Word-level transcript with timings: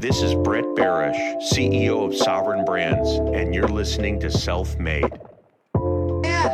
This 0.00 0.22
is 0.22 0.34
Brett 0.34 0.64
Berish, 0.64 1.14
CEO 1.42 2.06
of 2.06 2.16
Sovereign 2.16 2.64
Brands, 2.64 3.10
and 3.36 3.54
you're 3.54 3.68
listening 3.68 4.18
to 4.20 4.30
Self 4.30 4.78
Made. 4.78 5.02
Man, 5.74 6.50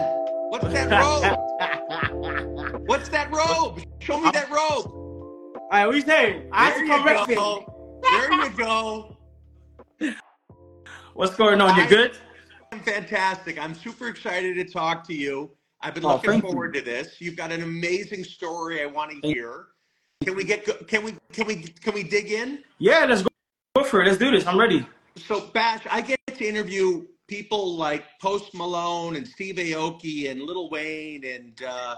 what's 0.51 0.65
that 0.73 0.91
robe? 0.91 2.83
what's 2.87 3.09
that 3.11 3.31
robe? 3.31 3.85
Show 4.01 4.19
me 4.21 4.33
that 4.33 4.51
robe. 4.51 4.87
All 4.89 5.69
right, 5.71 5.87
what 5.87 5.95
you 5.95 6.03
saying? 6.03 6.49
I 6.51 6.71
There 6.71 6.85
you 6.87 7.27
to 7.27 7.35
go. 7.37 8.01
There 8.03 8.33
you 8.33 8.51
go. 8.51 9.17
What's 11.15 11.37
going 11.37 11.61
on? 11.61 11.79
You 11.79 11.89
good? 11.89 12.19
I'm 12.73 12.81
fantastic. 12.81 13.63
I'm 13.63 13.77
super 13.77 14.09
excited 14.09 14.57
to 14.57 14.65
talk 14.65 15.07
to 15.07 15.15
you. 15.15 15.53
I've 15.83 15.95
been 15.95 16.05
Oh, 16.05 16.15
looking 16.15 16.31
thank 16.31 16.43
you. 16.43 16.51
forward 16.51 16.75
to 16.75 16.81
this. 16.81 17.21
You've 17.21 17.37
got 17.37 17.53
an 17.53 17.63
amazing 17.63 18.25
story 18.25 18.83
I 18.83 18.87
want 18.87 19.13
to 19.13 19.29
hear. 19.29 19.67
Can 20.25 20.35
we 20.35 20.43
get 20.43 20.65
can 20.89 21.05
we 21.05 21.15
can 21.33 21.47
we 21.47 21.57
can 21.63 21.95
we 21.95 22.03
dig 22.03 22.33
in? 22.33 22.65
Yeah, 22.81 23.05
let's 23.05 23.23
go. 23.23 23.29
Go 23.77 23.85
for 23.85 24.01
it. 24.01 24.07
Let's 24.07 24.17
do 24.17 24.31
this. 24.31 24.47
I'm 24.47 24.59
ready. 24.59 24.87
So 25.17 25.51
Bash, 25.53 25.87
I 25.91 26.01
get 26.01 26.19
to 26.29 26.49
interview 26.49 27.05
people 27.27 27.77
like 27.77 28.05
Post 28.23 28.55
Malone 28.55 29.17
and 29.17 29.29
Steve 29.29 29.57
Aoki 29.57 30.31
and 30.31 30.41
Lil 30.41 30.71
Wayne 30.71 31.23
and 31.27 31.63
uh, 31.63 31.97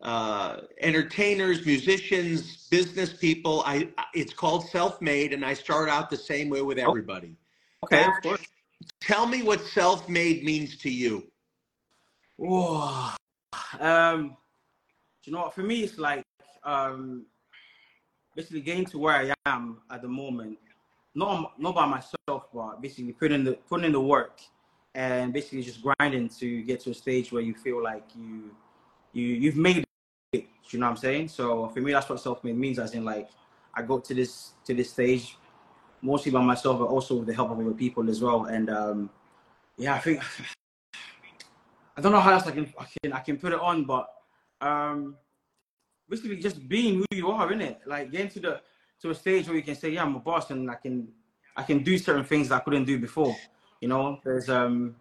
uh, 0.00 0.60
entertainers, 0.80 1.66
musicians, 1.66 2.68
business 2.68 3.12
people. 3.12 3.62
I 3.66 3.88
it's 4.14 4.32
called 4.32 4.66
self 4.70 5.02
made, 5.02 5.34
and 5.34 5.44
I 5.44 5.52
start 5.52 5.90
out 5.90 6.08
the 6.08 6.16
same 6.16 6.48
way 6.48 6.62
with 6.62 6.78
everybody. 6.78 7.36
Okay, 7.84 8.00
of 8.00 8.06
Bash, 8.06 8.22
course. 8.22 8.46
Tell 9.02 9.26
me 9.26 9.42
what 9.42 9.60
self 9.60 10.08
made 10.08 10.42
means 10.42 10.78
to 10.78 10.90
you. 10.90 11.30
Whoa. 12.36 13.10
Um, 13.78 14.38
do 15.22 15.30
you 15.30 15.32
know 15.34 15.42
what? 15.42 15.54
For 15.54 15.64
me, 15.64 15.82
it's 15.82 15.98
like 15.98 16.24
um, 16.64 17.26
basically 18.34 18.62
getting 18.62 18.86
to 18.86 18.98
where 18.98 19.14
I 19.14 19.34
am 19.44 19.82
at 19.90 20.00
the 20.00 20.08
moment. 20.08 20.56
Not 21.14 21.58
not 21.58 21.74
by 21.74 21.86
myself, 21.86 22.48
but 22.54 22.80
basically 22.80 23.12
putting 23.12 23.40
in 23.40 23.44
the 23.44 23.52
putting 23.68 23.86
in 23.86 23.92
the 23.92 24.00
work 24.00 24.40
and 24.94 25.32
basically 25.32 25.62
just 25.62 25.82
grinding 25.82 26.28
to 26.28 26.62
get 26.62 26.80
to 26.80 26.90
a 26.90 26.94
stage 26.94 27.32
where 27.32 27.42
you 27.42 27.54
feel 27.54 27.82
like 27.82 28.04
you 28.16 28.50
you 29.12 29.26
you've 29.26 29.56
made 29.56 29.84
it. 30.32 30.46
You 30.70 30.78
know 30.78 30.86
what 30.86 30.90
I'm 30.92 30.96
saying? 30.98 31.28
So 31.28 31.68
for 31.68 31.80
me, 31.80 31.92
that's 31.92 32.08
what 32.08 32.20
self-made 32.20 32.56
means. 32.56 32.78
As 32.78 32.94
in, 32.94 33.04
like 33.04 33.28
I 33.74 33.82
got 33.82 34.04
to 34.04 34.14
this 34.14 34.52
to 34.66 34.74
this 34.74 34.90
stage 34.90 35.36
mostly 36.02 36.32
by 36.32 36.42
myself, 36.42 36.78
but 36.78 36.86
also 36.86 37.16
with 37.16 37.26
the 37.26 37.34
help 37.34 37.50
of 37.50 37.58
other 37.58 37.72
people 37.72 38.08
as 38.08 38.20
well. 38.20 38.44
And 38.44 38.70
um, 38.70 39.10
yeah, 39.76 39.94
I 39.94 39.98
think 39.98 40.22
I 41.96 42.00
don't 42.00 42.12
know 42.12 42.20
how 42.20 42.32
else 42.32 42.46
I 42.46 42.52
can 42.52 42.72
I 42.78 42.86
can 43.02 43.12
I 43.12 43.20
can 43.20 43.36
put 43.36 43.52
it 43.52 43.60
on, 43.60 43.84
but 43.84 44.08
um, 44.60 45.16
basically 46.08 46.36
just 46.36 46.68
being 46.68 46.98
who 46.98 47.06
you 47.12 47.30
are, 47.30 47.52
in 47.52 47.60
it. 47.60 47.80
Like 47.86 48.10
getting 48.10 48.28
to 48.30 48.40
the 48.40 48.60
to 49.02 49.10
a 49.10 49.14
stage 49.14 49.46
where 49.46 49.56
you 49.56 49.62
can 49.62 49.74
say, 49.74 49.90
yeah, 49.90 50.02
I'm 50.02 50.14
a 50.16 50.20
boss, 50.20 50.50
and 50.50 50.70
I 50.70 50.74
can 50.74 51.08
I 51.56 51.62
can 51.62 51.82
do 51.82 51.98
certain 51.98 52.24
things 52.24 52.48
that 52.48 52.56
I 52.56 52.58
couldn't 52.60 52.84
do 52.84 52.98
before. 52.98 53.36
You 53.80 53.88
know, 53.88 54.20
there's 54.24 54.48
um 54.48 54.96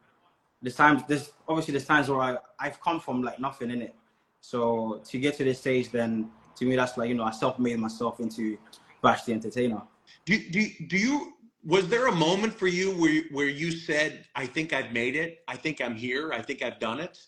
there's 0.62 0.76
times 0.76 1.04
there's 1.08 1.32
obviously 1.48 1.74
there's 1.74 1.86
times 1.86 2.10
where 2.10 2.22
I 2.22 2.38
I've 2.60 2.82
come 2.82 3.00
from 3.00 3.22
like 3.22 3.40
nothing 3.40 3.72
in 3.72 3.82
it. 3.82 3.96
So 4.42 5.02
to 5.06 5.20
get 5.20 5.36
to 5.38 5.44
this 5.44 5.60
stage, 5.60 5.92
then 5.92 6.30
to 6.56 6.66
me 6.66 6.76
that's 6.76 6.98
like 6.98 7.10
you 7.10 7.16
know 7.16 7.24
I 7.24 7.32
self-made 7.32 7.80
myself 7.80 8.20
into 8.20 8.58
Bash 9.02 9.24
the 9.24 9.34
Entertainer. 9.34 9.82
Do 10.26 10.38
do 10.50 10.68
do 10.88 10.98
you? 10.98 11.34
Was 11.66 11.90
there 11.90 12.08
a 12.08 12.16
moment 12.16 12.54
for 12.54 12.68
you 12.68 12.92
where 12.94 13.24
where 13.32 13.48
you 13.48 13.72
said, 13.72 14.26
"I 14.36 14.46
think 14.46 14.72
I've 14.74 14.92
made 14.94 15.16
it. 15.16 15.44
I 15.48 15.58
think 15.58 15.82
I'm 15.82 15.96
here. 15.96 16.32
I 16.32 16.42
think 16.42 16.62
I've 16.62 16.80
done 16.80 17.00
it." 17.00 17.20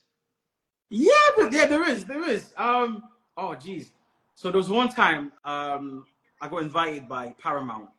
Yeah, 0.89 1.13
but 1.37 1.53
yeah, 1.53 1.67
there 1.67 1.89
is, 1.89 2.03
there 2.03 2.29
is. 2.29 2.53
Um, 2.57 3.03
oh, 3.37 3.55
geez. 3.55 3.91
So 4.35 4.49
there 4.51 4.57
was 4.57 4.69
one 4.69 4.89
time 4.89 5.31
um, 5.45 6.05
I 6.41 6.47
got 6.47 6.63
invited 6.63 7.07
by 7.07 7.35
Paramount 7.39 7.89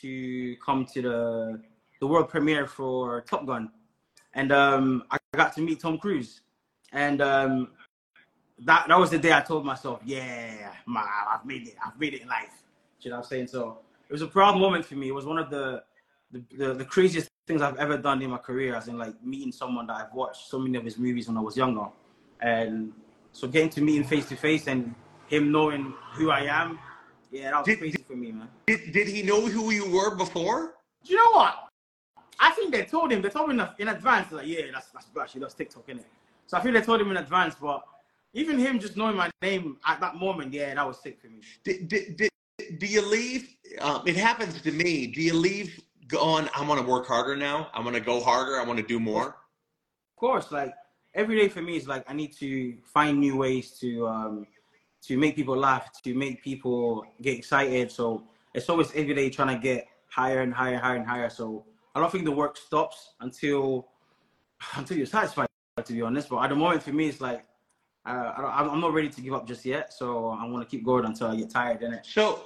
to 0.00 0.56
come 0.64 0.86
to 0.94 1.02
the 1.02 1.62
the 2.00 2.06
world 2.06 2.28
premiere 2.28 2.66
for 2.66 3.20
Top 3.20 3.46
Gun, 3.46 3.70
and 4.34 4.50
um, 4.50 5.04
I 5.10 5.18
got 5.36 5.54
to 5.54 5.60
meet 5.60 5.80
Tom 5.80 5.98
Cruise, 5.98 6.40
and 6.92 7.20
um, 7.20 7.68
that 8.60 8.88
that 8.88 8.98
was 8.98 9.10
the 9.10 9.18
day 9.18 9.32
I 9.32 9.40
told 9.40 9.66
myself, 9.66 10.00
yeah, 10.04 10.72
man, 10.86 11.04
I've 11.30 11.44
made 11.44 11.68
it. 11.68 11.76
I've 11.84 11.98
made 12.00 12.14
it 12.14 12.22
in 12.22 12.28
life. 12.28 12.62
You 13.00 13.10
know 13.10 13.16
what 13.16 13.24
I'm 13.24 13.28
saying? 13.28 13.48
So 13.48 13.78
it 14.08 14.12
was 14.12 14.22
a 14.22 14.26
proud 14.26 14.58
moment 14.58 14.86
for 14.86 14.94
me. 14.94 15.08
It 15.08 15.14
was 15.14 15.26
one 15.26 15.38
of 15.38 15.50
the 15.50 15.82
the, 16.32 16.42
the, 16.56 16.74
the 16.74 16.84
craziest 16.84 17.28
things 17.46 17.60
I've 17.60 17.76
ever 17.76 17.98
done 17.98 18.22
in 18.22 18.30
my 18.30 18.38
career, 18.38 18.74
as 18.74 18.88
in 18.88 18.96
like 18.96 19.22
meeting 19.22 19.52
someone 19.52 19.86
that 19.88 19.96
I've 19.96 20.14
watched 20.14 20.48
so 20.48 20.58
many 20.58 20.78
of 20.78 20.84
his 20.84 20.96
movies 20.96 21.28
when 21.28 21.36
I 21.36 21.40
was 21.40 21.58
younger. 21.58 21.88
And 22.40 22.92
so 23.32 23.46
getting 23.48 23.70
to 23.70 23.82
meet 23.82 23.96
him 23.98 24.04
face 24.04 24.28
to 24.30 24.36
face 24.36 24.66
and 24.66 24.94
him 25.28 25.52
knowing 25.52 25.94
who 26.14 26.30
I 26.30 26.40
am, 26.40 26.78
yeah, 27.32 27.50
that 27.50 27.58
was 27.58 27.66
Did- 27.66 27.78
crazy 27.78 28.04
for 28.06 28.14
me, 28.14 28.30
man. 28.32 28.48
Did 28.66 28.92
did 28.92 29.08
he 29.08 29.22
know 29.22 29.40
who 29.46 29.70
you 29.72 29.90
were 29.90 30.14
before? 30.14 30.74
Do 31.04 31.10
you 31.12 31.16
know 31.16 31.32
what? 31.32 31.68
I 32.38 32.50
think 32.50 32.72
they 32.72 32.84
told 32.84 33.12
him, 33.12 33.22
they 33.22 33.28
told 33.28 33.50
him 33.50 33.60
in- 33.78 33.88
advance, 33.88 34.30
like, 34.32 34.46
yeah, 34.46 34.62
that's 34.72 34.90
that's 34.90 35.06
Bash, 35.06 35.32
he 35.32 35.40
does 35.40 35.54
TikTok, 35.54 35.86
innit? 35.88 36.04
So 36.46 36.56
I 36.56 36.60
think 36.60 36.74
they 36.74 36.82
told 36.82 37.00
him 37.00 37.10
in 37.10 37.16
advance, 37.16 37.54
but 37.60 37.82
even 38.34 38.58
him 38.58 38.78
just 38.78 38.96
knowing 38.96 39.16
my 39.16 39.30
name 39.42 39.76
at 39.86 40.00
that 40.00 40.16
moment, 40.16 40.52
yeah, 40.52 40.74
that 40.74 40.86
was 40.86 41.00
sick 41.00 41.20
for 41.20 41.28
me. 41.28 41.40
Did, 41.64 41.88
did, 41.88 42.16
did, 42.16 42.30
do 42.78 42.86
you 42.86 43.02
leave? 43.06 43.54
Um, 43.80 44.02
it 44.06 44.16
happens 44.16 44.60
to 44.62 44.72
me. 44.72 45.06
Do 45.06 45.20
you 45.22 45.34
leave 45.34 45.80
going? 46.08 46.48
I 46.54 46.66
want 46.66 46.80
to 46.80 46.86
work 46.86 47.06
harder 47.06 47.36
now. 47.36 47.68
I 47.72 47.80
want 47.80 47.94
to 47.94 48.00
go 48.00 48.20
harder. 48.22 48.60
I 48.60 48.64
want 48.64 48.78
to 48.78 48.84
do 48.86 48.98
more. 48.98 49.28
Of 49.28 50.16
course, 50.16 50.50
like 50.52 50.74
every 51.14 51.36
day 51.38 51.48
for 51.48 51.62
me 51.62 51.76
is 51.76 51.86
like 51.86 52.04
I 52.08 52.14
need 52.14 52.32
to 52.38 52.76
find 52.84 53.18
new 53.20 53.36
ways 53.36 53.72
to 53.80 54.06
um 54.08 54.46
to 55.02 55.16
make 55.18 55.36
people 55.36 55.56
laugh, 55.56 55.90
to 56.02 56.14
make 56.14 56.42
people 56.42 57.04
get 57.20 57.36
excited. 57.36 57.90
So 57.90 58.24
it's 58.54 58.68
always 58.68 58.90
every 58.94 59.14
day 59.14 59.30
trying 59.30 59.54
to 59.54 59.60
get 59.60 59.86
higher 60.08 60.40
and 60.40 60.52
higher, 60.52 60.74
and 60.74 60.82
higher 60.82 60.96
and 60.96 61.06
higher. 61.06 61.30
So 61.30 61.64
I 61.94 62.00
don't 62.00 62.10
think 62.10 62.24
the 62.24 62.32
work 62.32 62.56
stops 62.56 63.14
until 63.20 63.88
until 64.76 64.96
you're 64.96 65.06
satisfied. 65.06 65.46
To 65.82 65.92
be 65.94 66.02
honest, 66.02 66.28
but 66.28 66.38
at 66.42 66.50
the 66.50 66.54
moment 66.54 66.82
for 66.82 66.92
me, 66.92 67.08
it's 67.08 67.22
like 67.22 67.46
uh, 68.04 68.32
I 68.36 68.68
I'm 68.68 68.80
not 68.80 68.92
ready 68.92 69.08
to 69.08 69.20
give 69.22 69.32
up 69.32 69.46
just 69.46 69.64
yet. 69.64 69.92
So 69.92 70.28
I 70.28 70.44
want 70.44 70.68
to 70.68 70.70
keep 70.70 70.84
going 70.84 71.06
until 71.06 71.28
I 71.28 71.36
get 71.36 71.48
tired. 71.48 71.82
In 71.82 71.94
it. 71.94 72.04
So, 72.04 72.44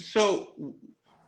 so 0.00 0.54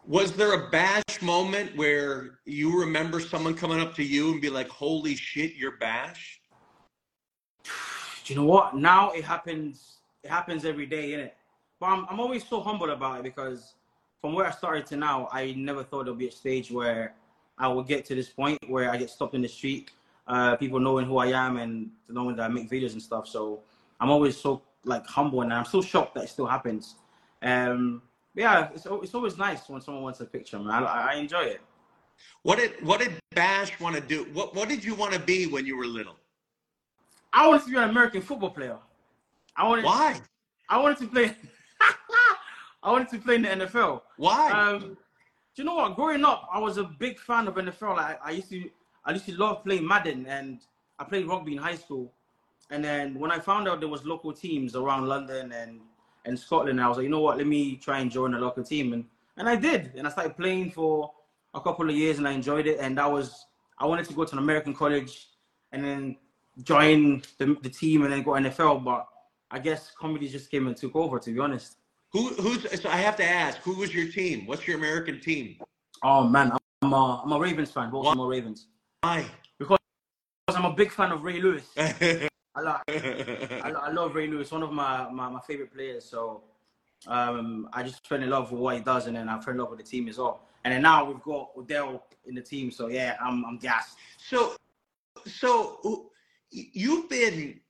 was 0.07 0.33
there 0.33 0.55
a 0.55 0.71
bash 0.71 1.21
moment 1.21 1.77
where 1.77 2.39
you 2.47 2.81
remember 2.81 3.21
someone 3.21 3.55
coming 3.55 3.79
up 3.79 3.95
to 3.97 4.03
you 4.03 4.33
and 4.33 4.41
be 4.41 4.49
like, 4.49 4.69
"Holy 4.69 5.15
shit, 5.15 5.55
you're 5.55 5.77
bash"? 5.77 6.41
Do 8.25 8.33
you 8.33 8.41
know 8.41 8.47
what? 8.47 8.75
Now 8.75 9.11
it 9.11 9.23
happens. 9.23 9.98
It 10.23 10.31
happens 10.31 10.65
every 10.65 10.87
day, 10.87 11.11
innit? 11.11 11.33
But 11.81 11.87
I'm, 11.87 12.07
I'm 12.11 12.21
always 12.21 12.47
so 12.47 12.61
humble 12.61 12.91
about 12.91 13.21
it 13.21 13.23
because 13.23 13.75
from 14.21 14.35
where 14.35 14.47
I 14.47 14.51
started 14.51 14.87
to 14.87 14.97
now, 14.97 15.29
I 15.33 15.53
never 15.57 15.85
thought 15.85 16.07
there'd 16.07 16.19
be 16.19 16.29
a 16.29 16.33
stage 16.33 16.71
where 16.71 17.15
I 17.57 17.69
would 17.69 17.87
get 17.87 18.05
to 18.07 18.15
this 18.15 18.29
point 18.29 18.59
where 18.69 18.91
I 18.91 18.97
get 18.97 19.11
stopped 19.11 19.35
in 19.35 19.43
the 19.43 19.49
street, 19.49 19.91
uh, 20.27 20.57
people 20.57 20.81
knowing 20.81 21.07
who 21.07 21.19
I 21.19 21.27
am 21.27 21.57
and 21.57 21.91
knowing 22.09 22.37
that 22.37 22.45
I 22.45 22.49
make 22.49 22.71
videos 22.71 22.93
and 22.93 23.03
stuff. 23.03 23.29
So 23.29 23.61
I'm 24.01 24.11
always 24.11 24.37
so 24.37 24.63
like 24.85 25.07
humble, 25.07 25.43
and 25.43 25.53
I'm 25.53 25.65
so 25.65 25.83
shocked 25.83 26.15
that 26.15 26.25
it 26.25 26.29
still 26.29 26.47
happens. 26.47 26.97
Um, 27.43 28.03
yeah, 28.35 28.69
it's 28.75 28.87
it's 28.87 29.15
always 29.15 29.37
nice 29.37 29.69
when 29.69 29.81
someone 29.81 30.03
wants 30.03 30.21
a 30.21 30.25
picture, 30.25 30.59
man. 30.59 30.85
I, 30.85 31.13
I 31.13 31.15
enjoy 31.15 31.43
it. 31.43 31.61
What 32.43 32.59
did 32.59 32.73
what 32.85 33.01
did 33.01 33.19
Bash 33.35 33.79
want 33.81 33.97
to 33.97 34.01
do? 34.01 34.27
What 34.33 34.55
what 34.55 34.69
did 34.69 34.85
you 34.85 34.95
want 34.95 35.13
to 35.13 35.21
be 35.21 35.47
when 35.47 35.67
you 35.67 35.77
were 35.77 35.87
little? 35.87 36.17
I 37.33 37.47
wanted 37.47 37.65
to 37.65 37.71
be 37.71 37.77
an 37.77 37.91
American 37.91 38.23
football 38.23 38.51
player. 38.51 38.79
I 39.59 39.67
wanted. 39.67 39.85
Why? 39.85 40.21
I 40.69 40.81
wanted 40.81 40.99
to 40.99 41.09
play. 41.09 41.35
I 42.83 42.93
wanted 42.93 43.09
to 43.09 43.19
play 43.19 43.35
in 43.35 43.43
the 43.43 43.49
NFL. 43.49 44.03
Why? 44.17 44.53
Um, 44.53 44.81
do 44.81 45.63
you 45.63 45.65
know 45.65 45.75
what? 45.75 45.97
Growing 45.97 46.25
up, 46.25 46.49
I 46.53 46.61
was 46.61 46.79
a 46.79 46.85
big 46.85 47.19
fan 47.19 47.49
of 47.49 47.57
NFL. 47.57 47.97
Like, 47.97 48.21
I 48.25 48.31
used 48.31 48.49
to, 48.51 48.71
I 49.05 49.13
used 49.13 49.27
to 49.27 49.35
love 49.35 49.65
playing 49.65 49.87
Madden, 49.87 50.27
and 50.27 50.61
I 50.99 51.05
played 51.05 51.27
rugby 51.27 51.53
in 51.57 51.59
high 51.59 51.75
school. 51.75 52.13
And 52.71 52.85
then 52.85 53.19
when 53.19 53.33
I 53.33 53.41
found 53.41 53.67
out 53.67 53.81
there 53.81 53.89
was 53.89 54.05
local 54.05 54.33
teams 54.33 54.77
around 54.77 55.07
London 55.07 55.53
and 55.53 55.81
and 56.25 56.39
Scotland, 56.39 56.81
I 56.81 56.89
was 56.89 56.99
like, 56.99 57.05
you 57.05 57.11
know 57.11 57.21
what? 57.21 57.39
Let 57.39 57.47
me 57.47 57.77
try 57.77 57.99
and 57.99 58.11
join 58.11 58.35
a 58.35 58.39
local 58.39 58.63
team, 58.63 58.93
and 58.93 59.05
and 59.37 59.49
I 59.49 59.57
did. 59.57 59.93
And 59.97 60.07
I 60.07 60.11
started 60.11 60.37
playing 60.37 60.71
for 60.71 61.11
a 61.55 61.61
couple 61.61 61.89
of 61.89 61.97
years, 61.97 62.19
and 62.19 62.29
I 62.29 62.33
enjoyed 62.33 62.67
it. 62.69 62.79
And 62.81 62.97
that 62.99 63.11
was 63.11 63.47
I 63.79 63.87
wanted 63.87 64.07
to 64.07 64.15
go 64.15 64.25
to 64.25 64.33
an 64.33 64.39
American 64.39 64.75
college, 64.75 65.29
and 65.73 65.85
then 65.85 66.17
join 66.63 67.23
the, 67.39 67.57
the 67.63 67.71
team, 67.71 68.05
and 68.05 68.13
then 68.13 68.23
go 68.23 68.37
to 68.37 68.49
NFL. 68.49 68.85
But 68.85 69.09
I 69.51 69.59
guess 69.59 69.93
comedy 69.99 70.29
just 70.29 70.51
came 70.51 70.67
and 70.67 70.77
took 70.77 70.95
over. 70.97 71.19
To 71.19 71.31
be 71.31 71.39
honest. 71.39 71.77
Who 72.13 72.29
who's? 72.29 72.81
So 72.81 72.89
I 72.89 72.97
have 72.97 73.17
to 73.17 73.25
ask, 73.25 73.59
who 73.59 73.75
was 73.75 73.95
your 73.95 74.09
team? 74.09 74.47
What's 74.47 74.67
your 74.67 74.79
American 74.79 75.21
team? 75.21 75.57
Oh 76.03 76.27
man, 76.27 76.53
I'm 76.83 76.93
a, 76.93 77.23
I'm 77.23 77.33
a 77.33 77.39
Ravens 77.39 77.71
fan, 77.71 77.91
Baltimore 77.91 78.29
Ravens. 78.29 78.69
Why? 79.03 79.27
Because 79.59 79.79
I'm 80.49 80.65
a 80.65 80.73
big 80.73 80.91
fan 80.91 81.13
of 81.13 81.23
Ray 81.23 81.41
Lewis. 81.41 81.65
I 81.77 82.61
like, 82.61 82.83
I, 82.89 83.71
I 83.71 83.91
love 83.93 84.15
Ray 84.15 84.27
Lewis, 84.27 84.51
one 84.51 84.63
of 84.63 84.73
my, 84.73 85.09
my, 85.11 85.29
my 85.29 85.41
favorite 85.41 85.73
players. 85.73 86.05
So 86.05 86.43
um, 87.07 87.69
I 87.73 87.83
just 87.83 88.07
fell 88.07 88.23
in 88.23 88.31
love 88.31 88.51
with 88.51 88.61
what 88.61 88.77
he 88.77 88.81
does, 88.81 89.07
and 89.07 89.17
then 89.17 89.29
I 89.29 89.41
fell 89.41 89.53
in 89.53 89.61
love 89.61 89.71
with 89.71 89.79
the 89.79 89.85
team 89.85 90.09
as 90.09 90.19
well. 90.19 90.43
And 90.65 90.75
then 90.75 90.83
now 90.83 91.05
we've 91.05 91.23
got 91.23 91.51
Odell 91.57 92.07
in 92.27 92.35
the 92.35 92.43
team, 92.43 92.71
so 92.71 92.89
yeah, 92.89 93.17
I'm 93.23 93.45
I'm 93.45 93.59
gassed. 93.59 93.97
So, 94.19 94.57
so 95.25 96.11
you've 96.51 97.09
been, 97.09 97.61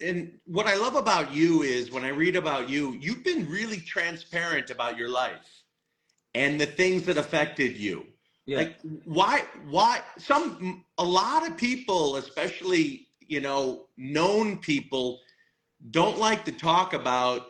and 0.00 0.38
what 0.46 0.66
I 0.66 0.76
love 0.76 0.96
about 0.96 1.32
you 1.32 1.62
is 1.62 1.90
when 1.90 2.04
I 2.04 2.08
read 2.08 2.36
about 2.36 2.68
you, 2.68 2.92
you've 3.00 3.22
been 3.24 3.48
really 3.48 3.78
transparent 3.78 4.70
about 4.70 4.96
your 4.96 5.08
life, 5.08 5.62
and 6.34 6.60
the 6.60 6.66
things 6.66 7.04
that 7.04 7.16
affected 7.16 7.76
you. 7.76 8.06
Yeah. 8.46 8.58
Like 8.58 8.78
why 9.04 9.44
why 9.68 10.00
some 10.18 10.84
a 10.98 11.04
lot 11.04 11.46
of 11.48 11.56
people, 11.56 12.16
especially, 12.16 13.08
you 13.20 13.40
know, 13.40 13.86
known 13.96 14.58
people 14.58 15.20
don't 15.90 16.18
like 16.18 16.44
to 16.46 16.52
talk 16.52 16.92
about 16.94 17.48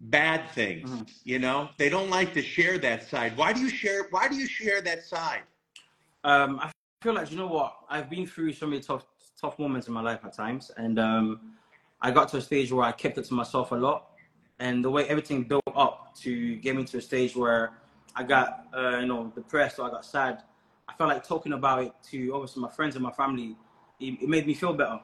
bad 0.00 0.48
things, 0.50 0.90
Mhm. 0.90 1.10
you 1.24 1.38
know? 1.38 1.70
They 1.78 1.88
don't 1.88 2.10
like 2.10 2.32
to 2.34 2.42
share 2.42 2.78
that 2.78 3.08
side. 3.08 3.36
Why 3.36 3.52
do 3.52 3.60
you 3.60 3.70
share 3.70 4.04
why 4.10 4.28
do 4.28 4.36
you 4.36 4.46
share 4.46 4.80
that 4.82 5.02
side? 5.04 5.42
um, 6.24 6.58
I 6.60 6.70
feel 7.02 7.14
like 7.14 7.30
you 7.30 7.36
know 7.36 7.46
what 7.46 7.76
I've 7.88 8.10
been 8.10 8.26
through 8.26 8.52
so 8.52 8.66
many 8.66 8.80
tough 8.80 9.04
tough 9.40 9.58
moments 9.58 9.86
in 9.88 9.94
my 9.94 10.00
life 10.00 10.24
at 10.24 10.32
times, 10.32 10.70
and 10.76 10.98
um, 10.98 11.40
I 12.00 12.10
got 12.10 12.28
to 12.30 12.36
a 12.38 12.40
stage 12.40 12.70
where 12.72 12.84
I 12.84 12.92
kept 12.92 13.18
it 13.18 13.24
to 13.26 13.34
myself 13.34 13.72
a 13.72 13.74
lot, 13.74 14.10
and 14.58 14.84
the 14.84 14.90
way 14.90 15.06
everything 15.08 15.44
built 15.44 15.62
up 15.74 16.14
to 16.22 16.56
get 16.56 16.76
me 16.76 16.84
to 16.84 16.98
a 16.98 17.00
stage 17.00 17.34
where 17.34 17.72
I 18.14 18.22
got 18.22 18.66
uh, 18.76 18.98
you 18.98 19.06
know 19.06 19.32
depressed 19.34 19.78
or 19.78 19.86
I 19.86 19.90
got 19.90 20.04
sad. 20.04 20.42
I 20.88 20.94
felt 20.94 21.08
like 21.08 21.26
talking 21.26 21.52
about 21.52 21.82
it 21.82 21.92
to 22.10 22.32
obviously 22.34 22.62
my 22.62 22.70
friends 22.70 22.94
and 22.96 23.02
my 23.02 23.12
family. 23.12 23.56
It, 23.98 24.22
it 24.22 24.28
made 24.28 24.46
me 24.46 24.54
feel 24.54 24.74
better, 24.74 25.00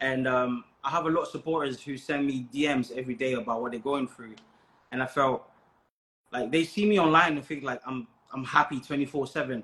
and 0.00 0.26
um, 0.26 0.64
I 0.82 0.90
have 0.90 1.06
a 1.06 1.10
lot 1.10 1.22
of 1.22 1.28
supporters 1.28 1.82
who 1.82 1.96
send 1.96 2.26
me 2.26 2.46
DMs 2.52 2.90
every 2.96 3.14
day 3.14 3.34
about 3.34 3.60
what 3.60 3.72
they're 3.72 3.80
going 3.80 4.08
through, 4.08 4.34
and 4.92 5.02
I 5.02 5.06
felt 5.06 5.46
like 6.32 6.50
they 6.50 6.64
see 6.64 6.86
me 6.86 6.98
online 6.98 7.36
and 7.36 7.44
think 7.44 7.62
like 7.62 7.80
I'm 7.86 8.06
I'm 8.32 8.44
happy 8.44 8.80
24 8.80 9.26
seven. 9.26 9.62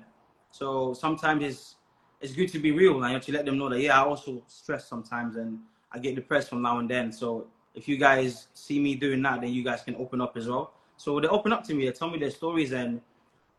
So 0.51 0.93
sometimes 0.93 1.43
it's 1.43 1.75
it's 2.21 2.33
good 2.33 2.51
to 2.51 2.59
be 2.59 2.71
real 2.71 3.03
and 3.03 3.21
to 3.21 3.31
let 3.31 3.45
them 3.45 3.57
know 3.57 3.69
that 3.69 3.79
yeah, 3.79 4.01
I 4.01 4.05
also 4.05 4.43
stress 4.47 4.87
sometimes 4.87 5.35
and 5.35 5.59
I 5.91 5.99
get 5.99 6.15
depressed 6.15 6.49
from 6.49 6.61
now 6.61 6.79
and 6.79 6.89
then. 6.89 7.11
So 7.11 7.47
if 7.75 7.87
you 7.87 7.97
guys 7.97 8.47
see 8.53 8.79
me 8.79 8.95
doing 8.95 9.21
that, 9.23 9.41
then 9.41 9.51
you 9.51 9.63
guys 9.63 9.83
can 9.83 9.95
open 9.95 10.21
up 10.21 10.35
as 10.35 10.47
well. 10.47 10.73
So 10.97 11.19
they 11.19 11.27
open 11.27 11.53
up 11.53 11.63
to 11.65 11.73
me, 11.73 11.85
they 11.85 11.91
tell 11.91 12.09
me 12.09 12.17
their 12.17 12.31
stories 12.31 12.71
and 12.73 13.01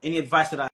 any 0.02 0.18
advice 0.18 0.50
that 0.50 0.60
I 0.60 0.68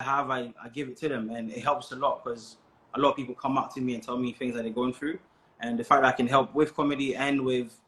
have, 0.00 0.30
I, 0.30 0.52
I 0.62 0.68
give 0.68 0.88
it 0.88 0.96
to 0.98 1.08
them 1.08 1.30
and 1.30 1.50
it 1.50 1.62
helps 1.62 1.92
a 1.92 1.96
lot 1.96 2.24
because 2.24 2.56
a 2.94 3.00
lot 3.00 3.10
of 3.10 3.16
people 3.16 3.34
come 3.34 3.56
up 3.56 3.72
to 3.74 3.80
me 3.80 3.94
and 3.94 4.02
tell 4.02 4.18
me 4.18 4.32
things 4.32 4.54
that 4.54 4.62
they're 4.62 4.72
going 4.72 4.92
through. 4.92 5.18
And 5.60 5.78
the 5.78 5.84
fact 5.84 6.02
that 6.02 6.08
I 6.08 6.16
can 6.16 6.26
help 6.26 6.54
with 6.54 6.74
comedy 6.74 7.16
and 7.16 7.44
with, 7.44 7.78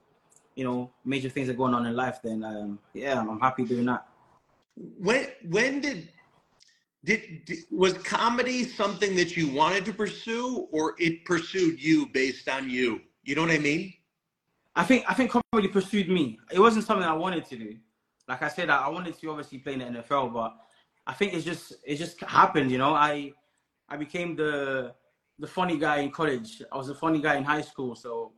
you 0.55 0.65
know, 0.65 0.91
major 1.05 1.29
things 1.29 1.47
that 1.47 1.55
are 1.55 1.57
going 1.57 1.75
on 1.75 1.87
in 1.87 1.95
life, 1.95 2.21
then 2.23 2.43
um, 2.45 2.79
yeah, 2.95 3.21
I'm 3.21 3.41
happy 3.41 3.65
doing 3.65 3.87
that. 3.87 4.07
When 4.99 5.27
when 5.49 5.81
did 5.81 6.09
did, 7.05 7.45
did 7.45 7.59
was 7.71 7.95
comedy 7.95 8.65
something 8.65 9.15
that 9.17 9.37
you 9.37 9.49
wanted 9.49 9.85
to 9.87 9.93
pursue 9.93 10.69
or 10.73 10.95
it 10.99 11.25
pursued 11.25 11.83
you 11.83 12.07
based 12.07 12.49
on 12.49 12.69
you? 12.69 13.01
You 13.23 13.35
know 13.35 13.43
what 13.43 13.51
I 13.51 13.59
mean? 13.59 13.95
I 14.75 14.85
think 14.85 15.05
I 15.09 15.15
think 15.15 15.31
comedy 15.31 15.69
pursued 15.69 16.09
me. 16.09 16.39
It 16.51 16.61
wasn't 16.61 16.85
something 16.85 17.07
I 17.07 17.13
wanted 17.13 17.45
to 17.47 17.57
do. 17.57 17.77
Like 18.29 18.43
I 18.43 18.49
said, 18.49 18.71
I 18.71 18.89
wanted 18.89 19.19
to 19.19 19.31
obviously 19.31 19.59
play 19.59 19.75
in 19.75 19.81
the 19.81 20.01
NFL, 20.01 20.33
but 20.33 20.57
I 21.07 21.13
think 21.13 21.35
it's 21.35 21.45
just 21.45 21.75
it 21.85 21.97
just 21.97 22.21
happened. 22.21 22.71
You 22.71 22.79
know, 22.79 22.95
I 22.95 23.33
I 23.89 23.97
became 23.97 24.37
the 24.37 24.95
the 25.39 25.47
funny 25.47 25.77
guy 25.77 25.99
in 25.99 26.11
college. 26.11 26.63
I 26.71 26.77
was 26.77 26.89
a 26.89 26.95
funny 26.95 27.21
guy 27.21 27.37
in 27.37 27.45
high 27.45 27.63
school. 27.63 27.95
So 27.95 28.33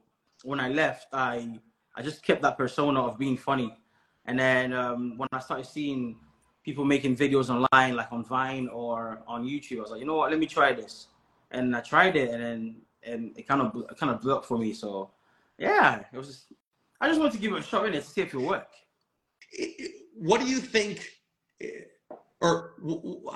when 0.44 0.61
I 0.61 0.69
left, 0.69 1.06
I 1.12 1.61
I 1.94 2.02
just 2.02 2.25
kept 2.25 2.43
that 2.43 2.56
persona 2.56 3.02
of 3.02 3.19
being 3.19 3.37
funny. 3.37 3.76
And 4.25 4.38
then 4.38 4.73
um, 4.73 5.19
when 5.19 5.28
I 5.32 5.40
started 5.40 5.67
seeing 5.67 6.17
people 6.64 6.85
making 6.85 7.17
videos 7.17 7.50
online, 7.50 7.96
like 7.96 8.12
on 8.12 8.25
Vine 8.25 8.69
or 8.69 9.23
on 9.26 9.44
YouTube, 9.44 9.78
I 9.78 9.81
was 9.82 9.90
like, 9.90 10.00
you 10.00 10.06
know 10.06 10.17
what? 10.17 10.31
Let 10.31 10.38
me 10.38 10.46
try 10.46 10.73
this. 10.73 11.08
And 11.50 11.76
I 11.76 11.81
tried 11.81 12.17
it, 12.17 12.31
and 12.31 12.43
then 12.43 12.76
and 13.04 13.37
it 13.37 13.46
kind 13.49 13.60
of 13.60 13.75
it 13.90 13.96
kind 13.96 14.12
of 14.12 14.20
blew 14.20 14.34
up 14.34 14.44
for 14.44 14.58
me. 14.58 14.72
So 14.72 15.10
yeah, 15.58 16.02
it 16.12 16.16
was. 16.16 16.28
Just, 16.28 16.52
I 17.00 17.08
just 17.08 17.19
wanted 17.19 17.32
to 17.32 17.38
give 17.38 17.52
it 17.52 17.58
a 17.58 17.62
shot 17.62 17.87
in 17.87 17.94
it 17.94 18.04
to 18.04 18.08
see 18.08 18.20
if 18.20 18.32
it 18.32 18.38
worked. 18.38 18.76
What 20.16 20.40
do 20.40 20.46
you 20.46 20.58
think? 20.58 21.08
Eh, 21.60 21.66
or 22.40 22.75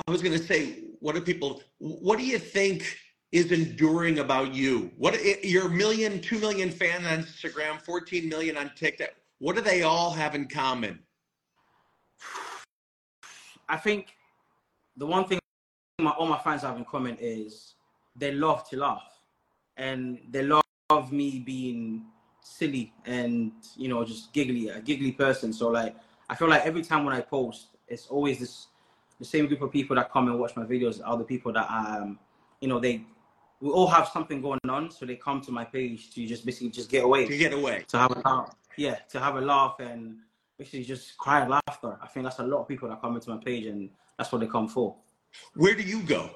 I 0.06 0.10
was 0.10 0.20
going 0.22 0.36
to 0.36 0.44
say, 0.44 0.84
what 1.00 1.14
do 1.14 1.20
people? 1.20 1.62
What 1.78 2.18
do 2.18 2.24
you 2.24 2.38
think 2.38 2.98
is 3.32 3.52
enduring 3.52 4.18
about 4.20 4.54
you? 4.54 4.90
What 4.96 5.14
eh, 5.14 5.36
your 5.42 5.68
million, 5.68 6.20
two 6.20 6.38
million 6.38 6.70
fan 6.70 7.04
on 7.04 7.24
Instagram, 7.24 7.80
14 7.82 8.28
million 8.28 8.56
on 8.56 8.70
TikTok? 8.76 9.10
What 9.38 9.56
do 9.56 9.62
they 9.62 9.82
all 9.82 10.10
have 10.12 10.34
in 10.34 10.46
common? 10.48 11.00
I 13.68 13.76
think 13.76 14.14
the 14.96 15.06
one 15.06 15.26
thing 15.26 15.38
my, 16.00 16.10
all 16.10 16.26
my 16.26 16.38
fans 16.38 16.62
have 16.62 16.76
in 16.76 16.84
common 16.84 17.16
is 17.20 17.74
they 18.14 18.32
love 18.32 18.68
to 18.70 18.76
laugh, 18.76 19.15
and 19.76 20.18
they 20.30 20.42
love 20.42 21.12
me 21.12 21.40
being 21.40 22.06
silly 22.40 22.92
and 23.04 23.52
you 23.76 23.88
know 23.88 24.04
just 24.04 24.32
giggly, 24.32 24.68
a 24.68 24.80
giggly 24.80 25.12
person. 25.12 25.52
So 25.52 25.68
like, 25.68 25.96
I 26.28 26.34
feel 26.34 26.48
like 26.48 26.64
every 26.64 26.82
time 26.82 27.04
when 27.04 27.14
I 27.14 27.20
post, 27.20 27.68
it's 27.88 28.06
always 28.06 28.38
this 28.38 28.66
the 29.18 29.24
same 29.24 29.46
group 29.46 29.62
of 29.62 29.72
people 29.72 29.96
that 29.96 30.10
come 30.10 30.28
and 30.28 30.38
watch 30.38 30.54
my 30.56 30.64
videos 30.64 31.00
are 31.04 31.16
the 31.16 31.24
people 31.24 31.52
that 31.52 31.70
um 31.70 32.18
you 32.60 32.68
know 32.68 32.78
they 32.78 33.04
we 33.60 33.70
all 33.70 33.86
have 33.86 34.08
something 34.08 34.42
going 34.42 34.60
on, 34.68 34.90
so 34.90 35.06
they 35.06 35.16
come 35.16 35.40
to 35.40 35.50
my 35.50 35.64
page 35.64 36.10
to 36.14 36.26
just 36.26 36.44
basically 36.44 36.68
just 36.68 36.90
get 36.90 37.04
away. 37.04 37.26
To 37.26 37.38
get 37.38 37.52
away. 37.52 37.84
To 37.88 37.98
have 37.98 38.10
a 38.10 38.20
laugh. 38.20 38.54
Yeah, 38.76 38.96
to 39.10 39.20
have 39.20 39.36
a 39.36 39.40
laugh 39.40 39.76
and 39.80 40.18
basically 40.58 40.84
just 40.84 41.16
cry 41.16 41.46
laughter. 41.46 41.98
I 42.02 42.06
think 42.08 42.24
that's 42.24 42.38
a 42.38 42.42
lot 42.42 42.60
of 42.60 42.68
people 42.68 42.88
that 42.88 43.00
come 43.00 43.14
into 43.14 43.30
my 43.30 43.38
page 43.42 43.66
and 43.66 43.90
that's 44.18 44.30
what 44.30 44.40
they 44.40 44.46
come 44.46 44.68
for. 44.68 44.96
Where 45.54 45.74
do 45.74 45.82
you 45.82 46.02
go? 46.02 46.30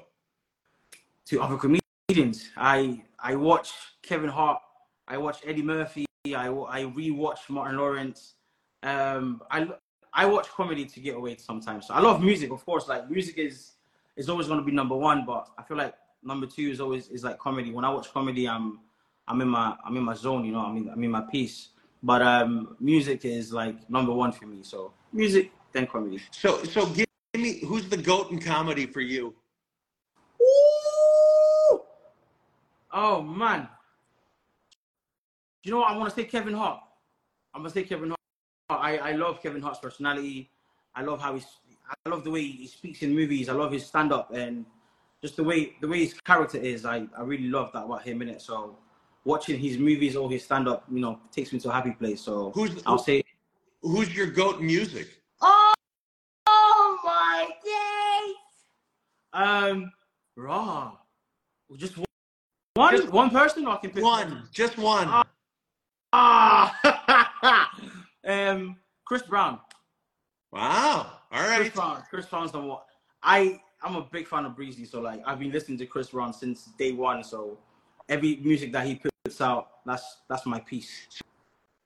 To 1.27 1.41
other 1.41 1.57
comedians. 1.57 2.49
I 2.57 3.03
I 3.21 3.35
watch 3.35 3.71
Kevin 4.01 4.29
Hart. 4.29 4.59
I 5.07 5.17
watch 5.17 5.39
Eddie 5.45 5.61
Murphy. 5.61 6.05
I 6.27 6.47
I 6.47 6.83
rewatch 6.83 7.49
Martin 7.49 7.77
Lawrence. 7.77 8.35
Um, 8.83 9.41
I 9.51 9.67
I 10.13 10.25
watch 10.25 10.49
comedy 10.49 10.85
to 10.85 10.99
get 10.99 11.15
away 11.15 11.37
sometimes. 11.37 11.87
So 11.87 11.93
I 11.93 11.99
love 11.99 12.21
music, 12.21 12.51
of 12.51 12.65
course. 12.65 12.87
Like 12.87 13.09
music 13.09 13.37
is 13.37 13.73
is 14.17 14.29
always 14.29 14.47
going 14.47 14.59
to 14.59 14.65
be 14.65 14.71
number 14.71 14.95
one, 14.95 15.25
but 15.25 15.49
I 15.57 15.63
feel 15.63 15.77
like 15.77 15.93
number 16.23 16.47
two 16.47 16.69
is 16.69 16.81
always 16.81 17.07
is 17.09 17.23
like 17.23 17.39
comedy. 17.39 17.71
When 17.71 17.85
I 17.85 17.89
watch 17.89 18.11
comedy, 18.11 18.47
I'm 18.47 18.79
I'm 19.27 19.41
in 19.41 19.47
my 19.47 19.75
I'm 19.85 19.95
in 19.97 20.03
my 20.03 20.15
zone. 20.15 20.45
You 20.45 20.53
know, 20.53 20.59
I'm 20.59 20.77
in 20.77 20.89
I'm 20.89 21.03
in 21.03 21.11
my 21.11 21.21
peace. 21.21 21.69
But 22.03 22.21
um, 22.23 22.75
music 22.79 23.25
is 23.25 23.53
like 23.53 23.89
number 23.89 24.11
one 24.11 24.31
for 24.31 24.47
me. 24.47 24.63
So 24.63 24.93
music, 25.13 25.51
then 25.71 25.87
comedy. 25.87 26.19
So 26.31 26.63
so 26.63 26.87
give 26.87 27.05
me 27.35 27.59
who's 27.65 27.87
the 27.87 27.97
goat 27.97 28.31
in 28.31 28.39
comedy 28.39 28.85
for 28.87 29.01
you? 29.01 29.33
Ooh! 30.41 31.81
Oh 32.93 33.21
man. 33.21 33.67
You 35.63 35.71
know 35.71 35.79
what? 35.79 35.91
I 35.91 35.97
want 35.97 36.09
to 36.09 36.15
say 36.15 36.25
Kevin 36.25 36.53
Hart. 36.53 36.81
I'm 37.53 37.61
gonna 37.61 37.73
say 37.73 37.83
Kevin 37.83 38.09
Hart. 38.09 38.19
I, 38.69 38.97
I 38.97 39.11
love 39.13 39.41
Kevin 39.41 39.61
Hart's 39.61 39.79
personality. 39.79 40.49
I 40.95 41.03
love 41.03 41.21
how 41.21 41.33
he's. 41.33 41.45
I 42.05 42.09
love 42.09 42.23
the 42.23 42.31
way 42.31 42.43
he 42.43 42.67
speaks 42.67 43.01
in 43.03 43.13
movies. 43.13 43.49
I 43.49 43.53
love 43.53 43.71
his 43.71 43.85
stand 43.85 44.13
up 44.13 44.31
and 44.33 44.65
just 45.21 45.35
the 45.35 45.43
way 45.43 45.73
the 45.81 45.87
way 45.87 46.05
his 46.05 46.13
character 46.25 46.57
is. 46.57 46.85
I, 46.85 47.07
I 47.17 47.21
really 47.21 47.49
love 47.49 47.71
that 47.73 47.83
about 47.83 48.03
him 48.03 48.21
in 48.21 48.29
it. 48.29 48.41
So 48.41 48.77
watching 49.25 49.59
his 49.59 49.77
movies 49.77 50.15
or 50.15 50.29
his 50.29 50.43
stand 50.43 50.67
up, 50.67 50.85
you 50.91 50.99
know, 50.99 51.19
takes 51.31 51.53
me 51.53 51.59
to 51.59 51.69
a 51.69 51.73
happy 51.73 51.91
place. 51.91 52.21
So 52.21 52.51
Who's 52.55 52.81
I'll 52.85 52.97
say 52.97 53.23
who's 53.81 54.15
your 54.15 54.27
goat 54.27 54.61
music? 54.61 55.07
Oh, 55.41 55.73
oh 56.47 56.97
my 57.03 57.49
days. 57.63 58.35
Um, 59.33 59.91
raw. 60.35 60.93
Just 61.77 61.97
one, 62.81 62.93
one, 62.93 63.01
Just 63.01 63.13
one 63.13 63.29
person, 63.29 63.67
or 63.67 63.75
I 63.75 63.77
can 63.77 63.91
pick 63.91 64.03
One, 64.03 64.47
just 64.51 64.77
one. 64.77 65.07
Ah. 65.07 65.23
Ah, 66.13 67.71
um, 68.27 68.75
Chris 69.05 69.21
Brown. 69.21 69.59
Wow. 70.51 71.11
All 71.31 71.41
right. 71.41 71.61
Chris. 71.61 71.69
Brown. 71.69 72.03
Chris 72.09 72.25
Brown's 72.25 72.51
the 72.51 72.59
one. 72.59 72.79
I 73.23 73.61
I'm 73.83 73.95
a 73.95 74.01
big 74.01 74.27
fan 74.27 74.45
of 74.45 74.55
Breezy, 74.55 74.85
so 74.85 74.99
like 74.99 75.21
I've 75.25 75.39
been 75.39 75.51
listening 75.51 75.77
to 75.77 75.85
Chris 75.85 76.09
Brown 76.09 76.33
since 76.33 76.69
day 76.77 76.91
one. 76.91 77.23
So 77.23 77.57
every 78.09 78.37
music 78.37 78.71
that 78.73 78.85
he 78.85 79.01
puts 79.23 79.39
out, 79.39 79.85
that's 79.85 80.17
that's 80.29 80.45
my 80.45 80.59
piece. 80.59 81.07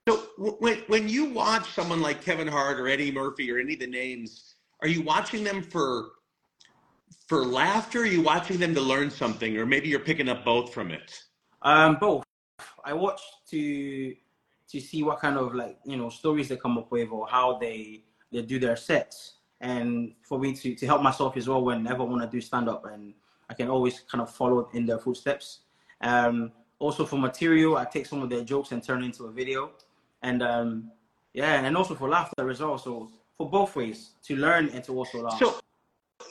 So 0.08 0.18
when 0.38 0.80
when 0.88 1.08
you 1.08 1.26
watch 1.26 1.72
someone 1.74 2.02
like 2.02 2.24
Kevin 2.24 2.48
Hart 2.48 2.80
or 2.80 2.88
Eddie 2.88 3.12
Murphy 3.12 3.52
or 3.52 3.60
any 3.60 3.74
of 3.74 3.80
the 3.80 3.88
names, 3.88 4.56
are 4.82 4.88
you 4.88 5.02
watching 5.04 5.44
them 5.44 5.62
for 5.62 6.12
for 7.28 7.46
laughter? 7.46 8.02
Are 8.02 8.06
you 8.06 8.22
watching 8.22 8.58
them 8.58 8.74
to 8.76 8.82
learn 8.82 9.10
something, 9.10 9.58
or 9.58 9.66
maybe 9.66 9.88
you're 9.88 10.00
picking 10.00 10.30
up 10.30 10.46
both 10.46 10.74
from 10.74 10.92
it? 10.92 11.24
Um, 11.62 11.98
both. 12.00 12.24
I 12.84 12.94
watch 12.94 13.22
to 13.50 14.16
to 14.68 14.80
see 14.80 15.04
what 15.04 15.20
kind 15.20 15.38
of 15.38 15.54
like 15.56 15.80
you 15.86 15.98
know 15.98 16.10
stories 16.10 16.50
they 16.50 16.58
come 16.58 16.78
up 16.78 16.92
with 16.92 17.10
or 17.12 17.28
how 17.28 17.58
they 17.58 18.04
they 18.32 18.42
do 18.42 18.60
their 18.60 18.76
sets, 18.76 19.36
and 19.62 20.14
for 20.22 20.40
me 20.40 20.54
to 20.54 20.76
to 20.76 20.86
help 20.86 21.02
myself 21.02 21.38
as 21.38 21.48
well 21.48 21.64
whenever 21.64 22.04
I 22.04 22.06
want 22.06 22.22
to 22.22 22.28
do 22.30 22.42
stand 22.42 22.70
up, 22.70 22.86
and 22.86 23.14
I 23.50 23.54
can 23.54 23.70
always 23.70 24.02
kind 24.02 24.22
of 24.22 24.30
follow 24.30 24.70
in 24.74 24.86
their 24.86 25.00
footsteps. 25.00 25.62
Um, 26.02 26.52
also 26.80 27.06
for 27.06 27.18
material, 27.18 27.78
I 27.78 27.86
take 27.86 28.06
some 28.06 28.22
of 28.22 28.30
their 28.30 28.44
jokes 28.44 28.72
and 28.72 28.84
turn 28.84 29.02
it 29.02 29.06
into 29.06 29.26
a 29.26 29.32
video, 29.32 29.72
and 30.22 30.44
um, 30.44 30.92
yeah, 31.34 31.60
and 31.62 31.76
also 31.76 31.96
for 31.96 32.10
laughter 32.10 32.50
as 32.50 32.60
well. 32.60 32.78
So 32.78 33.10
for 33.38 33.50
both 33.50 33.76
ways 33.76 34.12
to 34.24 34.36
learn 34.36 34.70
and 34.70 34.84
to 34.86 34.98
also 34.98 35.22
laugh. 35.22 35.40
So, 35.40 35.60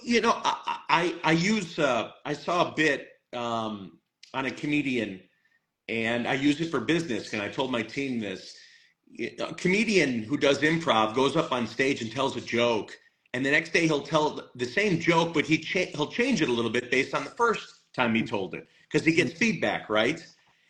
you 0.02 0.20
know, 0.20 0.40
I 0.44 0.78
I, 0.88 1.14
I 1.24 1.32
use 1.32 1.78
uh, 1.78 2.10
I 2.24 2.32
saw 2.32 2.70
a 2.70 2.74
bit 2.74 3.08
um, 3.32 3.98
on 4.32 4.46
a 4.46 4.50
comedian, 4.50 5.20
and 5.88 6.26
I 6.26 6.34
use 6.34 6.60
it 6.60 6.70
for 6.70 6.80
business. 6.80 7.32
And 7.32 7.42
I 7.42 7.48
told 7.48 7.70
my 7.70 7.82
team 7.82 8.20
this: 8.20 8.56
a 9.40 9.54
comedian 9.54 10.22
who 10.22 10.36
does 10.36 10.58
improv 10.60 11.14
goes 11.14 11.36
up 11.36 11.52
on 11.52 11.66
stage 11.66 12.02
and 12.02 12.10
tells 12.10 12.36
a 12.36 12.40
joke, 12.40 12.96
and 13.32 13.44
the 13.44 13.50
next 13.50 13.72
day 13.72 13.86
he'll 13.86 14.02
tell 14.02 14.50
the 14.54 14.66
same 14.66 15.00
joke, 15.00 15.34
but 15.34 15.44
he 15.44 15.58
cha- 15.58 15.90
he'll 15.94 16.10
change 16.10 16.42
it 16.42 16.48
a 16.48 16.52
little 16.52 16.70
bit 16.70 16.90
based 16.90 17.14
on 17.14 17.24
the 17.24 17.30
first 17.30 17.80
time 17.94 18.14
he 18.14 18.22
told 18.22 18.54
it 18.54 18.66
because 18.84 19.06
he 19.06 19.12
gets 19.12 19.32
feedback, 19.32 19.88
right? 19.88 20.24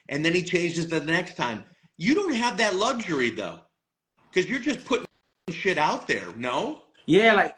And 0.09 0.25
then 0.25 0.35
he 0.35 0.43
changes 0.43 0.85
it 0.87 0.91
the 0.91 1.01
next 1.01 1.37
time. 1.37 1.65
You 1.97 2.15
don't 2.15 2.35
have 2.35 2.57
that 2.59 2.75
luxury 2.75 3.31
though, 3.31 3.61
because 4.31 4.49
you're 4.49 4.61
just 4.61 4.85
putting 4.85 5.07
shit 5.51 5.79
out 5.79 6.07
there. 6.07 6.27
No. 6.37 6.83
Yeah, 7.07 7.35
like 7.35 7.55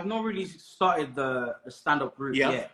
I've 0.00 0.06
not 0.06 0.24
really 0.24 0.46
started 0.46 1.14
the, 1.14 1.56
the 1.64 1.70
stand 1.70 2.00
up 2.00 2.16
group 2.16 2.34
Yeah. 2.34 2.52
yet. 2.52 2.70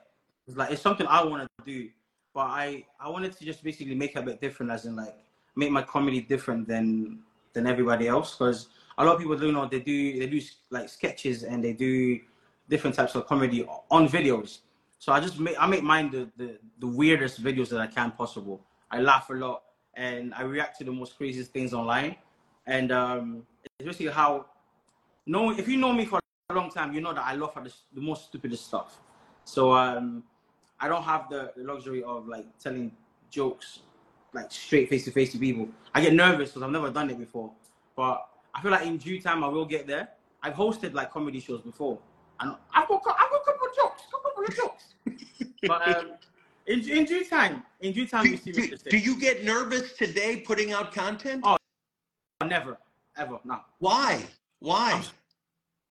It's 0.47 0.56
like 0.56 0.71
it's 0.71 0.80
something 0.80 1.09
I 1.09 1.25
want 1.25 1.42
to 1.42 1.64
do, 1.64 1.90
but 2.33 2.47
I 2.62 2.87
I 3.00 3.09
wanted 3.09 3.37
to 3.37 3.45
just 3.45 3.64
basically 3.64 3.97
make 3.97 4.12
it 4.14 4.21
a 4.21 4.23
bit 4.23 4.40
different, 4.40 4.71
as 4.71 4.87
in 4.87 4.95
like 4.95 5.16
make 5.56 5.73
my 5.73 5.83
comedy 5.83 6.21
different 6.21 6.68
than 6.68 7.18
than 7.52 7.66
everybody 7.66 8.06
else. 8.06 8.37
Because 8.37 8.68
a 8.97 9.04
lot 9.04 9.14
of 9.16 9.21
people 9.21 9.37
do 9.37 9.50
know 9.50 9.66
they 9.66 9.80
do 9.80 10.21
they 10.21 10.28
do 10.28 10.40
like 10.71 10.88
sketches 10.88 11.42
and 11.42 11.64
they 11.64 11.73
do 11.73 12.21
different 12.68 12.95
types 12.95 13.16
of 13.16 13.26
comedy 13.26 13.66
on 13.90 14.09
videos. 14.09 14.59
So 15.00 15.12
I 15.12 15.18
just 15.18 15.40
make 15.40 15.56
I 15.59 15.66
make 15.66 15.83
mine 15.83 16.12
the, 16.12 16.30
the 16.37 16.59
the 16.78 16.87
weirdest 16.87 17.42
videos 17.42 17.68
that 17.71 17.80
I 17.80 17.88
can 17.88 18.12
possible. 18.12 18.61
I 18.88 19.00
laugh 19.00 19.30
a 19.30 19.35
lot 19.35 19.62
and 19.95 20.33
I 20.33 20.42
react 20.42 20.78
to 20.78 20.85
the 20.85 20.92
most 20.92 21.16
craziest 21.16 21.50
things 21.52 21.75
online. 21.75 22.14
And 22.66 22.92
um, 22.92 23.47
it's 23.64 23.85
basically 23.85 24.12
how 24.12 24.47
no 25.26 25.50
if 25.50 25.66
you 25.66 25.76
know 25.76 25.92
me 25.92 26.04
for 26.04 26.21
a 26.50 26.55
long 26.55 26.71
time, 26.71 26.95
you 26.95 27.00
know 27.00 27.12
that 27.12 27.25
I 27.25 27.35
love 27.35 27.55
the, 27.55 27.73
the 27.93 28.00
most 28.00 28.26
stupidest 28.26 28.67
stuff. 28.67 29.00
So 29.45 29.73
um, 29.73 30.23
I 30.79 30.88
don't 30.88 31.03
have 31.03 31.29
the, 31.29 31.53
the 31.57 31.65
luxury 31.65 32.05
of 32.05 32.29
like 32.29 32.47
telling 32.59 32.93
jokes 33.31 33.81
like 34.33 34.50
straight 34.53 34.88
face 34.88 35.05
to 35.07 35.11
face 35.11 35.33
to 35.33 35.38
people. 35.38 35.69
I 35.95 36.00
get 36.00 36.12
nervous 36.12 36.50
because 36.50 36.62
I've 36.62 36.71
never 36.71 36.91
done 36.91 37.11
it 37.11 37.19
before. 37.19 37.50
But 37.97 38.29
I 38.55 38.61
feel 38.62 38.71
like 38.71 38.87
in 38.87 38.97
due 38.97 39.21
time 39.21 39.43
I 39.43 39.49
will 39.49 39.65
get 39.65 39.87
there. 39.87 40.09
I've 40.43 40.55
hosted 40.55 40.95
like 40.95 41.11
comedy 41.11 41.41
shows 41.41 41.62
before, 41.62 41.99
and 42.38 42.55
I've 42.73 42.87
got 42.87 43.03
I've 43.07 43.31
got 43.31 43.41
a 43.41 43.45
couple 43.45 43.69
of 43.69 43.75
jokes, 43.75 44.03
couple 44.12 44.45
of 44.45 44.57
jokes. 44.57 45.50
but 45.67 45.97
um, 45.97 46.11
in 46.67 46.88
in 46.88 47.05
due 47.07 47.25
time, 47.25 47.65
in 47.81 47.93
due 47.93 48.07
time, 48.07 48.25
Do, 48.25 48.31
you 48.31 48.37
see 48.37 48.53
do- 48.53 48.69
what 48.71 48.85
do 48.85 48.99
you 48.99 49.19
get 49.19 49.43
nervous 49.45 49.95
today 49.95 50.41
putting 50.41 50.73
out 50.73 50.93
content? 50.93 51.43
Oh. 51.45 51.57
Never, 52.47 52.76
ever, 53.17 53.41
no. 53.45 53.61
Why? 53.79 54.23
Why? 54.61 55.03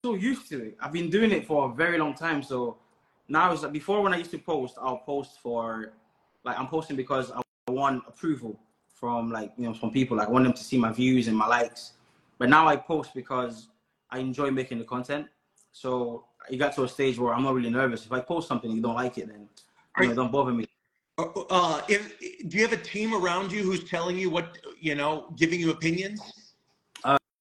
So 0.05 0.13
used 0.13 0.47
to 0.47 0.61
it. 0.67 0.77
I've 0.79 0.91
been 0.91 1.09
doing 1.09 1.31
it 1.31 1.47
for 1.47 1.71
a 1.71 1.73
very 1.73 1.97
long 1.97 2.13
time. 2.13 2.43
So 2.43 2.77
now 3.27 3.51
it's 3.51 3.63
like 3.63 3.71
before 3.71 4.03
when 4.03 4.13
I 4.13 4.17
used 4.17 4.29
to 4.31 4.37
post, 4.37 4.75
I'll 4.79 4.99
post 4.99 5.39
for 5.41 5.93
like 6.43 6.59
I'm 6.59 6.67
posting 6.67 6.95
because 6.95 7.31
I 7.31 7.41
want 7.71 8.03
approval 8.07 8.59
from 8.93 9.31
like 9.31 9.51
you 9.57 9.65
know 9.65 9.73
from 9.73 9.89
people. 9.89 10.17
Like 10.17 10.27
I 10.27 10.31
want 10.31 10.43
them 10.43 10.53
to 10.53 10.63
see 10.63 10.77
my 10.77 10.91
views 10.91 11.27
and 11.27 11.35
my 11.35 11.47
likes. 11.47 11.93
But 12.37 12.49
now 12.49 12.67
I 12.67 12.75
post 12.75 13.15
because 13.15 13.69
I 14.11 14.19
enjoy 14.19 14.51
making 14.51 14.77
the 14.77 14.83
content. 14.83 15.25
So 15.71 16.25
it 16.51 16.57
got 16.57 16.75
to 16.75 16.83
a 16.83 16.87
stage 16.87 17.17
where 17.17 17.33
I'm 17.33 17.41
not 17.41 17.55
really 17.55 17.71
nervous. 17.71 18.05
If 18.05 18.11
I 18.11 18.19
post 18.19 18.47
something 18.47 18.69
and 18.69 18.77
you 18.77 18.83
don't 18.83 18.99
like 19.03 19.17
it, 19.17 19.27
then 19.27 19.49
you 19.97 20.05
know, 20.05 20.11
it 20.11 20.15
don't 20.15 20.31
bother 20.31 20.51
me. 20.51 20.67
Uh, 21.17 21.29
uh, 21.49 21.81
if, 21.87 22.01
do 22.47 22.57
you 22.57 22.63
have 22.67 22.73
a 22.73 22.83
team 22.93 23.15
around 23.15 23.51
you 23.51 23.63
who's 23.63 23.89
telling 23.89 24.19
you 24.19 24.29
what 24.29 24.59
you 24.79 24.93
know, 24.93 25.33
giving 25.35 25.59
you 25.59 25.71
opinions? 25.71 26.21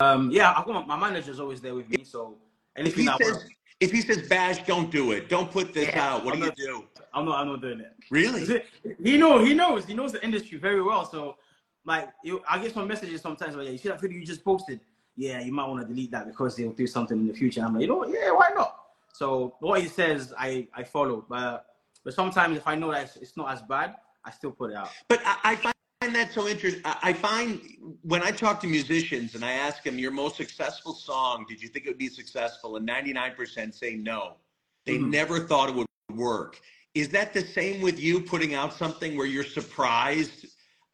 Um, 0.01 0.31
yeah, 0.31 0.53
I've 0.57 0.67
got 0.67 0.87
my, 0.87 0.97
my 0.97 1.09
manager's 1.09 1.39
always 1.39 1.61
there 1.61 1.75
with 1.75 1.89
me. 1.89 2.05
So 2.05 2.37
If 2.77 2.81
anything 2.81 3.07
he 3.07 3.25
says, 3.25 3.45
if 3.81 3.93
he 3.93 4.01
says, 4.01 4.29
Bash, 4.29 4.63
don't 4.65 4.91
do 4.91 5.13
it. 5.13 5.29
Don't 5.29 5.51
put 5.51 5.73
this 5.75 5.89
Yeah, 5.89 6.15
out. 6.15 6.25
What 6.25 6.35
I'm 6.35 6.41
do 6.41 6.47
you 6.47 6.53
do? 6.53 6.85
I'm 7.13 7.25
not 7.25 7.39
I'm 7.39 7.49
not 7.49 7.61
doing 7.61 7.81
it. 7.81 7.93
Really? 8.11 8.63
He 9.03 9.17
knows. 9.17 9.47
He 9.47 9.55
knows. 9.55 9.85
He 9.85 9.95
knows 9.95 10.13
the 10.13 10.23
industry 10.25 10.59
very 10.59 10.83
well. 10.83 11.05
So, 11.05 11.37
like, 11.85 12.09
you, 12.25 12.43
I 12.49 12.59
get 12.59 12.75
some 12.75 12.89
messages 12.89 13.21
sometimes 13.21 13.55
like, 13.55 13.67
"Yeah, 13.67 13.73
you 13.73 13.79
see 13.79 13.89
that 13.89 14.01
video 14.01 14.19
you 14.19 14.27
just 14.27 14.45
posted? 14.45 14.81
Yeah, 15.17 15.41
you 15.41 15.53
might 15.53 15.67
want 15.69 15.83
to 15.83 15.87
delete 15.87 16.11
that 16.11 16.27
because 16.27 16.57
they'll 16.57 16.73
do 16.73 16.87
something 16.87 17.17
in 17.17 17.29
the 17.29 17.35
future." 17.35 17.63
I'm 17.63 17.75
like, 17.75 17.83
you 17.83 17.89
know, 17.89 18.05
yeah, 18.07 18.31
why 18.33 18.51
not? 18.55 18.77
So 19.13 19.55
what 19.61 19.81
he 19.81 19.89
says, 19.89 20.35
I 20.37 20.67
I 20.75 20.83
follow. 20.83 21.25
But 21.29 21.67
but 22.05 22.15
sometimes 22.15 22.57
if 22.57 22.67
I 22.67 22.75
know 22.75 22.91
that 22.91 23.05
it's, 23.05 23.17
it's 23.17 23.37
not 23.37 23.53
as 23.53 23.63
bad, 23.63 23.95
I 24.25 24.31
still 24.33 24.51
put 24.51 24.71
it 24.71 24.77
out. 24.77 24.91
But 25.09 25.21
I, 25.25 25.37
I 25.45 25.57
find 25.57 25.74
that 26.13 26.33
so 26.33 26.47
interesting. 26.49 26.83
I, 26.85 27.13
find 27.13 27.61
when 28.03 28.23
I 28.23 28.31
talk 28.31 28.61
to 28.61 28.67
musicians 28.67 29.35
and 29.35 29.45
I 29.45 29.53
ask 29.53 29.83
them, 29.83 29.99
your 29.99 30.11
most 30.11 30.37
successful 30.37 30.95
song, 30.95 31.47
did 31.49 31.63
you 31.63 31.69
think 31.69 31.87
it 31.87 31.91
would 31.91 31.99
be 31.99 32.09
successful? 32.09 32.77
And 32.77 32.87
99% 32.87 33.75
say 33.75 33.95
no. 33.95 34.37
They 34.85 34.99
Mhm. 34.99 35.11
never 35.11 35.47
thought 35.47 35.69
it 35.71 35.75
would 35.75 35.87
work. 36.13 36.61
Is 36.95 37.09
that 37.11 37.33
the 37.33 37.45
same 37.45 37.81
with 37.81 37.99
you 37.99 38.21
putting 38.21 38.55
out 38.55 38.73
something 38.73 39.17
where 39.17 39.27
you're 39.27 39.45
surprised 39.45 40.47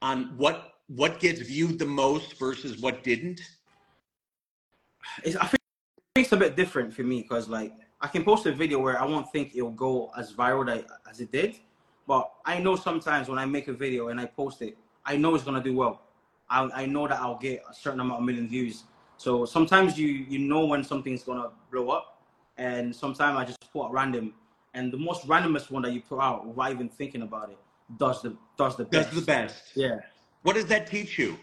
on 0.02 0.36
what 0.36 0.66
what 0.86 1.20
gets 1.20 1.40
viewed 1.40 1.78
the 1.78 1.86
most 1.86 2.36
versus 2.36 2.78
what 2.78 3.04
didn't? 3.04 3.40
It's, 5.22 5.36
I 5.36 5.46
think 5.46 5.60
it's 6.16 6.32
a 6.32 6.36
bit 6.36 6.56
different 6.56 6.92
for 6.92 7.02
me 7.04 7.22
because 7.22 7.48
like 7.48 7.72
I 8.00 8.08
can 8.08 8.24
post 8.24 8.46
a 8.46 8.52
video 8.52 8.80
where 8.80 9.00
I 9.00 9.04
won't 9.04 9.30
think 9.30 9.54
it'll 9.54 9.70
go 9.70 10.10
as 10.16 10.32
viral 10.32 10.84
as 11.08 11.20
it 11.20 11.30
did, 11.30 11.56
but 12.08 12.32
I 12.44 12.58
know 12.58 12.74
sometimes 12.74 13.28
when 13.28 13.38
I 13.38 13.44
make 13.44 13.68
a 13.68 13.72
video 13.72 14.08
and 14.08 14.18
I 14.18 14.26
post 14.26 14.62
it, 14.62 14.76
I 15.04 15.16
know 15.16 15.34
it's 15.34 15.44
gonna 15.44 15.62
do 15.62 15.74
well. 15.74 16.02
I, 16.48 16.68
I 16.74 16.86
know 16.86 17.06
that 17.06 17.20
I'll 17.20 17.38
get 17.38 17.62
a 17.70 17.74
certain 17.74 18.00
amount 18.00 18.20
of 18.20 18.26
million 18.26 18.48
views. 18.48 18.84
So 19.16 19.44
sometimes 19.44 19.98
you 19.98 20.06
you 20.08 20.38
know 20.38 20.64
when 20.66 20.82
something's 20.84 21.22
gonna 21.22 21.50
blow 21.70 21.90
up, 21.90 22.22
and 22.56 22.94
sometimes 22.94 23.36
I 23.36 23.44
just 23.44 23.72
put 23.72 23.86
out 23.86 23.92
random, 23.92 24.34
and 24.74 24.92
the 24.92 24.96
most 24.98 25.26
randomest 25.26 25.70
one 25.70 25.82
that 25.82 25.92
you 25.92 26.00
put 26.00 26.20
out 26.20 26.46
without 26.46 26.70
even 26.72 26.88
thinking 26.88 27.22
about 27.22 27.50
it 27.50 27.58
does 27.98 28.22
the 28.22 28.36
does 28.56 28.76
the 28.76 28.84
That's 28.84 29.06
best. 29.06 29.14
the 29.16 29.22
best. 29.22 29.62
Yeah. 29.74 30.00
What 30.42 30.54
does 30.54 30.66
that 30.66 30.86
teach 30.86 31.18
you? 31.18 31.38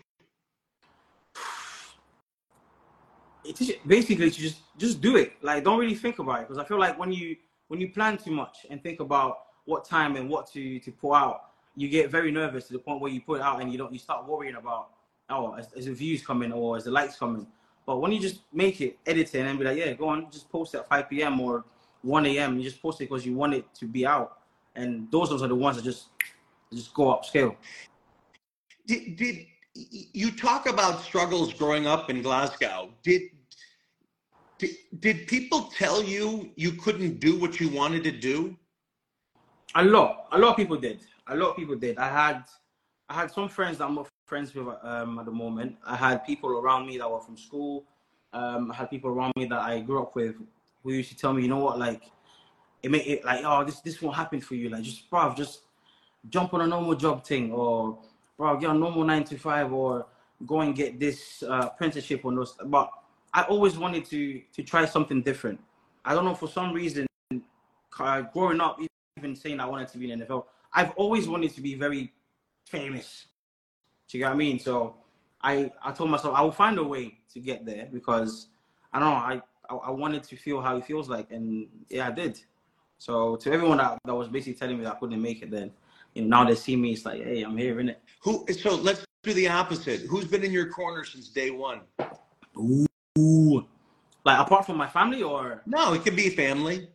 just- 3.54 3.88
basically 3.88 4.30
to 4.30 4.38
just 4.40 4.58
just 4.78 5.02
do 5.02 5.16
it 5.16 5.34
like 5.42 5.64
don't 5.64 5.80
really 5.80 5.96
think 5.96 6.20
about 6.20 6.42
it 6.42 6.48
because 6.48 6.58
i 6.58 6.68
feel 6.68 6.78
like 6.80 6.98
when 7.00 7.12
you 7.12 7.36
when 7.70 7.80
you 7.80 7.90
plan 7.90 8.18
too 8.18 8.32
much 8.32 8.66
and 8.70 8.82
think 8.84 9.00
about 9.00 9.38
what 9.66 9.86
time 9.86 10.16
and 10.16 10.30
what 10.30 10.52
to 10.52 10.80
to 10.80 10.92
put 10.92 11.14
out 11.14 11.47
you 11.78 11.88
get 11.88 12.10
very 12.10 12.32
nervous 12.32 12.66
to 12.68 12.74
the 12.74 12.80
point 12.80 13.00
where 13.00 13.12
you 13.12 13.22
put 13.22 13.40
it 13.40 13.44
out 13.44 13.62
and 13.62 13.72
you 13.72 13.78
don't 13.78 13.94
you 13.94 14.00
start 14.00 14.28
worrying 14.28 14.56
about 14.56 14.90
oh 15.30 15.54
is, 15.56 15.68
is 15.74 15.86
the 15.86 15.94
views 15.94 16.26
coming 16.26 16.52
or 16.52 16.76
is 16.76 16.84
the 16.84 16.92
likes 16.92 17.16
coming 17.16 17.46
but 17.86 18.02
when 18.02 18.12
you 18.12 18.20
just 18.20 18.42
make 18.52 18.82
it 18.82 18.98
edit 19.06 19.34
it 19.34 19.40
and 19.40 19.60
be 19.60 19.64
like 19.64 19.78
yeah 19.78 19.94
go 19.94 20.10
on 20.10 20.30
just 20.32 20.50
post 20.50 20.74
it 20.74 20.80
at 20.80 20.90
5 20.90 21.10
p.m 21.10 21.40
or 21.40 21.64
1 22.02 22.26
a.m 22.26 22.58
you 22.58 22.64
just 22.64 22.82
post 22.82 23.00
it 23.00 23.06
because 23.06 23.26
you 23.26 23.36
want 23.36 23.54
it 23.54 23.66
to 23.76 23.86
be 23.86 24.06
out 24.06 24.40
and 24.76 25.10
those 25.12 25.30
ones 25.30 25.42
are 25.44 25.48
the 25.48 25.56
ones 25.56 25.78
that 25.78 25.84
just 25.84 26.08
just 26.74 26.94
go 26.94 27.06
upscale 27.06 27.56
Did, 28.88 29.16
did 29.16 29.46
you 30.14 30.32
talk 30.32 30.68
about 30.68 31.02
struggles 31.02 31.54
growing 31.54 31.88
up 31.88 32.10
in 32.10 32.22
Glasgow? 32.22 32.90
Did, 33.04 33.22
did 34.58 34.72
did 35.00 35.28
people 35.28 35.70
tell 35.78 36.04
you 36.04 36.50
you 36.56 36.72
couldn't 36.72 37.20
do 37.20 37.40
what 37.40 37.60
you 37.60 37.70
wanted 37.70 38.04
to 38.06 38.12
do? 38.12 38.58
A 39.76 39.84
lot, 39.84 40.28
a 40.32 40.38
lot 40.40 40.52
of 40.52 40.56
people 40.56 40.78
did. 40.78 41.02
A 41.30 41.36
lot 41.36 41.50
of 41.52 41.56
people 41.56 41.76
did. 41.76 41.98
I 41.98 42.10
had, 42.10 42.44
I 43.10 43.14
had 43.14 43.32
some 43.32 43.50
friends 43.50 43.78
that 43.78 43.86
I'm 43.86 43.96
not 43.96 44.08
friends 44.26 44.54
with 44.54 44.68
um, 44.84 45.20
at 45.20 45.26
the 45.26 45.32
moment. 45.32 45.78
I 45.86 45.96
had 45.96 46.26
people 46.26 46.50
around 46.50 46.86
me 46.88 46.98
that 46.98 47.10
were 47.10 47.20
from 47.20 47.38
school. 47.38 47.86
Um, 48.34 48.72
I 48.72 48.76
had 48.76 48.90
people 48.90 49.10
around 49.10 49.34
me 49.38 49.46
that 49.46 49.60
I 49.60 49.80
grew 49.80 50.02
up 50.02 50.16
with 50.16 50.36
who 50.84 50.92
used 50.92 51.10
to 51.10 51.18
tell 51.18 51.34
me, 51.34 51.42
you 51.42 51.48
know 51.48 51.60
what, 51.60 51.80
like, 51.80 52.04
it 52.84 52.92
make 52.92 53.08
it 53.08 53.26
like, 53.26 53.42
oh, 53.44 53.64
this 53.64 53.80
this 53.82 54.02
won't 54.02 54.16
happen 54.16 54.40
for 54.40 54.56
you. 54.56 54.70
Like, 54.70 54.84
just 54.84 55.10
bruv, 55.10 55.36
just 55.36 55.62
jump 56.30 56.54
on 56.54 56.62
a 56.62 56.68
normal 56.68 56.96
job 56.96 57.26
thing, 57.26 57.52
or 57.52 57.98
bro, 58.38 58.58
get 58.58 58.70
a 58.70 58.74
normal 58.74 59.04
nine 59.04 59.24
to 59.26 59.38
five, 59.38 59.74
or 59.74 60.06
go 60.46 60.62
and 60.62 60.76
get 60.76 61.00
this 61.00 61.44
uh, 61.44 61.70
apprenticeship 61.72 62.22
or 62.24 62.34
those. 62.34 62.56
But 62.66 62.92
I 63.34 63.44
always 63.44 63.78
wanted 63.78 64.06
to 64.06 64.42
to 64.54 64.64
try 64.64 64.86
something 64.86 65.22
different. 65.22 65.60
I 66.06 66.14
don't 66.14 66.26
know 66.26 66.36
for 66.36 66.48
some 66.48 66.74
reason. 66.74 67.08
Growing 68.32 68.62
up, 68.62 68.80
even 69.18 69.36
saying 69.36 69.60
I 69.60 69.66
wanted 69.66 69.88
to 69.90 69.98
be 69.98 70.12
in 70.12 70.20
NFL, 70.22 70.46
I've 70.74 70.92
always 70.92 71.28
wanted 71.28 71.54
to 71.56 71.62
be 71.62 71.76
very 71.76 72.14
famous. 72.66 73.28
Do 74.10 74.18
you 74.18 74.24
get 74.24 74.30
what 74.30 74.36
I 74.36 74.38
mean? 74.38 74.60
So 74.60 74.96
I 75.42 75.72
I 75.84 75.92
told 75.92 76.10
myself 76.10 76.36
I 76.36 76.42
will 76.42 76.52
find 76.52 76.78
a 76.78 76.84
way 76.84 77.20
to 77.34 77.40
get 77.40 77.66
there 77.66 77.88
because 77.92 78.48
I 78.94 79.00
don't 79.00 79.10
know 79.10 79.16
I 79.16 79.42
I, 79.70 79.76
I 79.76 79.92
wanted 79.92 80.24
to 80.24 80.36
feel 80.36 80.62
how 80.62 80.78
it 80.78 80.86
feels 80.86 81.10
like, 81.10 81.32
and 81.32 81.68
yeah, 81.90 82.08
I 82.08 82.12
did. 82.12 82.40
So 83.00 83.36
to 83.38 83.52
everyone 83.52 83.78
that, 83.78 84.00
that 84.06 84.16
was 84.16 84.28
basically 84.28 84.56
telling 84.56 84.78
me 84.78 84.84
that 84.86 84.96
I 84.96 85.00
couldn't 85.00 85.22
make 85.22 85.42
it, 85.42 85.52
then 85.52 85.72
you 86.14 86.24
know 86.24 86.44
now 86.44 86.50
they 86.50 86.56
see 86.56 86.76
me, 86.76 86.94
it's 86.94 87.06
like, 87.06 87.24
hey, 87.24 87.44
I'm 87.44 87.58
here, 87.58 87.76
innit? 87.76 87.98
Who? 88.22 88.46
So 88.54 88.76
let's 88.76 89.06
do 89.24 89.34
the 89.34 89.48
opposite. 89.50 90.02
Who's 90.02 90.26
been 90.26 90.44
in 90.44 90.52
your 90.52 90.70
corner 90.70 91.04
since 91.04 91.30
day 91.30 91.52
one? 91.52 91.82
Ooh. 92.58 93.68
Like 94.24 94.40
apart 94.40 94.66
from 94.66 94.78
my 94.78 94.88
family 94.88 95.24
or 95.24 95.62
No, 95.66 95.94
it 95.94 96.04
could 96.04 96.16
be 96.16 96.30
family. 96.30 96.90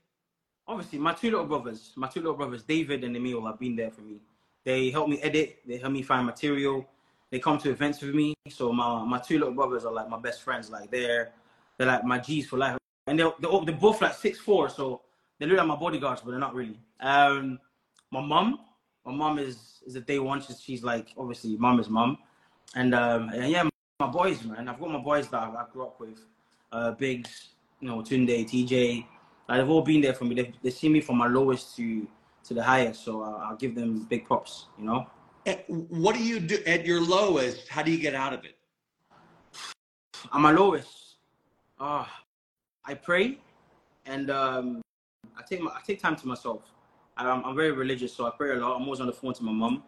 Obviously 0.67 0.99
my 0.99 1.13
two 1.13 1.31
little 1.31 1.47
brothers, 1.47 1.93
my 1.97 2.09
two 2.09 2.21
little 2.21 2.37
brothers, 2.37 2.63
David 2.63 3.05
and 3.05 3.17
Emil, 3.17 3.45
have 3.47 3.59
been 3.59 3.77
there 3.77 3.91
for 3.91 4.03
me. 4.03 4.17
They 4.65 4.91
help 4.91 5.09
me 5.09 5.21
edit. 5.21 5.61
They 5.67 5.79
help 5.79 5.93
me 5.93 6.03
find 6.03 6.27
material. 6.27 6.89
They 7.31 7.39
come 7.39 7.59
to 7.59 7.71
events 7.71 8.01
with 8.03 8.15
me. 8.15 8.35
So 8.51 8.73
my 8.73 9.05
my 9.05 9.19
two 9.19 9.39
little 9.39 9.55
brothers 9.55 9.85
are 9.85 9.93
like 9.93 10.09
my 10.09 10.19
best 10.19 10.43
friends. 10.43 10.71
Like 10.71 10.91
they're 10.91 11.33
they're 11.77 11.87
like 11.87 12.05
my 12.05 12.19
G's 12.19 12.47
for 12.47 12.59
life. 12.59 12.79
And 13.07 13.19
they're 13.19 13.33
they're, 13.41 13.51
they're 13.65 13.75
both 13.75 14.01
like 14.01 14.15
six 14.15 14.39
four. 14.39 14.69
So 14.69 15.03
they 15.39 15.47
look 15.47 15.59
like 15.59 15.67
my 15.67 15.77
bodyguards, 15.77 16.21
but 16.21 16.31
they're 16.31 16.41
not 16.41 16.55
really. 16.55 16.79
Um, 17.01 17.59
my 18.11 18.21
mom, 18.21 18.61
my 19.05 19.13
mom 19.13 19.39
is 19.39 19.83
is 19.87 19.97
a 19.97 20.01
day 20.01 20.19
one. 20.19 20.41
She's, 20.43 20.61
she's 20.61 20.85
like 20.85 21.09
obviously 21.17 21.57
mom 21.57 21.81
is 21.81 21.89
mom, 21.89 22.19
and 22.77 22.95
um 22.95 23.31
and 23.31 23.51
yeah, 23.51 23.69
my 23.99 24.07
boys, 24.07 24.45
man. 24.45 24.69
I've 24.69 24.79
got 24.79 24.91
my 24.91 25.01
boys 25.01 25.29
that 25.29 25.43
I, 25.43 25.49
I 25.49 25.65
grew 25.73 25.85
up 25.85 25.99
with. 25.99 26.21
Uh, 26.71 26.93
Biggs, 26.93 27.49
you 27.81 27.89
know, 27.89 27.99
Tunde, 27.99 28.49
TJ, 28.49 29.05
like 29.53 29.61
they've 29.61 29.71
all 29.71 29.83
been 29.83 30.01
there 30.01 30.15
for 30.15 30.25
me. 30.25 30.35
They 30.35 30.53
they 30.63 30.71
see 30.71 30.89
me 30.89 31.03
from 31.03 31.19
my 31.19 31.27
lowest 31.27 31.77
to 31.77 32.09
to 32.45 32.55
the 32.55 32.63
highest, 32.63 33.05
so 33.05 33.23
I'll, 33.23 33.37
I'll 33.45 33.57
give 33.57 33.75
them 33.75 34.05
big 34.05 34.25
props. 34.25 34.67
You 34.79 34.87
know. 34.87 35.07
What 35.69 36.15
do 36.15 36.25
you 36.25 36.41
do 36.41 36.59
at 36.67 36.87
your 36.87 37.03
lowest? 37.03 37.69
How 37.69 37.83
do 37.83 37.91
you 37.91 37.99
get 37.99 38.15
out 38.15 38.33
of 38.33 38.47
it? 38.47 38.57
at 40.33 40.41
my 40.41 40.53
lowest, 40.53 41.17
uh, 41.79 42.07
I 42.87 42.95
pray, 42.95 43.41
and 44.07 44.31
um, 44.31 44.81
I 45.37 45.43
take 45.43 45.61
my, 45.61 45.71
I 45.71 45.81
take 45.87 46.01
time 46.01 46.17
to 46.17 46.27
myself. 46.27 46.63
I'm, 47.19 47.45
I'm 47.45 47.55
very 47.55 47.73
religious, 47.73 48.15
so 48.15 48.25
I 48.25 48.31
pray 48.31 48.53
a 48.53 48.55
lot. 48.55 48.77
I'm 48.77 48.85
always 48.85 49.01
on 49.01 49.07
the 49.07 49.13
phone 49.13 49.35
to 49.35 49.43
my 49.43 49.53
mum. 49.53 49.83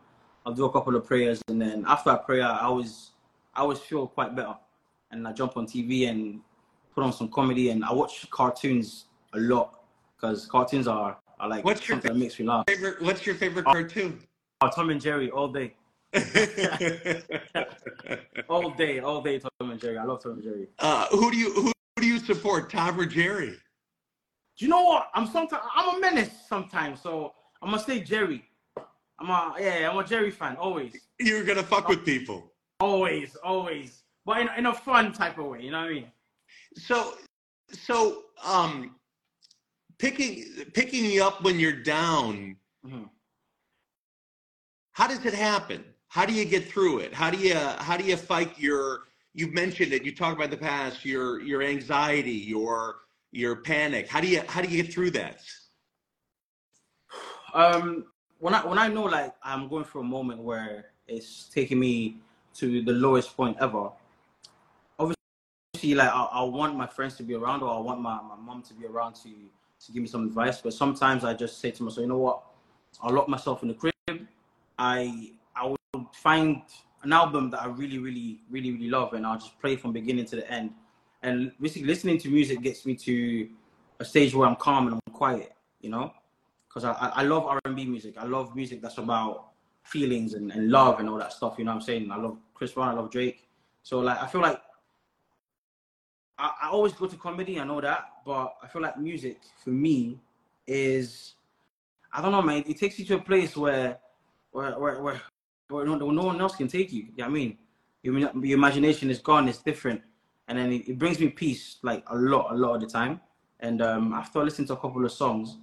I'll 0.44 0.52
do 0.52 0.66
a 0.66 0.72
couple 0.72 0.94
of 0.94 1.06
prayers, 1.06 1.40
and 1.48 1.58
then 1.58 1.86
after 1.88 2.10
I 2.10 2.16
pray, 2.16 2.42
I 2.42 2.66
always 2.66 3.12
I 3.54 3.60
always 3.60 3.78
feel 3.78 4.06
quite 4.08 4.36
better, 4.36 4.56
and 5.10 5.26
I 5.26 5.32
jump 5.32 5.56
on 5.56 5.66
TV 5.66 6.10
and 6.10 6.40
put 6.94 7.02
on 7.02 7.14
some 7.14 7.28
comedy, 7.28 7.70
and 7.70 7.82
I 7.82 7.94
watch 7.94 8.28
cartoons 8.30 9.06
a 9.34 9.38
lot 9.40 9.80
because 10.16 10.46
cartoons 10.46 10.86
are, 10.86 11.18
are 11.40 11.48
like 11.48 11.64
What's 11.64 11.86
your 11.88 11.96
something 11.96 12.12
that 12.12 12.18
makes 12.18 12.38
me 12.38 12.46
laugh. 12.46 12.64
Favorite? 12.68 13.02
What's 13.02 13.26
your 13.26 13.34
favorite 13.34 13.64
cartoon? 13.64 14.20
Oh, 14.60 14.68
Tom 14.74 14.90
and 14.90 15.00
Jerry 15.00 15.30
all 15.30 15.48
day, 15.48 15.74
all 18.48 18.70
day, 18.70 19.00
all 19.00 19.20
day. 19.20 19.38
Tom 19.40 19.70
and 19.70 19.80
Jerry. 19.80 19.98
I 19.98 20.04
love 20.04 20.22
Tom 20.22 20.32
and 20.32 20.42
Jerry. 20.42 20.68
uh, 20.78 21.06
who 21.08 21.30
do 21.30 21.36
you 21.36 21.52
who, 21.52 21.62
who 21.66 21.72
do 22.02 22.06
you 22.06 22.18
support, 22.18 22.70
Tom 22.70 22.98
or 22.98 23.06
Jerry? 23.06 23.50
Do 24.56 24.64
you 24.64 24.68
know 24.68 24.84
what? 24.84 25.10
I'm 25.14 25.26
sometimes 25.26 25.62
I'm 25.74 25.96
a 25.96 26.00
menace 26.00 26.30
sometimes, 26.48 27.00
so 27.00 27.34
I'm 27.62 27.70
gonna 27.70 27.82
say 27.82 28.00
Jerry. 28.00 28.44
I'm 29.18 29.28
a 29.30 29.54
yeah, 29.60 29.90
I'm 29.90 29.98
a 29.98 30.04
Jerry 30.04 30.30
fan 30.30 30.56
always, 30.56 30.94
You're 31.18 31.44
gonna 31.44 31.62
fuck 31.62 31.88
with 31.88 32.04
people. 32.04 32.52
always, 32.80 33.36
always, 33.36 34.02
but 34.24 34.40
in, 34.40 34.48
in 34.58 34.66
a 34.66 34.72
fun 34.74 35.12
type 35.12 35.38
of 35.38 35.46
way. 35.46 35.62
You 35.62 35.70
know 35.72 35.80
what 35.80 35.90
I 35.90 35.94
mean? 35.94 36.06
So, 36.76 37.14
so 37.70 38.22
um, 38.44 38.96
picking 39.98 40.44
picking 40.72 41.04
you 41.04 41.24
up 41.24 41.42
when 41.42 41.58
you're 41.58 41.82
down. 41.82 42.56
Mhm. 42.84 43.08
How 44.92 45.08
does 45.08 45.24
it 45.24 45.34
happen? 45.34 45.84
How 46.08 46.24
do 46.24 46.32
you 46.32 46.44
get 46.44 46.70
through 46.70 47.00
it? 47.00 47.12
How 47.12 47.30
do 47.30 47.38
you 47.38 47.54
how 47.56 47.96
do 47.96 48.04
you 48.04 48.16
fight 48.16 48.58
your? 48.58 49.08
You've 49.34 49.52
mentioned 49.52 49.92
it. 49.92 50.04
You 50.04 50.14
talked 50.14 50.36
about 50.36 50.50
the 50.50 50.56
past. 50.56 51.04
Your 51.04 51.40
your 51.40 51.62
anxiety, 51.62 52.30
your 52.30 53.00
your 53.32 53.56
panic. 53.56 54.08
How 54.08 54.20
do 54.20 54.28
you 54.28 54.42
how 54.46 54.62
do 54.62 54.68
you 54.68 54.82
get 54.82 54.92
through 54.92 55.10
that? 55.12 55.40
Um, 57.52 58.06
when 58.38 58.54
I 58.54 58.64
when 58.64 58.78
I 58.78 58.88
know 58.88 59.04
like 59.04 59.34
I'm 59.42 59.68
going 59.68 59.84
through 59.84 60.02
a 60.02 60.04
moment 60.04 60.40
where 60.40 60.86
it's 61.06 61.48
taking 61.48 61.78
me 61.80 62.18
to 62.54 62.82
the 62.82 62.92
lowest 62.92 63.36
point 63.36 63.56
ever. 63.60 63.90
Obviously, 64.98 65.94
like 65.94 66.10
I, 66.10 66.22
I 66.32 66.42
want 66.42 66.76
my 66.76 66.86
friends 66.86 67.16
to 67.16 67.22
be 67.22 67.34
around, 67.34 67.62
or 67.62 67.74
I 67.74 67.78
want 67.78 68.00
my, 68.00 68.20
my 68.22 68.36
mom 68.36 68.62
to 68.62 68.74
be 68.74 68.86
around 68.86 69.14
to 69.16 69.30
to 69.86 69.92
give 69.92 70.02
me 70.02 70.08
some 70.08 70.26
advice. 70.26 70.60
But 70.60 70.74
sometimes 70.74 71.24
I 71.24 71.34
just 71.34 71.60
say 71.60 71.70
to 71.72 71.82
myself, 71.82 72.02
you 72.02 72.08
know 72.08 72.18
what? 72.18 72.42
I'll 73.02 73.12
lock 73.12 73.28
myself 73.28 73.62
in 73.62 73.68
the 73.68 73.74
crib. 73.74 74.26
I 74.78 75.32
I 75.54 75.66
would 75.66 76.06
find 76.12 76.62
an 77.02 77.12
album 77.12 77.50
that 77.50 77.62
I 77.62 77.66
really, 77.66 77.98
really, 77.98 78.40
really, 78.50 78.72
really 78.72 78.88
love, 78.88 79.12
and 79.14 79.26
I'll 79.26 79.38
just 79.38 79.58
play 79.60 79.76
from 79.76 79.92
beginning 79.92 80.24
to 80.26 80.36
the 80.36 80.50
end. 80.50 80.70
And 81.22 81.52
basically, 81.60 81.88
listening 81.88 82.18
to 82.18 82.28
music 82.28 82.60
gets 82.62 82.84
me 82.86 82.94
to 82.96 83.48
a 84.00 84.04
stage 84.04 84.34
where 84.34 84.48
I'm 84.48 84.56
calm 84.56 84.86
and 84.86 84.94
I'm 84.94 85.12
quiet. 85.12 85.52
You 85.80 85.90
know 85.90 86.12
because 86.74 86.84
I, 86.84 86.92
I 86.92 87.20
I 87.20 87.22
love 87.22 87.46
R&B 87.46 87.84
music. 87.84 88.14
I 88.18 88.24
love 88.24 88.56
music 88.56 88.82
that's 88.82 88.98
about 88.98 89.52
feelings 89.84 90.34
and, 90.34 90.50
and 90.50 90.70
love 90.70 90.98
and 90.98 91.08
all 91.08 91.18
that 91.18 91.32
stuff. 91.32 91.54
You 91.58 91.64
know 91.64 91.72
what 91.72 91.76
I'm 91.76 91.82
saying? 91.82 92.10
I 92.10 92.16
love 92.16 92.36
Chris 92.54 92.72
Brown. 92.72 92.88
I 92.88 92.92
love 92.94 93.10
Drake. 93.10 93.46
So 93.82 94.00
like, 94.00 94.20
I 94.20 94.26
feel 94.26 94.40
like 94.40 94.60
I, 96.38 96.52
I 96.62 96.68
always 96.68 96.92
go 96.92 97.06
to 97.06 97.16
comedy. 97.16 97.60
I 97.60 97.64
know 97.64 97.80
that, 97.80 98.08
but 98.24 98.56
I 98.62 98.66
feel 98.68 98.82
like 98.82 98.98
music 98.98 99.38
for 99.62 99.70
me 99.70 100.18
is 100.66 101.34
I 102.12 102.22
don't 102.22 102.32
know, 102.32 102.42
man. 102.42 102.62
It 102.66 102.78
takes 102.78 102.98
you 102.98 103.04
to 103.06 103.16
a 103.16 103.20
place 103.20 103.56
where 103.56 103.98
where 104.52 104.78
where 104.78 105.02
where, 105.02 105.20
where 105.68 105.84
no, 105.84 105.96
no 105.96 106.22
one 106.22 106.40
else 106.40 106.56
can 106.56 106.68
take 106.68 106.92
you. 106.92 107.04
You 107.04 107.12
know 107.18 107.26
I 107.26 107.28
mean? 107.28 107.58
Your, 108.02 108.18
your 108.18 108.58
imagination 108.58 109.10
is 109.10 109.18
gone. 109.18 109.48
It's 109.48 109.58
different, 109.58 110.00
and 110.48 110.58
then 110.58 110.72
it, 110.72 110.88
it 110.88 110.98
brings 110.98 111.18
me 111.18 111.28
peace 111.28 111.78
like 111.82 112.04
a 112.08 112.16
lot, 112.16 112.52
a 112.52 112.54
lot 112.54 112.74
of 112.74 112.82
the 112.82 112.86
time. 112.86 113.20
And 113.60 113.80
um, 113.80 114.12
after 114.12 114.40
I 114.40 114.42
listen 114.42 114.66
to 114.66 114.74
a 114.74 114.76
couple 114.76 115.04
of 115.04 115.10
songs, 115.10 115.56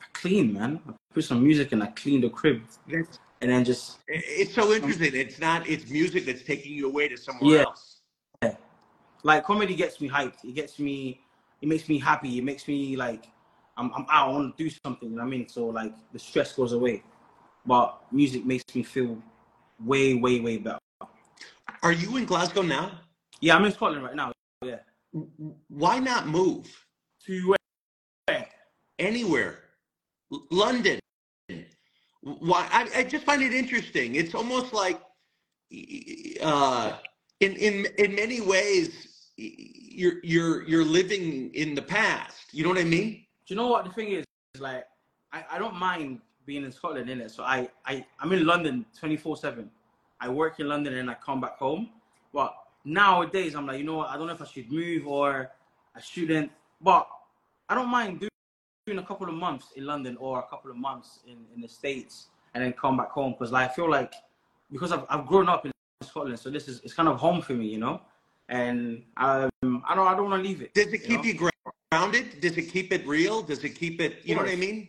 I 0.00 0.04
clean, 0.12 0.52
man. 0.52 0.80
I 0.88 0.92
put 1.14 1.24
some 1.24 1.42
music 1.42 1.72
and 1.72 1.82
I 1.82 1.86
clean 1.88 2.20
the 2.20 2.28
crib, 2.28 2.62
It's, 2.88 3.18
and 3.40 3.50
then 3.50 3.64
just 3.64 3.98
it's 4.08 4.54
so 4.54 4.72
interesting. 4.72 5.14
It's 5.14 5.38
not. 5.38 5.68
It's 5.68 5.88
music 5.88 6.26
that's 6.26 6.42
taking 6.42 6.72
you 6.72 6.88
away 6.88 7.08
to 7.08 7.16
somewhere 7.16 7.58
Yeah. 7.58 7.62
else. 7.62 7.95
Like 9.26 9.44
comedy 9.44 9.74
gets 9.74 10.00
me 10.00 10.08
hyped. 10.08 10.44
It 10.44 10.54
gets 10.54 10.78
me, 10.78 11.20
it 11.60 11.68
makes 11.68 11.88
me 11.88 11.98
happy. 11.98 12.38
It 12.38 12.44
makes 12.44 12.66
me 12.68 12.96
like 12.96 13.26
I'm 13.76 13.92
I'm 13.92 14.06
out. 14.08 14.28
I 14.28 14.32
want 14.32 14.56
to 14.56 14.64
do 14.64 14.70
something. 14.84 15.10
You 15.10 15.16
know 15.16 15.22
what 15.22 15.28
I 15.28 15.30
mean? 15.30 15.48
So 15.48 15.66
like 15.66 15.92
the 16.12 16.18
stress 16.18 16.52
goes 16.54 16.72
away, 16.72 17.02
but 17.66 18.00
music 18.12 18.46
makes 18.46 18.64
me 18.74 18.84
feel 18.84 19.20
way, 19.84 20.14
way, 20.14 20.40
way 20.40 20.58
better. 20.58 20.78
Are 21.82 21.92
you 21.92 22.16
in 22.16 22.24
Glasgow 22.24 22.62
now? 22.62 23.00
Yeah, 23.40 23.56
I'm 23.56 23.64
in 23.64 23.72
Scotland 23.72 24.04
right 24.04 24.14
now. 24.14 24.32
Yeah, 24.64 24.78
Why 25.68 25.98
not 25.98 26.28
move 26.28 26.66
to 27.26 27.54
where? 28.28 28.46
anywhere? 28.98 29.58
L- 30.32 30.46
London. 30.50 30.98
Why? 32.22 32.66
I, 32.72 32.88
I 33.00 33.02
just 33.04 33.24
find 33.24 33.42
it 33.42 33.52
interesting. 33.52 34.14
It's 34.14 34.34
almost 34.34 34.72
like, 34.72 35.00
uh, 36.42 36.92
in 37.40 37.52
in 37.56 37.86
in 37.98 38.14
many 38.14 38.40
ways, 38.40 39.15
you're 39.36 40.14
you're 40.22 40.62
you're 40.62 40.84
living 40.84 41.54
in 41.54 41.74
the 41.74 41.82
past. 41.82 42.52
You 42.52 42.64
know 42.64 42.70
what 42.70 42.78
I 42.78 42.84
mean? 42.84 43.26
Do 43.46 43.54
you 43.54 43.56
know 43.56 43.68
what 43.68 43.84
the 43.84 43.92
thing 43.92 44.12
is? 44.12 44.24
is 44.54 44.60
like 44.60 44.86
I, 45.32 45.44
I 45.52 45.58
don't 45.58 45.76
mind 45.76 46.20
being 46.46 46.64
in 46.64 46.72
Scotland 46.72 47.10
in 47.10 47.20
it. 47.20 47.30
So 47.30 47.42
I, 47.42 47.68
I 47.84 48.04
I'm 48.20 48.32
in 48.32 48.46
London 48.46 48.86
24 48.98 49.36
seven. 49.36 49.70
I 50.20 50.28
work 50.28 50.60
in 50.60 50.68
London 50.68 50.94
and 50.94 51.10
I 51.10 51.14
come 51.14 51.40
back 51.40 51.58
home. 51.58 51.90
But 52.32 52.54
nowadays 52.84 53.54
I'm 53.54 53.66
like, 53.66 53.78
you 53.78 53.84
know 53.84 53.96
what? 53.96 54.08
I 54.08 54.16
don't 54.16 54.26
know 54.26 54.32
if 54.32 54.42
I 54.42 54.46
should 54.46 54.70
move 54.70 55.06
or 55.06 55.50
I 55.94 56.00
shouldn't. 56.00 56.50
But 56.80 57.06
I 57.68 57.74
don't 57.74 57.88
mind 57.88 58.20
doing, 58.20 58.30
a 58.98 59.02
couple 59.02 59.28
of 59.28 59.34
months 59.34 59.72
in 59.74 59.84
London 59.84 60.16
or 60.20 60.38
a 60.38 60.44
couple 60.44 60.70
of 60.70 60.76
months 60.76 61.18
in, 61.26 61.38
in 61.52 61.60
the 61.60 61.66
States 61.66 62.28
and 62.54 62.62
then 62.62 62.72
come 62.72 62.96
back 62.96 63.10
home 63.10 63.32
because 63.32 63.50
like, 63.50 63.68
I 63.68 63.74
feel 63.74 63.90
like 63.90 64.14
because 64.70 64.92
I've, 64.92 65.04
I've 65.08 65.26
grown 65.26 65.48
up 65.48 65.66
in 65.66 65.72
Scotland, 66.04 66.38
so 66.38 66.50
this 66.50 66.68
is 66.68 66.80
it's 66.84 66.94
kind 66.94 67.08
of 67.08 67.18
home 67.18 67.42
for 67.42 67.54
me, 67.54 67.66
you 67.66 67.78
know. 67.78 68.00
And 68.48 69.02
um, 69.16 69.50
I 69.62 69.94
don't 69.94 70.06
I 70.06 70.14
don't 70.14 70.30
want 70.30 70.42
to 70.42 70.48
leave 70.48 70.62
it. 70.62 70.74
Does 70.74 70.86
it 70.86 70.92
you 70.92 70.98
keep 70.98 71.40
know? 71.40 71.48
you 71.48 71.50
grounded? 71.90 72.40
Does 72.40 72.56
it 72.56 72.70
keep 72.70 72.92
it 72.92 73.06
real? 73.06 73.42
Does 73.42 73.64
it 73.64 73.70
keep 73.70 74.00
it? 74.00 74.20
You 74.24 74.36
know 74.36 74.42
what 74.42 74.50
I 74.50 74.56
mean? 74.56 74.88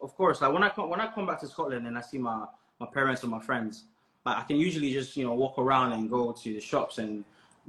of 0.00 0.14
course, 0.14 0.40
like 0.40 0.52
when 0.52 0.62
I 0.62 0.68
come 0.68 0.88
when 0.88 1.00
I 1.00 1.08
come 1.08 1.26
back 1.26 1.40
to 1.40 1.48
Scotland 1.48 1.86
and 1.86 1.96
I 1.96 2.00
see 2.00 2.18
my 2.18 2.46
my 2.80 2.86
parents 2.86 3.22
and 3.22 3.30
my 3.30 3.40
friends, 3.40 3.84
like 4.24 4.36
I 4.38 4.42
can 4.42 4.56
usually 4.56 4.92
just 4.92 5.16
you 5.16 5.24
know 5.24 5.34
walk 5.34 5.58
around 5.58 5.92
and 5.92 6.10
go 6.10 6.32
to 6.32 6.54
the 6.54 6.60
shops 6.60 6.98
and 6.98 7.24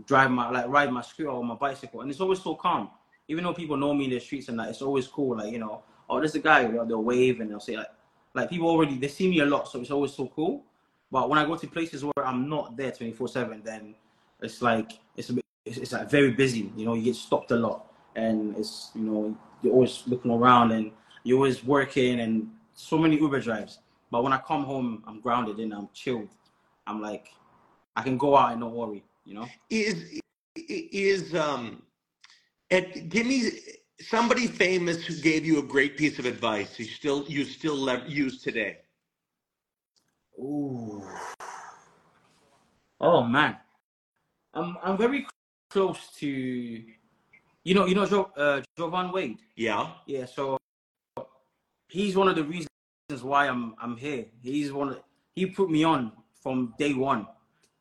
drive 0.06 0.32
my 0.32 0.50
like 0.50 0.68
ride 0.68 0.92
my 0.92 1.02
scooter 1.02 1.30
or 1.30 1.44
my 1.44 1.56
bicycle, 1.56 2.02
and 2.02 2.12
it's 2.12 2.22
always 2.22 2.42
so 2.42 2.56
calm. 2.56 2.90
Even 3.30 3.44
though 3.44 3.54
people 3.54 3.76
know 3.76 3.94
me 3.94 4.06
in 4.06 4.12
the 4.12 4.20
streets 4.20 4.48
and 4.48 4.60
that, 4.60 4.70
it's 4.70 4.82
always 4.82 5.08
cool. 5.08 5.38
Like 5.38 5.52
you 5.52 5.60
know, 5.60 5.84
oh, 6.10 6.20
there's 6.20 6.36
a 6.36 6.40
guy. 6.40 6.62
you 6.62 6.74
know, 6.74 6.86
They'll 6.86 7.04
wave 7.04 7.40
and 7.40 7.50
they'll 7.50 7.60
say 7.60 7.78
like 7.78 7.92
like 8.34 8.50
people 8.50 8.68
already 8.68 8.98
they 8.98 9.08
see 9.08 9.30
me 9.30 9.40
a 9.40 9.46
lot, 9.46 9.68
so 9.68 9.80
it's 9.80 9.92
always 9.92 10.14
so 10.14 10.28
cool. 10.28 10.64
But 11.10 11.30
when 11.30 11.40
I 11.40 11.46
go 11.46 11.56
to 11.56 11.68
places 11.68 12.04
where 12.04 12.26
I'm 12.26 12.50
not 12.50 12.76
there 12.76 12.92
24 12.92 13.28
seven, 13.30 13.62
then 13.64 13.96
it's 14.42 14.62
like 14.62 15.00
it's 15.16 15.30
a 15.30 15.34
bit 15.34 15.46
it's, 15.66 15.78
it's 15.78 15.92
like 15.92 16.10
very 16.10 16.32
busy. 16.32 16.72
You 16.76 16.86
know, 16.86 16.94
you 16.94 17.04
get 17.04 17.16
stopped 17.16 17.52
a 17.52 17.56
lot, 17.56 17.92
and 18.16 18.56
it's 18.58 18.92
you 18.96 19.02
know 19.02 19.38
you're 19.62 19.74
always 19.74 20.04
looking 20.08 20.32
around 20.32 20.72
and 20.72 20.92
you're 21.24 21.38
always 21.38 21.64
working 21.64 22.22
and 22.22 22.50
so 22.74 22.98
many 22.98 23.18
Uber 23.18 23.42
drives. 23.42 23.80
But 24.12 24.24
when 24.24 24.32
I 24.32 24.38
come 24.38 24.64
home, 24.64 25.04
I'm 25.08 25.20
grounded 25.20 25.58
and 25.58 25.74
I'm 25.74 25.90
chilled. 25.94 26.30
I'm 26.86 27.02
like, 27.02 27.34
I 27.96 28.02
can 28.04 28.18
go 28.18 28.38
out 28.38 28.52
and 28.52 28.62
not 28.62 28.72
worry, 28.72 29.04
you 29.26 29.34
know? 29.34 29.48
Is 29.70 30.20
is 30.56 31.36
um, 31.36 31.82
and 32.72 33.10
give 33.10 33.26
me 33.26 33.50
somebody 34.00 34.48
famous 34.48 35.06
who 35.06 35.16
gave 35.16 35.46
you 35.46 35.60
a 35.60 35.64
great 35.64 35.98
piece 35.98 36.20
of 36.20 36.26
advice. 36.26 36.80
You 36.80 36.86
still 36.86 37.26
you 37.28 37.44
still 37.44 37.76
lev- 37.76 38.08
use 38.08 38.42
today. 38.42 38.78
Ooh. 40.40 41.04
Oh 43.02 43.24
man. 43.24 43.58
I'm 44.58 44.78
I'm 44.84 44.98
very 44.98 45.28
close 45.70 46.10
to 46.18 46.28
you 46.28 47.74
know, 47.74 47.86
you 47.86 47.96
know 47.96 48.06
jo, 48.06 48.32
uh, 48.36 48.62
Jovan 48.78 49.12
Wade. 49.12 49.40
Yeah. 49.56 49.92
Yeah, 50.06 50.26
so 50.26 50.58
he's 51.90 52.16
one 52.16 52.28
of 52.28 52.36
the 52.36 52.44
reasons 52.44 52.70
why 53.22 53.48
I'm 53.48 53.76
I'm 53.80 53.96
here. 53.96 54.26
He's 54.42 54.72
one 54.72 54.90
of, 54.90 55.02
he 55.36 55.46
put 55.46 55.70
me 55.70 55.84
on 55.84 56.12
from 56.42 56.74
day 56.80 56.94
one. 56.94 57.28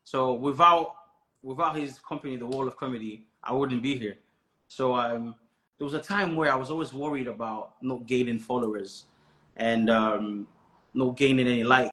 So 0.03 0.33
without 0.33 0.95
without 1.41 1.75
his 1.75 1.99
company, 1.99 2.35
the 2.35 2.45
Wall 2.45 2.67
of 2.67 2.77
Comedy, 2.77 3.25
I 3.43 3.53
wouldn't 3.53 3.81
be 3.81 3.97
here. 3.97 4.17
So 4.67 4.95
um, 4.95 5.35
there 5.77 5.85
was 5.85 5.93
a 5.93 6.01
time 6.01 6.35
where 6.35 6.51
I 6.51 6.55
was 6.55 6.69
always 6.69 6.93
worried 6.93 7.27
about 7.27 7.73
not 7.81 8.05
gaining 8.05 8.39
followers 8.39 9.05
and 9.55 9.89
um, 9.89 10.47
not 10.93 11.15
gaining 11.15 11.47
any 11.47 11.63
likes. 11.63 11.91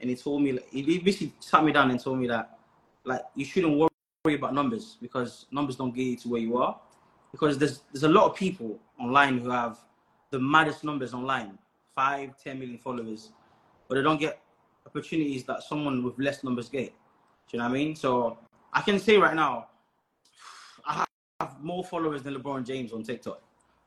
And 0.00 0.10
he 0.10 0.16
told 0.16 0.42
me, 0.42 0.58
he 0.70 0.98
basically 0.98 1.32
sat 1.40 1.64
me 1.64 1.72
down 1.72 1.90
and 1.90 1.98
told 1.98 2.18
me 2.18 2.26
that 2.28 2.58
like 3.04 3.22
you 3.34 3.44
shouldn't 3.44 3.78
worry 3.78 3.89
about 4.28 4.52
numbers 4.52 4.98
because 5.00 5.46
numbers 5.50 5.76
don't 5.76 5.94
get 5.94 6.02
you 6.02 6.16
to 6.16 6.28
where 6.28 6.40
you 6.40 6.58
are. 6.58 6.78
because 7.32 7.56
there's 7.56 7.80
there's 7.90 8.02
a 8.02 8.08
lot 8.08 8.26
of 8.26 8.36
people 8.36 8.78
online 8.98 9.38
who 9.38 9.48
have 9.50 9.78
the 10.30 10.38
maddest 10.38 10.84
numbers 10.84 11.14
online, 11.14 11.58
five, 11.94 12.34
ten 12.42 12.58
million 12.58 12.76
followers, 12.76 13.30
but 13.88 13.94
they 13.94 14.02
don't 14.02 14.20
get 14.20 14.40
opportunities 14.86 15.44
that 15.44 15.62
someone 15.62 16.02
with 16.04 16.18
less 16.18 16.44
numbers 16.44 16.68
get. 16.68 16.88
Do 17.48 17.56
you 17.56 17.58
know 17.60 17.64
what 17.64 17.70
I 17.70 17.74
mean? 17.74 17.96
So 17.96 18.36
I 18.74 18.82
can 18.82 18.98
say 18.98 19.16
right 19.16 19.34
now, 19.34 19.68
I 20.84 21.04
have 21.40 21.58
more 21.62 21.82
followers 21.82 22.22
than 22.22 22.34
LeBron 22.34 22.66
James 22.66 22.92
on 22.92 23.02
TikTok, 23.02 23.40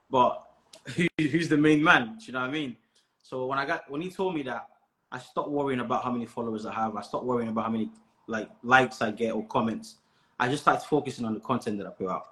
but 0.10 0.48
who, 0.96 1.08
who's 1.20 1.48
the 1.48 1.58
main 1.58 1.84
man? 1.84 2.18
Do 2.18 2.26
you 2.26 2.34
know 2.34 2.42
what 2.42 2.50
I 2.50 2.54
mean? 2.54 2.76
So 3.22 3.46
when 3.46 3.60
I 3.60 3.66
got 3.66 3.90
when 3.90 4.02
he 4.02 4.10
told 4.10 4.34
me 4.34 4.42
that, 4.44 4.68
I 5.12 5.20
stopped 5.20 5.52
worrying 5.52 5.82
about 5.82 6.04
how 6.04 6.12
many 6.12 6.26
followers 6.26 6.66
I 6.66 6.74
have. 6.74 6.96
I 6.96 7.04
stopped 7.04 7.26
worrying 7.26 7.50
about 7.50 7.66
how 7.66 7.72
many 7.72 7.92
like 8.26 8.50
likes 8.64 9.00
I 9.04 9.12
get 9.12 9.34
or 9.34 9.46
comments. 9.46 9.98
I 10.44 10.50
just 10.50 10.64
started 10.64 10.86
focusing 10.86 11.24
on 11.24 11.34
the 11.34 11.40
content 11.40 11.78
that 11.78 11.88
I 11.88 11.92
put 11.92 12.10
out, 12.10 12.26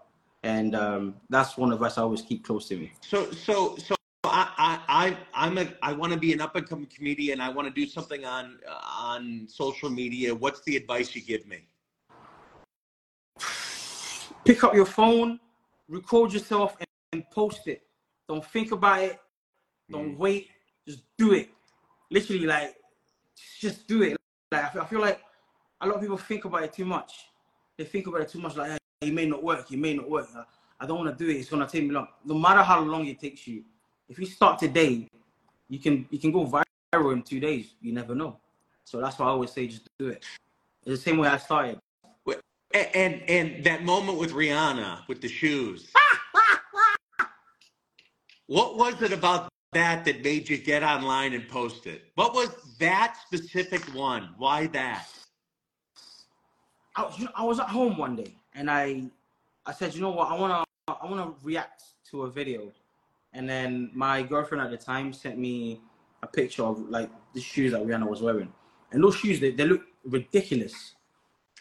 and 0.43 0.75
um, 0.75 1.15
that's 1.29 1.55
one 1.55 1.71
advice 1.71 1.97
I 1.97 2.01
always 2.01 2.21
keep 2.21 2.43
close 2.43 2.67
to 2.67 2.75
me. 2.75 2.91
So 2.99 3.31
so 3.31 3.77
so 3.77 3.95
I 4.25 4.81
I 4.89 5.17
I'm 5.33 5.57
a 5.57 5.73
I 5.81 5.93
want 5.93 6.11
to 6.11 6.19
be 6.19 6.33
an 6.33 6.41
up 6.41 6.53
and 6.57 6.67
coming 6.67 6.87
comedian. 6.93 7.39
I 7.39 7.47
want 7.47 7.69
to 7.69 7.73
do 7.73 7.87
something 7.89 8.25
on 8.25 8.59
on 8.99 9.47
social 9.47 9.89
media. 9.89 10.35
What's 10.35 10.61
the 10.63 10.75
advice 10.75 11.15
you 11.15 11.21
give 11.21 11.47
me? 11.47 11.59
Pick 14.43 14.61
up 14.65 14.73
your 14.73 14.85
phone, 14.85 15.39
record 15.87 16.33
yourself, 16.33 16.75
and, 16.81 16.87
and 17.13 17.23
post 17.31 17.65
it. 17.67 17.81
Don't 18.27 18.45
think 18.45 18.73
about 18.73 19.03
it. 19.03 19.19
Don't 19.89 20.15
mm. 20.15 20.17
wait. 20.17 20.49
Just 20.85 21.03
do 21.17 21.31
it. 21.31 21.49
Literally, 22.09 22.45
like, 22.45 22.75
just 23.61 23.87
do 23.87 24.03
it. 24.03 24.17
Like, 24.51 24.65
I 24.65 24.69
feel, 24.69 24.81
I 24.81 24.85
feel 24.85 24.99
like 24.99 25.21
a 25.79 25.87
lot 25.87 25.95
of 25.95 26.01
people 26.01 26.17
think 26.17 26.43
about 26.43 26.63
it 26.63 26.73
too 26.73 26.83
much. 26.83 27.30
They 27.77 27.85
think 27.85 28.07
about 28.07 28.21
it 28.21 28.29
too 28.29 28.39
much. 28.39 28.55
Like, 28.55 28.71
hey, 28.71 29.07
it 29.07 29.13
may 29.13 29.25
not 29.25 29.43
work. 29.43 29.71
It 29.71 29.77
may 29.77 29.93
not 29.93 30.09
work. 30.09 30.27
I 30.79 30.85
don't 30.85 30.97
want 30.97 31.17
to 31.17 31.23
do 31.23 31.29
it. 31.29 31.37
It's 31.37 31.49
gonna 31.49 31.67
take 31.67 31.83
me 31.83 31.91
long. 31.91 32.07
No 32.25 32.35
matter 32.35 32.63
how 32.63 32.81
long 32.81 33.05
it 33.05 33.19
takes 33.19 33.47
you, 33.47 33.63
if 34.09 34.19
you 34.19 34.25
start 34.25 34.59
today, 34.59 35.07
you 35.69 35.79
can 35.79 36.07
you 36.09 36.19
can 36.19 36.31
go 36.31 36.45
viral 36.45 37.13
in 37.13 37.23
two 37.23 37.39
days. 37.39 37.75
You 37.81 37.93
never 37.93 38.15
know. 38.15 38.37
So 38.83 38.99
that's 38.99 39.17
why 39.17 39.27
I 39.27 39.29
always 39.29 39.51
say 39.51 39.67
just 39.67 39.87
do 39.99 40.09
it. 40.09 40.25
It's 40.85 40.97
the 40.97 40.97
same 40.97 41.17
way 41.17 41.27
I 41.27 41.37
started. 41.37 41.79
And 42.73 42.95
and, 42.95 43.29
and 43.29 43.63
that 43.65 43.83
moment 43.83 44.17
with 44.17 44.31
Rihanna 44.31 45.07
with 45.07 45.21
the 45.21 45.27
shoes. 45.27 45.91
what 48.47 48.77
was 48.77 49.01
it 49.01 49.11
about 49.11 49.49
that 49.73 50.05
that 50.05 50.23
made 50.23 50.49
you 50.49 50.57
get 50.57 50.83
online 50.83 51.33
and 51.33 51.47
post 51.47 51.85
it? 51.85 52.03
What 52.15 52.33
was 52.33 52.49
that 52.79 53.17
specific 53.25 53.81
one? 53.93 54.29
Why 54.37 54.67
that? 54.67 55.07
I, 56.95 57.11
you 57.17 57.25
know, 57.25 57.31
I 57.35 57.43
was 57.43 57.59
at 57.59 57.69
home 57.69 57.97
one 57.97 58.15
day 58.15 58.35
and 58.53 58.69
I 58.69 59.03
I 59.65 59.73
said, 59.73 59.93
you 59.93 60.01
know 60.01 60.11
what, 60.11 60.29
I 60.29 60.39
wanna 60.39 60.63
I 60.87 61.05
wanna 61.05 61.33
react 61.43 61.83
to 62.11 62.23
a 62.23 62.29
video 62.29 62.71
and 63.33 63.49
then 63.49 63.89
my 63.93 64.21
girlfriend 64.21 64.63
at 64.63 64.71
the 64.71 64.77
time 64.77 65.13
sent 65.13 65.37
me 65.37 65.81
a 66.23 66.27
picture 66.27 66.63
of 66.63 66.89
like 66.89 67.09
the 67.33 67.41
shoes 67.41 67.71
that 67.71 67.81
Rihanna 67.81 68.07
was 68.07 68.21
wearing. 68.21 68.51
And 68.91 69.03
those 69.03 69.15
shoes, 69.15 69.39
they, 69.39 69.51
they 69.51 69.65
look 69.65 69.83
ridiculous. 70.03 70.95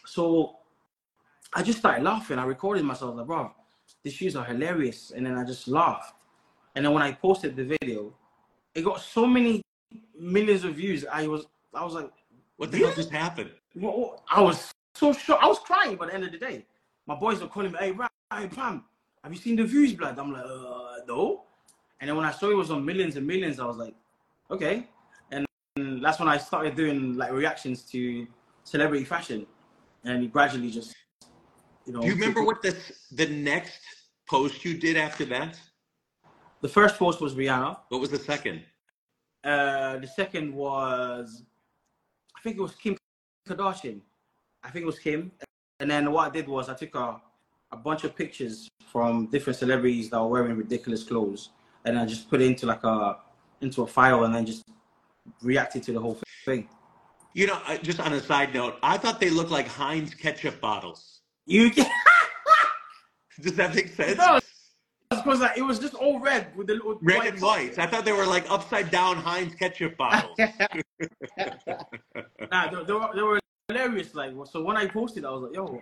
So 0.05 0.57
I 1.53 1.63
just 1.63 1.79
started 1.79 2.03
laughing. 2.03 2.39
I 2.39 2.45
recorded 2.45 2.83
myself 2.83 3.15
like, 3.15 3.25
bro, 3.25 3.51
these 4.03 4.13
shoes 4.13 4.35
are 4.35 4.43
hilarious. 4.43 5.11
And 5.15 5.25
then 5.25 5.37
I 5.37 5.45
just 5.45 5.67
laughed. 5.67 6.13
And 6.75 6.85
then 6.85 6.93
when 6.93 7.03
I 7.03 7.13
posted 7.13 7.55
the 7.55 7.63
video, 7.63 8.13
it 8.75 8.83
got 8.83 9.01
so 9.01 9.25
many 9.25 9.61
millions 10.17 10.63
of 10.63 10.75
views. 10.75 11.05
I 11.11 11.27
was 11.27 11.45
I 11.73 11.83
was 11.83 11.93
like, 11.93 12.11
what 12.57 12.71
the 12.71 12.79
hell 12.79 12.93
just 12.93 13.11
happened? 13.11 13.51
I 14.29 14.41
was 14.41 14.71
so 15.01 15.13
shocked. 15.13 15.43
I 15.43 15.47
was 15.47 15.59
crying 15.59 15.95
by 15.95 16.05
the 16.07 16.13
end 16.13 16.23
of 16.27 16.31
the 16.31 16.37
day. 16.37 16.57
My 17.07 17.15
boys 17.15 17.41
were 17.41 17.47
calling 17.47 17.71
me, 17.71 17.77
hey, 17.79 17.91
Ryan, 17.91 18.49
Pam, 18.57 18.75
have 19.23 19.33
you 19.33 19.39
seen 19.45 19.55
the 19.55 19.63
views, 19.63 19.93
blood? 19.93 20.17
I'm 20.19 20.31
like, 20.31 20.45
uh, 20.45 20.97
no. 21.07 21.45
And 21.99 22.07
then 22.07 22.15
when 22.17 22.25
I 22.31 22.31
saw 22.31 22.45
it 22.51 22.55
was 22.63 22.69
on 22.75 22.85
millions 22.85 23.15
and 23.17 23.25
millions, 23.25 23.59
I 23.59 23.65
was 23.65 23.77
like, 23.77 23.95
okay. 24.51 24.75
And 25.31 25.45
that's 26.03 26.19
when 26.19 26.29
I 26.35 26.37
started 26.37 26.75
doing 26.75 27.17
like 27.21 27.31
reactions 27.31 27.81
to 27.93 28.27
celebrity 28.63 29.05
fashion, 29.05 29.47
and 30.03 30.31
gradually 30.31 30.69
just, 30.69 30.95
you 31.85 31.93
know. 31.93 32.01
Do 32.01 32.07
you 32.07 32.13
remember 32.13 32.43
what 32.43 32.61
the 32.61 32.73
the 33.21 33.27
next 33.27 33.81
post 34.29 34.63
you 34.65 34.73
did 34.85 34.97
after 34.97 35.25
that? 35.35 35.59
The 36.61 36.69
first 36.77 36.95
post 36.97 37.21
was 37.21 37.33
Rihanna. 37.33 37.71
What 37.89 38.01
was 38.01 38.11
the 38.11 38.23
second? 38.33 38.57
Uh, 39.43 39.97
the 39.97 40.11
second 40.21 40.53
was, 40.53 41.43
I 42.37 42.39
think 42.43 42.57
it 42.57 42.61
was 42.61 42.75
Kim 42.75 42.95
Kardashian. 43.47 44.01
I 44.63 44.69
think 44.69 44.83
it 44.83 44.87
was 44.87 44.99
him. 44.99 45.31
And 45.79 45.89
then 45.89 46.11
what 46.11 46.29
I 46.29 46.33
did 46.33 46.47
was 46.47 46.69
I 46.69 46.73
took 46.73 46.95
a, 46.95 47.21
a 47.71 47.77
bunch 47.77 48.03
of 48.03 48.15
pictures 48.15 48.67
from 48.91 49.27
different 49.27 49.57
celebrities 49.57 50.09
that 50.09 50.19
were 50.19 50.27
wearing 50.27 50.55
ridiculous 50.55 51.03
clothes 51.03 51.49
and 51.85 51.97
I 51.97 52.05
just 52.05 52.29
put 52.29 52.41
it 52.41 52.45
into 52.45 52.65
like 52.65 52.83
a 52.83 53.17
into 53.61 53.83
a 53.83 53.87
file 53.87 54.23
and 54.23 54.33
then 54.33 54.45
just 54.45 54.63
reacted 55.41 55.83
to 55.83 55.93
the 55.93 55.99
whole 55.99 56.17
thing. 56.45 56.67
You 57.33 57.47
know, 57.47 57.59
just 57.81 57.99
on 57.99 58.13
a 58.13 58.19
side 58.19 58.53
note, 58.53 58.77
I 58.83 58.97
thought 58.97 59.19
they 59.19 59.29
looked 59.29 59.51
like 59.51 59.67
Heinz 59.67 60.13
ketchup 60.13 60.59
bottles. 60.59 61.21
You 61.45 61.69
can... 61.69 61.85
Does 63.41 63.55
that 63.55 63.73
make 63.73 63.87
sense? 63.89 64.17
No, 64.17 64.39
because 65.09 65.39
like, 65.39 65.57
it 65.57 65.61
was 65.61 65.79
just 65.79 65.93
all 65.93 66.19
red 66.19 66.55
with 66.57 66.67
the 66.67 66.73
little 66.73 66.99
red 67.01 67.17
white 67.17 67.33
and 67.33 67.41
white. 67.41 67.79
I 67.79 67.87
thought 67.87 68.03
they 68.03 68.11
were 68.11 68.25
like 68.25 68.49
upside 68.51 68.91
down 68.91 69.15
Heinz 69.17 69.55
ketchup 69.55 69.95
bottles. 69.97 70.37
nah, 72.51 72.71
were, 72.71 73.09
they 73.15 73.21
were 73.21 73.39
hilarious. 73.71 74.13
Like, 74.15 74.33
so 74.51 74.63
when 74.63 74.77
I 74.77 74.87
posted, 74.87 75.25
I 75.25 75.31
was 75.31 75.43
like, 75.43 75.55
"Yo, 75.55 75.81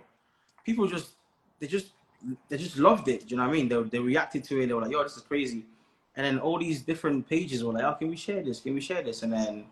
people 0.64 0.86
just 0.86 1.10
they 1.58 1.66
just 1.66 1.88
they 2.48 2.56
just 2.56 2.76
loved 2.78 3.08
it." 3.08 3.20
Do 3.20 3.26
you 3.30 3.36
know 3.36 3.44
what 3.44 3.50
I 3.50 3.56
mean? 3.56 3.68
They 3.68 3.82
they 3.82 3.98
reacted 3.98 4.44
to 4.44 4.60
it. 4.60 4.66
They 4.66 4.74
were 4.74 4.82
like, 4.82 4.92
"Yo, 4.92 5.02
this 5.02 5.16
is 5.16 5.22
crazy." 5.22 5.64
and 6.16 6.26
then 6.26 6.38
all 6.38 6.58
these 6.58 6.82
different 6.82 7.28
pages 7.28 7.62
were 7.64 7.72
like, 7.72 7.84
"Oh, 7.84 7.94
can 7.94 8.08
we 8.08 8.16
share 8.16 8.42
this? 8.42 8.60
Can 8.60 8.74
we 8.74 8.80
share 8.80 9.02
this?" 9.02 9.22
And 9.22 9.32
then 9.32 9.64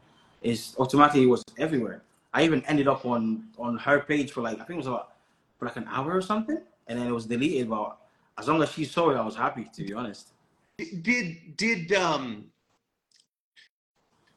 it's 0.43 0.75
automatically 0.79 1.27
was 1.27 1.45
everywhere. 1.59 2.03
I 2.33 2.45
even 2.45 2.65
ended 2.67 2.89
up 2.89 3.05
on 3.05 3.49
on 3.59 3.77
her 3.79 4.01
page 4.01 4.33
for 4.33 4.41
like 4.43 4.55
I 4.55 4.65
think 4.65 4.77
it 4.79 4.85
was 4.85 4.87
about 4.87 5.13
for 5.59 5.67
like 5.67 5.77
an 5.77 5.87
hour 5.89 6.13
or 6.15 6.23
something, 6.23 6.61
and 6.87 6.99
then 6.99 7.07
it 7.07 7.13
was 7.13 7.27
deleted. 7.27 7.69
But 7.69 7.99
as 8.39 8.49
long 8.49 8.63
as 8.63 8.71
she 8.71 8.85
saw 8.85 9.11
it, 9.11 9.17
I 9.17 9.25
was 9.25 9.37
happy 9.37 9.65
to 9.75 9.85
be 9.85 9.93
honest. 9.93 10.29
Did 10.79 11.57
did 11.57 11.93
um 11.93 12.47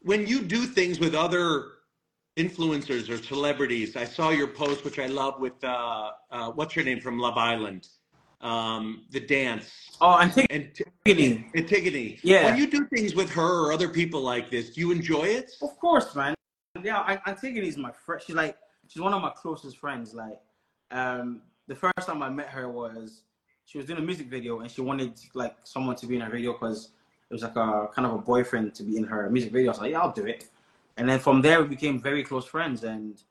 when 0.01 0.25
you 0.25 0.41
do 0.41 0.65
things 0.65 0.99
with 0.99 1.13
other 1.13 1.47
influencers 2.37 3.09
or 3.09 3.21
celebrities? 3.21 3.95
I 3.95 4.05
saw 4.05 4.29
your 4.29 4.47
post, 4.47 4.83
which 4.83 4.99
I 4.99 5.07
love, 5.07 5.39
with 5.39 5.63
uh, 5.63 6.11
uh, 6.31 6.51
what's 6.51 6.73
her 6.73 6.83
name 6.83 6.99
from 6.99 7.19
Love 7.19 7.37
Island 7.37 7.87
um, 8.41 9.03
the 9.11 9.19
dance. 9.19 9.97
Oh, 9.99 10.19
Antigoni. 10.21 10.71
Antigoni. 11.05 11.53
Antigoni. 11.53 12.19
Yeah. 12.23 12.45
When 12.45 12.57
you 12.57 12.67
do 12.69 12.85
things 12.87 13.15
with 13.15 13.29
her 13.31 13.65
or 13.67 13.71
other 13.71 13.87
people 13.87 14.21
like 14.21 14.49
this, 14.49 14.71
do 14.71 14.81
you 14.81 14.91
enjoy 14.91 15.23
it? 15.23 15.51
Of 15.61 15.77
course, 15.79 16.15
man. 16.15 16.35
Yeah, 16.81 17.17
Antigoni 17.27 17.67
is 17.67 17.77
my 17.77 17.91
friend. 17.91 18.21
She's 18.25 18.35
like, 18.35 18.57
she's 18.87 19.01
one 19.01 19.13
of 19.13 19.21
my 19.21 19.29
closest 19.29 19.77
friends. 19.77 20.13
Like, 20.13 20.39
um, 20.91 21.41
the 21.67 21.75
first 21.75 22.07
time 22.07 22.23
I 22.23 22.29
met 22.29 22.49
her 22.49 22.69
was 22.69 23.21
she 23.65 23.77
was 23.77 23.87
doing 23.87 23.99
a 23.99 24.01
music 24.01 24.27
video 24.27 24.59
and 24.59 24.71
she 24.71 24.81
wanted 24.81 25.13
like 25.33 25.55
someone 25.63 25.95
to 25.97 26.07
be 26.07 26.15
in 26.15 26.21
her 26.21 26.31
video 26.31 26.53
because 26.53 26.91
it 27.29 27.33
was 27.33 27.43
like 27.43 27.55
a 27.55 27.87
kind 27.93 28.05
of 28.05 28.13
a 28.13 28.17
boyfriend 28.17 28.73
to 28.75 28.83
be 28.83 28.97
in 28.97 29.03
her 29.03 29.29
music 29.29 29.51
video. 29.51 29.69
I 29.69 29.71
was 29.71 29.79
like, 29.79 29.91
yeah, 29.91 29.99
I'll 29.99 30.11
do 30.11 30.25
it. 30.25 30.49
And 30.97 31.09
then 31.09 31.19
from 31.19 31.41
there, 31.41 31.61
we 31.61 31.67
became 31.67 32.01
very 32.01 32.23
close 32.23 32.45
friends. 32.45 32.83
And 32.83 33.21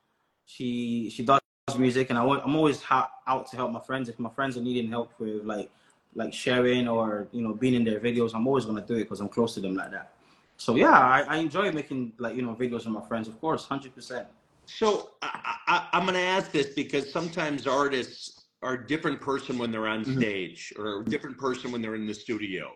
she 0.46 1.10
she 1.10 1.24
does 1.24 1.40
music, 1.78 2.10
and 2.10 2.18
I, 2.18 2.22
am 2.22 2.56
always 2.56 2.82
ha- 2.82 3.10
out 3.26 3.48
to 3.50 3.56
help 3.56 3.70
my 3.70 3.80
friends. 3.80 4.08
If 4.08 4.18
my 4.18 4.30
friends 4.30 4.56
are 4.56 4.60
needing 4.60 4.90
help 4.90 5.12
with 5.18 5.44
like 5.44 5.70
like 6.14 6.32
sharing 6.32 6.88
or 6.88 7.28
you 7.32 7.42
know 7.42 7.54
being 7.54 7.74
in 7.74 7.84
their 7.84 8.00
videos, 8.00 8.34
I'm 8.34 8.46
always 8.46 8.64
gonna 8.64 8.84
do 8.84 8.94
it 8.94 9.04
because 9.04 9.20
I'm 9.20 9.28
close 9.28 9.54
to 9.54 9.60
them 9.60 9.74
like 9.74 9.92
that. 9.92 10.12
So 10.56 10.74
yeah, 10.74 10.98
I, 10.98 11.22
I 11.22 11.36
enjoy 11.36 11.70
making 11.72 12.12
like 12.18 12.36
you 12.36 12.42
know 12.42 12.54
videos 12.54 12.84
with 12.84 12.88
my 12.88 13.06
friends, 13.06 13.28
of 13.28 13.40
course, 13.40 13.64
hundred 13.64 13.94
percent. 13.94 14.26
So 14.66 15.10
I, 15.22 15.56
I, 15.66 15.98
am 15.98 16.06
gonna 16.06 16.18
ask 16.18 16.50
this 16.52 16.68
because 16.74 17.12
sometimes 17.12 17.66
artists 17.66 18.44
are 18.62 18.74
a 18.74 18.86
different 18.86 19.20
person 19.20 19.58
when 19.58 19.70
they're 19.72 19.88
on 19.88 20.04
mm-hmm. 20.04 20.18
stage 20.18 20.72
or 20.76 21.00
a 21.00 21.04
different 21.04 21.38
person 21.38 21.72
when 21.72 21.80
they're 21.80 21.94
in 21.94 22.06
the 22.06 22.14
studio. 22.14 22.72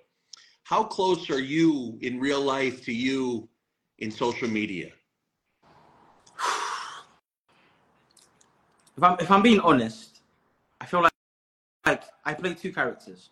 How 0.65 0.83
close 0.83 1.29
are 1.29 1.41
you 1.41 1.99
in 2.01 2.19
real 2.19 2.41
life 2.41 2.85
to 2.87 2.93
you 2.93 3.49
in 4.05 4.11
social 4.11 4.49
media? 4.49 4.91
if 8.97 9.03
I'm 9.03 9.17
if 9.19 9.31
I'm 9.31 9.43
being 9.43 9.61
honest, 9.61 10.21
I 10.81 10.87
feel 10.87 11.03
like 11.03 11.13
like 11.87 12.03
I 12.25 12.35
play 12.35 12.55
two 12.55 12.73
characters. 12.73 13.31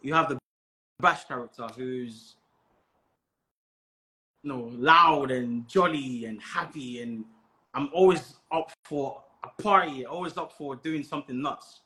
You 0.00 0.14
have 0.14 0.28
the 0.28 0.38
Bash 1.00 1.24
character 1.24 1.66
who's 1.76 2.36
you 4.42 4.50
know 4.50 4.70
loud 4.72 5.30
and 5.30 5.68
jolly 5.68 6.24
and 6.24 6.40
happy 6.40 7.02
and 7.02 7.24
I'm 7.74 7.90
always 7.92 8.34
up 8.50 8.72
for 8.84 9.22
a 9.44 9.62
party, 9.62 10.06
always 10.06 10.36
up 10.36 10.52
for 10.52 10.74
doing 10.76 11.02
something 11.04 11.40
nuts. 11.40 11.80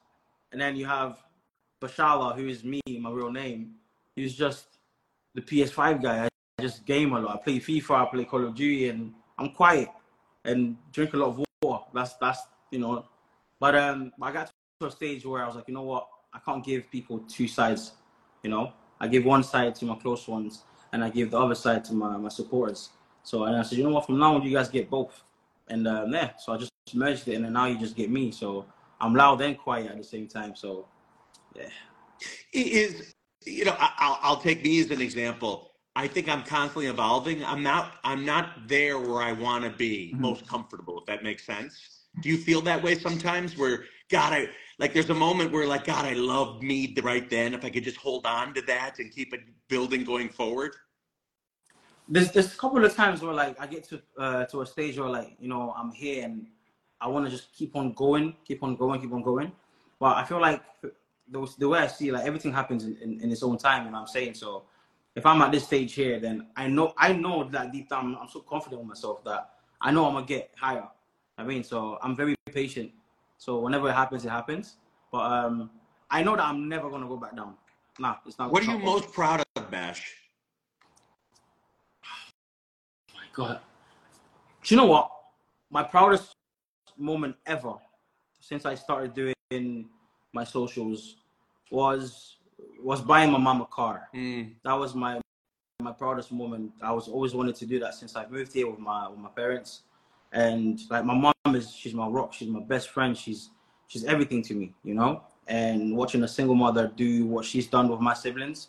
And 0.53 0.61
then 0.61 0.77
you 0.77 0.87
have 0.87 1.19
Bashala, 1.83 2.37
who 2.37 2.47
is 2.47 2.63
me, 2.63 2.81
my 3.01 3.11
real 3.11 3.33
name, 3.33 3.75
who's 4.17 4.35
just 4.35 4.79
the 5.35 5.43
PS5 5.43 6.03
guy. 6.03 6.25
I 6.25 6.29
just 6.63 6.87
game 6.87 7.13
a 7.13 7.21
lot. 7.21 7.37
I 7.37 7.43
play 7.43 7.59
FIFA, 7.59 8.07
I 8.07 8.11
play 8.11 8.25
Call 8.25 8.47
of 8.47 8.55
Duty, 8.55 8.89
and 8.89 9.13
I'm 9.39 9.51
quiet 9.51 9.89
and 10.45 10.77
drink 10.93 11.13
a 11.15 11.17
lot 11.17 11.29
of 11.29 11.45
water. 11.63 11.85
That's 11.93 12.15
that's 12.15 12.41
you 12.71 12.79
know. 12.79 13.05
But 13.61 13.77
um, 13.77 14.13
I 14.21 14.33
got 14.33 14.51
to 14.81 14.87
a 14.87 14.91
stage 14.91 15.25
where 15.25 15.43
I 15.43 15.47
was 15.47 15.57
like, 15.57 15.69
you 15.69 15.75
know 15.75 15.83
what? 15.83 16.09
I 16.33 16.39
can't 16.39 16.65
give 16.65 16.91
people 16.91 17.19
two 17.29 17.47
sides. 17.47 17.93
You 18.43 18.51
know, 18.51 18.73
I 19.01 19.09
give 19.09 19.25
one 19.25 19.45
side 19.45 19.75
to 19.77 19.85
my 19.85 19.97
close 19.97 20.27
ones, 20.27 20.63
and 20.93 21.05
I 21.05 21.11
give 21.11 21.31
the 21.31 21.39
other 21.39 21.55
side 21.55 21.85
to 21.87 21.95
my 21.95 22.17
my 22.17 22.29
supporters. 22.29 22.91
So 23.23 23.45
and 23.45 23.57
I 23.57 23.63
said, 23.63 23.79
you 23.79 23.85
know 23.85 23.91
what? 23.91 24.07
From 24.07 24.19
now 24.19 24.35
on, 24.35 24.43
you 24.43 24.53
guys 24.53 24.69
get 24.69 24.91
both. 24.91 25.23
And 25.69 25.87
um, 25.87 26.13
yeah, 26.13 26.31
so 26.37 26.53
I 26.53 26.57
just 26.59 26.73
merged 26.95 27.29
it, 27.29 27.35
and 27.35 27.45
then 27.45 27.53
now 27.53 27.67
you 27.67 27.79
just 27.79 27.97
get 27.97 28.11
me. 28.11 28.33
So 28.33 28.67
I'm 29.01 29.15
loud 29.15 29.41
and 29.41 29.57
quiet 29.57 29.91
at 29.91 29.97
the 29.97 30.05
same 30.05 30.27
time. 30.27 30.57
So 30.57 30.87
yeah. 31.55 31.69
it 32.53 32.67
is. 32.67 33.15
you 33.45 33.65
know 33.65 33.77
I'll 33.79 34.19
I'll 34.23 34.37
take 34.37 34.63
me 34.63 34.81
as 34.81 34.91
an 34.91 35.01
example. 35.01 35.72
I 35.97 36.09
think 36.09 36.29
I'm 36.29 36.43
constantly 36.43 36.87
evolving. 36.87 37.45
I'm 37.45 37.63
not 37.63 37.95
I'm 38.05 38.25
not 38.25 38.67
there 38.69 38.99
where 38.99 39.23
I 39.23 39.33
want 39.33 39.65
to 39.65 39.71
be 39.71 40.15
Mhm. 40.17 40.21
most 40.21 40.47
comfortable. 40.49 40.99
If 41.01 41.07
that 41.07 41.23
makes 41.23 41.45
sense. 41.45 42.07
Do 42.21 42.29
you 42.29 42.39
feel 42.39 42.61
that 42.63 42.83
way 42.83 42.99
sometimes? 42.99 43.57
Where 43.57 43.85
God, 44.11 44.33
I 44.33 44.49
like 44.79 44.95
there's 44.95 45.11
a 45.11 45.15
moment 45.15 45.53
where 45.53 45.67
like 45.67 45.85
God, 45.85 46.05
I 46.07 46.15
love 46.15 46.63
Mead 46.63 47.03
right 47.05 47.29
then. 47.29 47.55
If 47.55 47.65
I 47.65 47.71
could 47.71 47.85
just 47.85 47.99
hold 47.99 48.27
on 48.27 48.55
to 48.55 48.63
that 48.63 48.99
and 48.99 49.13
keep 49.13 49.35
it 49.35 49.41
building 49.69 50.05
going 50.05 50.29
forward. 50.31 50.75
there's 52.09 52.33
there's 52.33 52.55
a 52.55 52.57
couple 52.57 52.85
of 52.85 52.95
times 52.95 53.23
where 53.23 53.35
like 53.35 53.61
I 53.61 53.67
get 53.67 53.85
to 53.91 54.03
uh, 54.19 54.45
to 54.47 54.63
a 54.63 54.67
stage 54.67 54.99
where 54.99 55.09
like 55.09 55.37
you 55.41 55.49
know 55.49 55.75
I'm 55.77 55.91
here 55.93 56.25
and 56.25 56.47
I 57.01 57.09
want 57.09 57.27
to 57.27 57.31
just 57.31 57.53
keep 57.55 57.77
on 57.77 57.93
going, 57.93 58.37
keep 58.47 58.63
on 58.63 58.77
going, 58.77 59.01
keep 59.01 59.13
on 59.13 59.23
going. 59.23 59.53
But 59.99 60.17
I 60.17 60.25
feel 60.25 60.41
like 60.41 60.63
the, 60.83 60.93
the 61.59 61.69
way 61.69 61.81
I 61.81 61.87
see 61.87 62.13
like 62.13 62.25
everything 62.27 62.53
happens 62.53 62.85
in, 62.85 62.97
in, 62.99 63.21
in 63.23 63.31
its 63.33 63.43
own 63.43 63.59
time. 63.59 63.85
You 63.87 63.91
know 63.93 63.99
what 63.99 64.03
I'm 64.03 64.07
saying? 64.09 64.35
So 64.35 64.65
if 65.15 65.27
I'm 65.27 65.43
at 65.43 65.53
this 65.53 65.65
stage 65.65 65.93
here, 65.95 66.19
then 66.19 66.49
I 66.57 66.67
know 66.69 66.95
I 66.97 67.13
know 67.13 67.45
that 67.45 67.73
deep 67.73 67.89
down 67.89 68.17
I'm 68.21 68.29
so 68.29 68.41
confident 68.41 68.81
with 68.81 68.89
myself 68.89 69.23
that 69.25 69.51
I 69.81 69.91
know 69.91 70.07
I'm 70.07 70.15
gonna 70.15 70.27
get 70.27 70.51
higher. 70.57 70.89
I 71.37 71.45
mean, 71.45 71.65
so 71.65 71.99
I'm 72.03 72.17
very 72.17 72.35
patient. 72.53 72.91
So 73.39 73.59
whenever 73.59 73.89
it 73.89 73.95
happens, 73.95 74.25
it 74.25 74.31
happens. 74.31 74.77
But 75.11 75.31
um, 75.31 75.71
I 76.11 76.23
know 76.23 76.37
that 76.37 76.45
I'm 76.45 76.69
never 76.69 76.89
gonna 76.89 77.09
go 77.09 77.17
back 77.17 77.37
down. 77.37 77.55
Nah, 77.99 78.17
it's 78.27 78.39
not. 78.39 78.51
What 78.51 78.67
are 78.67 78.73
you 78.73 78.79
most 78.79 79.13
proud 79.13 79.43
of, 79.57 79.71
Bash? 79.71 80.15
my 83.15 83.25
god. 83.33 83.61
Do 84.63 84.75
you 84.75 84.81
know 84.81 84.87
what? 84.87 85.11
My 85.71 85.83
proudest 85.83 86.35
moment 86.97 87.37
ever 87.47 87.75
since 88.41 88.65
I 88.65 88.75
started 88.75 89.15
doing 89.15 89.89
my 90.33 90.45
socials 90.45 91.17
was 91.71 92.37
was 92.83 93.01
buying 93.01 93.31
my 93.31 93.39
mom 93.39 93.61
a 93.61 93.67
car. 93.67 94.09
Mm, 94.15 94.55
That 94.65 94.75
was 94.75 94.95
my 94.95 95.21
my 95.81 95.93
proudest 95.93 96.31
moment. 96.33 96.73
I 96.81 96.93
was 96.93 97.09
always 97.09 97.35
wanted 97.35 97.57
to 97.57 97.67
do 97.67 97.81
that 97.81 97.95
since 97.95 98.15
I 98.15 98.27
moved 98.27 98.53
here 98.53 98.71
with 98.71 98.79
my 98.79 99.09
with 99.09 99.19
my 99.19 99.29
parents. 99.31 99.83
And 100.33 100.81
like 100.91 101.05
my 101.05 101.15
mom 101.15 101.55
is 101.55 101.73
she's 101.75 101.95
my 101.95 102.07
rock, 102.07 102.33
she's 102.33 102.49
my 102.49 102.61
best 102.61 102.89
friend, 102.91 103.17
she's 103.17 103.51
she's 103.89 104.05
everything 104.05 104.43
to 104.43 104.55
me, 104.55 104.75
you 104.85 104.95
know? 104.95 105.23
And 105.49 105.97
watching 105.97 106.23
a 106.23 106.29
single 106.29 106.55
mother 106.55 106.91
do 106.97 107.27
what 107.27 107.45
she's 107.45 107.67
done 107.67 107.89
with 107.89 108.01
my 108.01 108.15
siblings, 108.15 108.69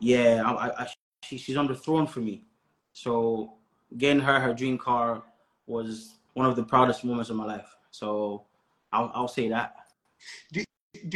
yeah, 0.00 0.42
I, 0.44 0.68
I, 0.68 0.82
I 0.84 0.88
she, 1.24 1.36
she's 1.36 1.56
on 1.56 1.66
the 1.66 1.74
throne 1.74 2.06
for 2.06 2.20
me. 2.20 2.42
So 2.92 3.54
getting 3.96 4.20
her 4.20 4.40
her 4.40 4.54
dream 4.54 4.78
car 4.78 5.22
was 5.66 6.14
one 6.34 6.46
of 6.46 6.56
the 6.56 6.62
proudest 6.62 7.04
moments 7.04 7.30
of 7.30 7.36
my 7.36 7.44
life. 7.44 7.76
So 7.90 8.44
I'll, 8.92 9.10
I'll 9.14 9.28
say 9.28 9.48
that. 9.48 9.74
do 10.52 10.64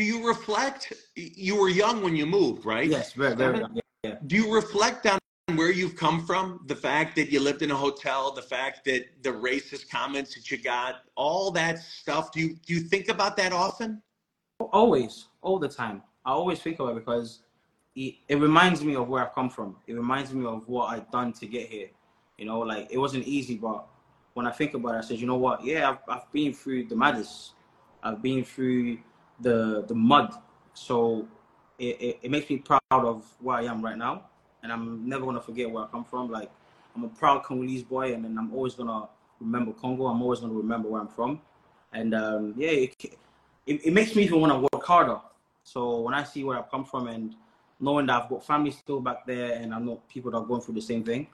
you 0.00 0.26
reflect? 0.26 0.92
You 1.16 1.56
were 1.56 1.68
young 1.68 2.02
when 2.02 2.14
you 2.14 2.24
moved, 2.24 2.64
right? 2.64 2.88
Yes, 2.88 3.12
very, 3.12 3.34
very. 3.34 3.58
Seven? 3.58 3.80
Yeah. 4.04 4.14
Do 4.26 4.36
you 4.36 4.54
reflect 4.54 5.06
on 5.06 5.18
where 5.56 5.72
you've 5.72 5.96
come 5.96 6.24
from? 6.24 6.60
The 6.66 6.76
fact 6.76 7.16
that 7.16 7.30
you 7.30 7.40
lived 7.40 7.62
in 7.62 7.72
a 7.72 7.76
hotel, 7.76 8.32
the 8.32 8.42
fact 8.42 8.84
that 8.84 9.04
the 9.22 9.30
racist 9.30 9.90
comments 9.90 10.34
that 10.34 10.50
you 10.50 10.58
got, 10.58 11.02
all 11.16 11.50
that 11.50 11.80
stuff. 11.80 12.32
Do 12.32 12.40
you 12.40 12.56
do 12.66 12.74
you 12.74 12.80
think 12.80 13.08
about 13.08 13.36
that 13.36 13.52
often? 13.52 14.00
Always, 14.72 15.26
all 15.42 15.58
the 15.58 15.68
time. 15.68 16.02
I 16.24 16.30
always 16.30 16.60
think 16.60 16.78
about 16.78 16.96
it 16.96 17.04
because 17.04 17.40
it, 17.96 18.14
it 18.28 18.36
reminds 18.36 18.82
me 18.84 18.94
of 18.94 19.08
where 19.08 19.26
I've 19.26 19.34
come 19.34 19.50
from. 19.50 19.76
It 19.88 19.94
reminds 19.94 20.32
me 20.32 20.46
of 20.46 20.68
what 20.68 20.86
I've 20.86 21.10
done 21.10 21.32
to 21.34 21.46
get 21.46 21.68
here. 21.68 21.88
You 22.38 22.46
know, 22.46 22.60
like 22.60 22.88
it 22.90 22.98
wasn't 22.98 23.26
easy, 23.26 23.56
but 23.56 23.86
when 24.34 24.46
I 24.46 24.50
think 24.50 24.74
about 24.74 24.94
it, 24.94 24.98
I 24.98 25.00
said, 25.02 25.18
you 25.18 25.26
know 25.26 25.36
what? 25.36 25.64
Yeah, 25.64 25.90
I've, 25.90 25.98
I've 26.08 26.32
been 26.32 26.54
through 26.54 26.84
the 26.84 26.96
madness. 26.96 27.52
I've 28.02 28.22
been 28.22 28.44
through 28.44 28.98
the 29.42 29.84
the 29.86 29.94
mud. 29.94 30.34
So 30.74 31.26
it, 31.78 32.00
it, 32.00 32.18
it 32.22 32.30
makes 32.30 32.48
me 32.48 32.58
proud 32.58 32.80
of 32.90 33.24
where 33.40 33.56
I 33.56 33.64
am 33.64 33.82
right 33.82 33.96
now. 33.96 34.24
And 34.62 34.72
I'm 34.72 35.08
never 35.08 35.24
gonna 35.24 35.40
forget 35.40 35.70
where 35.70 35.84
I 35.84 35.86
come 35.88 36.04
from. 36.04 36.30
Like 36.30 36.50
I'm 36.94 37.04
a 37.04 37.08
proud 37.08 37.42
Congolese 37.44 37.82
boy, 37.82 38.14
and 38.14 38.24
then 38.24 38.38
I'm 38.38 38.52
always 38.52 38.74
gonna 38.74 39.08
remember 39.40 39.72
Congo. 39.72 40.06
I'm 40.06 40.22
always 40.22 40.40
gonna 40.40 40.52
remember 40.52 40.88
where 40.88 41.00
I'm 41.00 41.08
from. 41.08 41.40
And 41.92 42.14
um, 42.14 42.54
yeah, 42.56 42.70
it, 42.70 42.96
it, 43.66 43.86
it 43.86 43.92
makes 43.92 44.14
me 44.14 44.22
even 44.24 44.40
want 44.40 44.52
to 44.52 44.58
work 44.58 44.84
harder. 44.84 45.18
So 45.64 46.00
when 46.00 46.14
I 46.14 46.24
see 46.24 46.42
where 46.44 46.58
I've 46.58 46.70
come 46.70 46.84
from 46.84 47.08
and 47.08 47.34
knowing 47.78 48.06
that 48.06 48.22
I've 48.22 48.28
got 48.30 48.44
family 48.44 48.70
still 48.70 49.00
back 49.00 49.26
there 49.26 49.52
and 49.54 49.74
I 49.74 49.78
know 49.78 50.00
people 50.08 50.30
that 50.30 50.38
are 50.38 50.44
going 50.44 50.60
through 50.60 50.74
the 50.74 50.82
same 50.82 51.04
thing, 51.04 51.26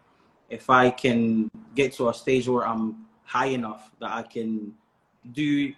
if 0.51 0.69
I 0.71 0.91
can 0.91 1.51
get 1.75 1.93
to 1.95 2.09
a 2.09 2.15
stage 2.15 2.49
where 2.49 2.67
I'm 2.67 3.07
high 3.25 3.47
enough 3.47 3.91
that 4.01 4.11
I 4.11 4.23
can 4.23 4.75
do 5.33 5.73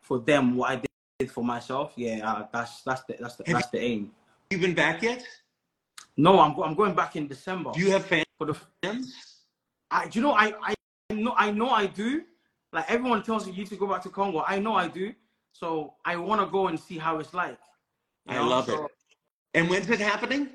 for 0.00 0.18
them 0.18 0.56
what 0.56 0.70
I 0.70 0.76
did 0.76 0.86
for 1.30 1.44
myself, 1.44 1.92
yeah, 1.96 2.28
uh, 2.28 2.46
that's 2.52 2.82
that's 2.82 3.02
the 3.04 3.16
that's 3.20 3.36
the, 3.36 3.44
Have 3.46 3.56
that's 3.56 3.70
the 3.70 3.80
aim. 3.80 4.12
You 4.50 4.58
been 4.58 4.74
back 4.74 5.02
yet? 5.02 5.24
No, 6.16 6.38
I'm 6.40 6.58
I'm 6.60 6.74
going 6.74 6.94
back 6.94 7.16
in 7.16 7.26
December 7.26 7.72
Do 7.72 7.80
you 7.80 7.90
have 7.90 8.04
fans 8.04 8.26
for 8.38 8.46
the. 8.46 8.56
fans? 8.82 9.14
I 9.90 10.08
do 10.08 10.18
you 10.18 10.22
know 10.24 10.32
I 10.32 10.52
I 10.62 10.74
know 11.14 11.34
I 11.36 11.50
know 11.50 11.70
I 11.70 11.86
do. 11.86 12.22
Like 12.72 12.90
everyone 12.90 13.22
tells 13.22 13.46
me 13.46 13.52
you 13.52 13.64
to 13.66 13.76
go 13.76 13.86
back 13.86 14.02
to 14.02 14.10
Congo. 14.10 14.44
I 14.46 14.58
know 14.58 14.74
I 14.74 14.88
do. 14.88 15.14
So 15.52 15.94
I 16.04 16.16
want 16.16 16.40
to 16.40 16.46
go 16.46 16.66
and 16.68 16.78
see 16.78 16.98
how 16.98 17.18
it's 17.20 17.32
like. 17.32 17.58
I 18.28 18.34
know? 18.34 18.48
love 18.48 18.66
So, 18.66 18.84
it. 18.84 18.90
And 19.54 19.70
when's 19.70 19.88
it 19.88 20.00
happening? 20.00 20.48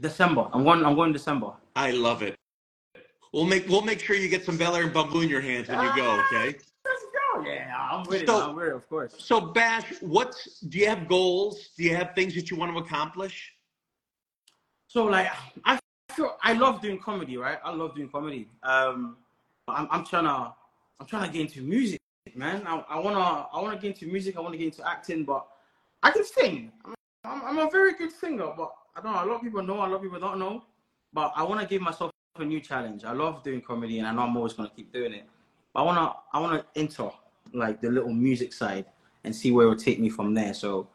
December. 0.00 0.48
I'm 0.52 0.64
going. 0.64 0.84
I'm 0.84 0.94
going 0.94 1.12
December. 1.12 1.52
I 1.76 1.90
love 1.90 2.22
it. 2.22 2.36
We'll 3.32 3.44
make 3.44 3.68
we'll 3.68 3.82
make 3.82 4.00
sure 4.00 4.16
you 4.16 4.28
get 4.28 4.44
some 4.44 4.56
Belaire 4.56 4.84
and 4.84 4.94
Bumbu 4.94 5.22
in 5.22 5.28
your 5.28 5.40
hands 5.40 5.68
when 5.68 5.80
you 5.80 5.94
go. 5.96 6.20
Okay. 6.32 6.56
Yeah, 7.42 7.88
I'm 7.90 8.04
with 8.06 8.22
it. 8.22 8.30
I'm 8.30 8.54
with 8.54 8.68
it, 8.68 8.74
of 8.74 8.88
course. 8.88 9.14
So 9.18 9.40
Bash, 9.40 10.00
what's 10.00 10.60
do 10.60 10.78
you 10.78 10.86
have 10.88 11.08
goals? 11.08 11.70
Do 11.76 11.84
you 11.84 11.94
have 11.96 12.14
things 12.14 12.34
that 12.34 12.50
you 12.50 12.56
want 12.56 12.72
to 12.72 12.78
accomplish? 12.78 13.52
So 14.86 15.04
like, 15.04 15.28
I 15.64 15.78
feel 16.12 16.36
I 16.42 16.52
love 16.52 16.80
doing 16.80 16.98
comedy, 16.98 17.36
right? 17.36 17.58
I 17.64 17.72
love 17.72 17.94
doing 17.94 18.08
comedy. 18.08 18.48
Um, 18.62 19.16
I'm 19.68 19.88
I'm 19.90 20.04
trying 20.04 20.24
to 20.24 20.52
I'm 21.00 21.06
trying 21.06 21.26
to 21.26 21.32
get 21.32 21.42
into 21.42 21.62
music, 21.62 22.00
man. 22.34 22.62
I, 22.66 22.84
I 22.88 22.98
wanna 22.98 23.46
I 23.52 23.60
wanna 23.60 23.76
get 23.76 23.92
into 24.00 24.06
music. 24.06 24.36
I 24.36 24.40
wanna 24.40 24.56
get 24.56 24.66
into 24.66 24.88
acting, 24.88 25.24
but 25.24 25.46
I 26.02 26.10
can 26.10 26.24
sing. 26.24 26.70
I'm, 26.84 26.94
I'm, 27.24 27.42
I'm 27.44 27.58
a 27.66 27.70
very 27.70 27.94
good 27.94 28.12
singer, 28.12 28.52
but 28.56 28.72
I 28.96 29.00
don't 29.00 29.12
know. 29.12 29.24
A 29.24 29.26
lot 29.26 29.36
of 29.36 29.42
people 29.42 29.62
know. 29.62 29.76
A 29.76 29.78
lot 29.78 29.94
of 29.94 30.02
people 30.02 30.20
don't 30.20 30.38
know. 30.38 30.64
But 31.12 31.32
I 31.36 31.42
want 31.42 31.60
to 31.60 31.66
give 31.66 31.80
myself 31.80 32.10
a 32.36 32.44
new 32.44 32.60
challenge. 32.60 33.04
I 33.04 33.12
love 33.12 33.42
doing 33.42 33.60
comedy, 33.60 33.98
and 33.98 34.06
I 34.08 34.12
know 34.12 34.22
I'm 34.22 34.36
always 34.36 34.52
gonna 34.52 34.70
keep 34.74 34.92
doing 34.92 35.12
it. 35.12 35.26
But 35.72 35.80
I 35.80 35.82
wanna 35.84 36.12
I 36.32 36.40
wanna 36.40 36.64
enter 36.76 37.10
like 37.54 37.80
the 37.80 37.90
little 37.90 38.12
music 38.12 38.52
side 38.52 38.86
and 39.24 39.34
see 39.34 39.50
where 39.50 39.66
it 39.66 39.68
will 39.70 39.76
take 39.76 40.00
me 40.00 40.08
from 40.10 40.34
there. 40.34 40.52
So 40.54 40.88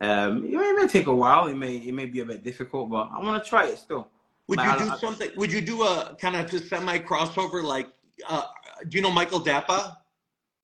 um, 0.00 0.44
it, 0.44 0.52
may, 0.52 0.70
it 0.70 0.76
may 0.80 0.86
take 0.88 1.06
a 1.06 1.14
while. 1.14 1.46
It 1.48 1.54
may 1.56 1.76
it 1.76 1.92
may 1.94 2.06
be 2.06 2.20
a 2.20 2.24
bit 2.24 2.42
difficult, 2.44 2.90
but 2.90 3.10
I 3.12 3.18
want 3.20 3.42
to 3.42 3.48
try 3.48 3.66
it 3.66 3.78
still. 3.78 4.08
Would 4.48 4.58
Like, 4.58 4.78
you 4.80 4.86
do 4.86 4.92
I- 4.92 4.96
something? 4.98 5.30
Would 5.36 5.52
you 5.52 5.60
do 5.60 5.82
a 5.82 6.16
kind 6.20 6.36
of 6.36 6.50
semi 6.68 6.98
crossover? 6.98 7.62
Like, 7.62 7.88
uh, 8.28 8.44
do 8.88 8.96
you 8.96 9.02
know 9.02 9.10
Michael 9.10 9.40
Dapaah? 9.40 9.96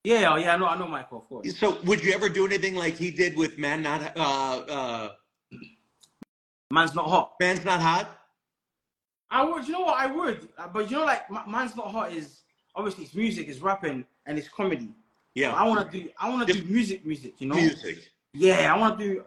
Yeah, 0.04 0.38
yeah, 0.38 0.54
I 0.54 0.56
know, 0.56 0.66
I 0.66 0.78
know, 0.78 0.88
Michael, 0.88 1.18
of 1.18 1.28
course. 1.28 1.58
So, 1.58 1.78
would 1.84 2.02
you 2.02 2.12
ever 2.14 2.30
do 2.30 2.46
anything 2.46 2.74
like 2.74 2.96
he 2.96 3.10
did 3.10 3.36
with 3.36 3.58
Man 3.58 3.82
Not 3.82 4.16
uh, 4.16 4.20
uh, 4.22 5.08
Man's 6.70 6.94
not 6.94 7.06
hot. 7.08 7.34
Man's 7.40 7.64
Not 7.64 7.80
Hot? 7.80 8.16
I 9.30 9.44
would, 9.44 9.66
you 9.66 9.72
know 9.72 9.80
what, 9.80 9.98
I 9.98 10.06
would, 10.06 10.48
but 10.72 10.90
you 10.90 10.96
know, 10.98 11.04
like 11.04 11.30
man's 11.46 11.76
not 11.76 11.92
hot 11.92 12.12
is 12.12 12.40
obviously 12.74 13.04
it's 13.04 13.14
music, 13.14 13.46
it's 13.48 13.60
rapping, 13.60 14.04
and 14.26 14.36
it's 14.38 14.48
comedy. 14.48 14.88
Yeah, 15.34 15.52
I 15.52 15.66
want 15.66 15.90
to 15.90 15.98
do, 15.98 16.08
I 16.18 16.28
want 16.28 16.46
to 16.48 16.52
do 16.52 16.64
music, 16.64 17.06
music. 17.06 17.34
You 17.38 17.48
know, 17.48 17.54
music. 17.54 18.10
yeah, 18.32 18.74
I 18.74 18.78
want 18.78 18.98
to 18.98 19.04
do, 19.04 19.24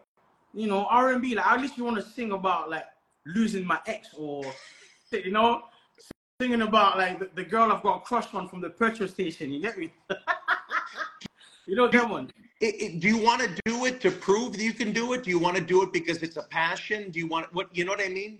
you 0.53 0.67
know, 0.67 0.85
R 0.89 1.13
and 1.13 1.21
B. 1.21 1.35
Like 1.35 1.47
at 1.47 1.61
least 1.61 1.77
you 1.77 1.85
want 1.85 1.97
to 1.97 2.03
sing 2.03 2.31
about 2.31 2.69
like 2.69 2.85
losing 3.25 3.65
my 3.65 3.79
ex 3.87 4.09
or, 4.17 4.43
you 5.11 5.31
know, 5.31 5.63
singing 6.41 6.61
about 6.61 6.97
like 6.97 7.19
the, 7.19 7.29
the 7.35 7.43
girl 7.43 7.71
I've 7.71 7.81
got 7.83 7.97
a 7.97 7.99
crush 8.01 8.33
on 8.33 8.49
from 8.49 8.59
the 8.59 8.69
petrol 8.69 9.07
station. 9.07 9.51
You 9.51 9.61
get 9.61 9.77
me? 9.77 9.93
you 11.67 11.75
know 11.75 11.87
that 11.87 12.09
one. 12.09 12.31
It, 12.59 12.81
it, 12.81 12.99
do 12.99 13.07
you 13.07 13.17
want 13.17 13.41
to 13.41 13.49
do 13.65 13.85
it 13.85 14.01
to 14.01 14.11
prove 14.11 14.53
that 14.53 14.63
you 14.63 14.73
can 14.73 14.91
do 14.91 15.13
it? 15.13 15.23
Do 15.23 15.29
you 15.29 15.39
want 15.39 15.57
to 15.57 15.63
do 15.63 15.83
it 15.83 15.93
because 15.93 16.21
it's 16.23 16.37
a 16.37 16.43
passion? 16.43 17.11
Do 17.11 17.19
you 17.19 17.27
want 17.27 17.53
what? 17.53 17.75
You 17.75 17.85
know 17.85 17.91
what 17.91 18.01
I 18.01 18.09
mean? 18.09 18.39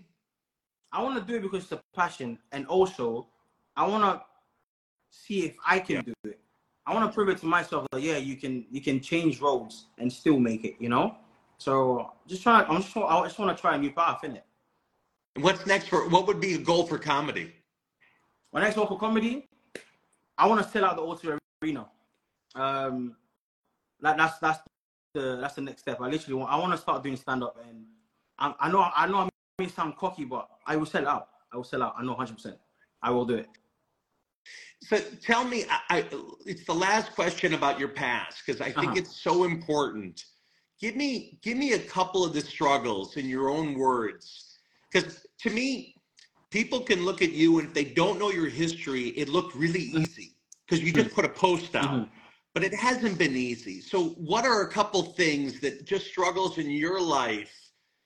I 0.92 1.02
want 1.02 1.18
to 1.18 1.24
do 1.24 1.38
it 1.38 1.42
because 1.42 1.64
it's 1.64 1.72
a 1.72 1.82
passion, 1.94 2.38
and 2.52 2.66
also 2.66 3.26
I 3.76 3.86
want 3.86 4.04
to 4.04 4.22
see 5.10 5.46
if 5.46 5.56
I 5.66 5.78
can 5.78 6.04
do 6.04 6.14
it. 6.24 6.38
I 6.86 6.94
want 6.94 7.10
to 7.10 7.14
prove 7.14 7.28
it 7.28 7.38
to 7.38 7.46
myself 7.46 7.86
that 7.92 8.02
yeah, 8.02 8.16
you 8.16 8.36
can 8.36 8.66
you 8.70 8.80
can 8.80 9.00
change 9.00 9.40
roads 9.40 9.86
and 9.98 10.12
still 10.12 10.38
make 10.38 10.64
it. 10.64 10.76
You 10.78 10.88
know. 10.88 11.16
So 11.58 12.12
just 12.26 12.42
trying. 12.42 12.66
I'm 12.68 12.82
just. 12.82 12.96
I 12.96 13.22
just 13.24 13.38
want 13.38 13.56
to 13.56 13.60
try 13.60 13.74
a 13.74 13.78
new 13.78 13.92
path 13.92 14.24
in 14.24 14.36
it. 14.36 14.44
What's 15.36 15.66
next 15.66 15.88
for? 15.88 16.08
What 16.08 16.26
would 16.26 16.40
be 16.40 16.54
a 16.54 16.58
goal 16.58 16.86
for 16.86 16.98
comedy? 16.98 17.52
My 18.52 18.60
next 18.60 18.76
goal 18.76 18.86
for 18.86 18.98
comedy, 18.98 19.48
I 20.38 20.46
want 20.46 20.62
to 20.62 20.68
sell 20.68 20.84
out 20.84 20.96
the 20.96 21.02
O2 21.02 21.38
Arena. 21.62 21.86
Um, 22.54 23.16
that, 24.00 24.16
that's 24.16 24.38
that's 24.38 24.60
the 25.14 25.38
that's 25.40 25.54
the 25.54 25.62
next 25.62 25.82
step. 25.82 26.00
I 26.00 26.08
literally 26.08 26.34
want 26.34 26.52
I 26.52 26.56
want 26.56 26.72
to 26.72 26.78
start 26.78 27.02
doing 27.02 27.16
stand 27.16 27.42
up, 27.42 27.58
and 27.68 27.84
I, 28.38 28.54
I 28.60 28.70
know 28.70 28.88
I 28.94 29.08
know 29.08 29.18
I 29.18 29.28
may 29.58 29.68
sound 29.68 29.96
cocky, 29.96 30.24
but 30.24 30.48
I 30.66 30.76
will 30.76 30.86
sell 30.86 31.08
out. 31.08 31.28
I 31.52 31.56
will 31.56 31.64
sell 31.64 31.82
out. 31.82 31.94
I 31.98 32.02
know 32.02 32.10
100. 32.10 32.34
percent 32.34 32.56
I 33.02 33.10
will 33.10 33.24
do 33.24 33.36
it. 33.36 33.48
So 34.82 34.98
tell 35.22 35.44
me, 35.44 35.64
I, 35.70 35.80
I, 35.98 36.04
it's 36.46 36.64
the 36.64 36.74
last 36.74 37.14
question 37.14 37.54
about 37.54 37.78
your 37.78 37.88
past 37.88 38.42
because 38.44 38.60
I 38.60 38.70
think 38.70 38.92
Uh-huh. 38.92 38.94
it's 38.96 39.16
so 39.16 39.44
important. 39.44 40.24
Give 40.80 40.96
me, 40.96 41.38
give 41.42 41.56
me 41.56 41.72
a 41.72 41.78
couple 41.78 42.24
of 42.24 42.34
the 42.34 42.40
struggles 42.40 43.16
in 43.16 43.26
your 43.28 43.48
own 43.48 43.74
words, 43.78 44.58
because 44.92 45.26
to 45.40 45.50
me, 45.50 46.02
people 46.50 46.80
can 46.80 47.04
look 47.04 47.22
at 47.22 47.32
you 47.32 47.58
and 47.58 47.68
if 47.68 47.74
they 47.74 47.84
don't 47.84 48.18
know 48.18 48.30
your 48.30 48.48
history, 48.48 49.08
it 49.10 49.28
looked 49.28 49.54
really 49.54 49.80
Mm-hmm. 49.80 50.02
easy 50.02 50.36
because 50.66 50.84
you 50.84 50.92
just 50.92 51.14
put 51.14 51.24
a 51.24 51.28
post 51.28 51.74
out, 51.74 52.02
Mhm. 52.02 52.08
but 52.52 52.62
it 52.62 52.74
hasn't 52.74 53.18
been 53.18 53.36
easy. 53.36 53.80
So, 53.80 54.10
what 54.10 54.44
are 54.44 54.62
a 54.62 54.70
couple 54.70 55.02
things 55.02 55.60
that 55.60 55.84
just 55.84 56.06
struggles 56.06 56.58
in 56.58 56.70
your 56.70 57.00
life 57.00 57.52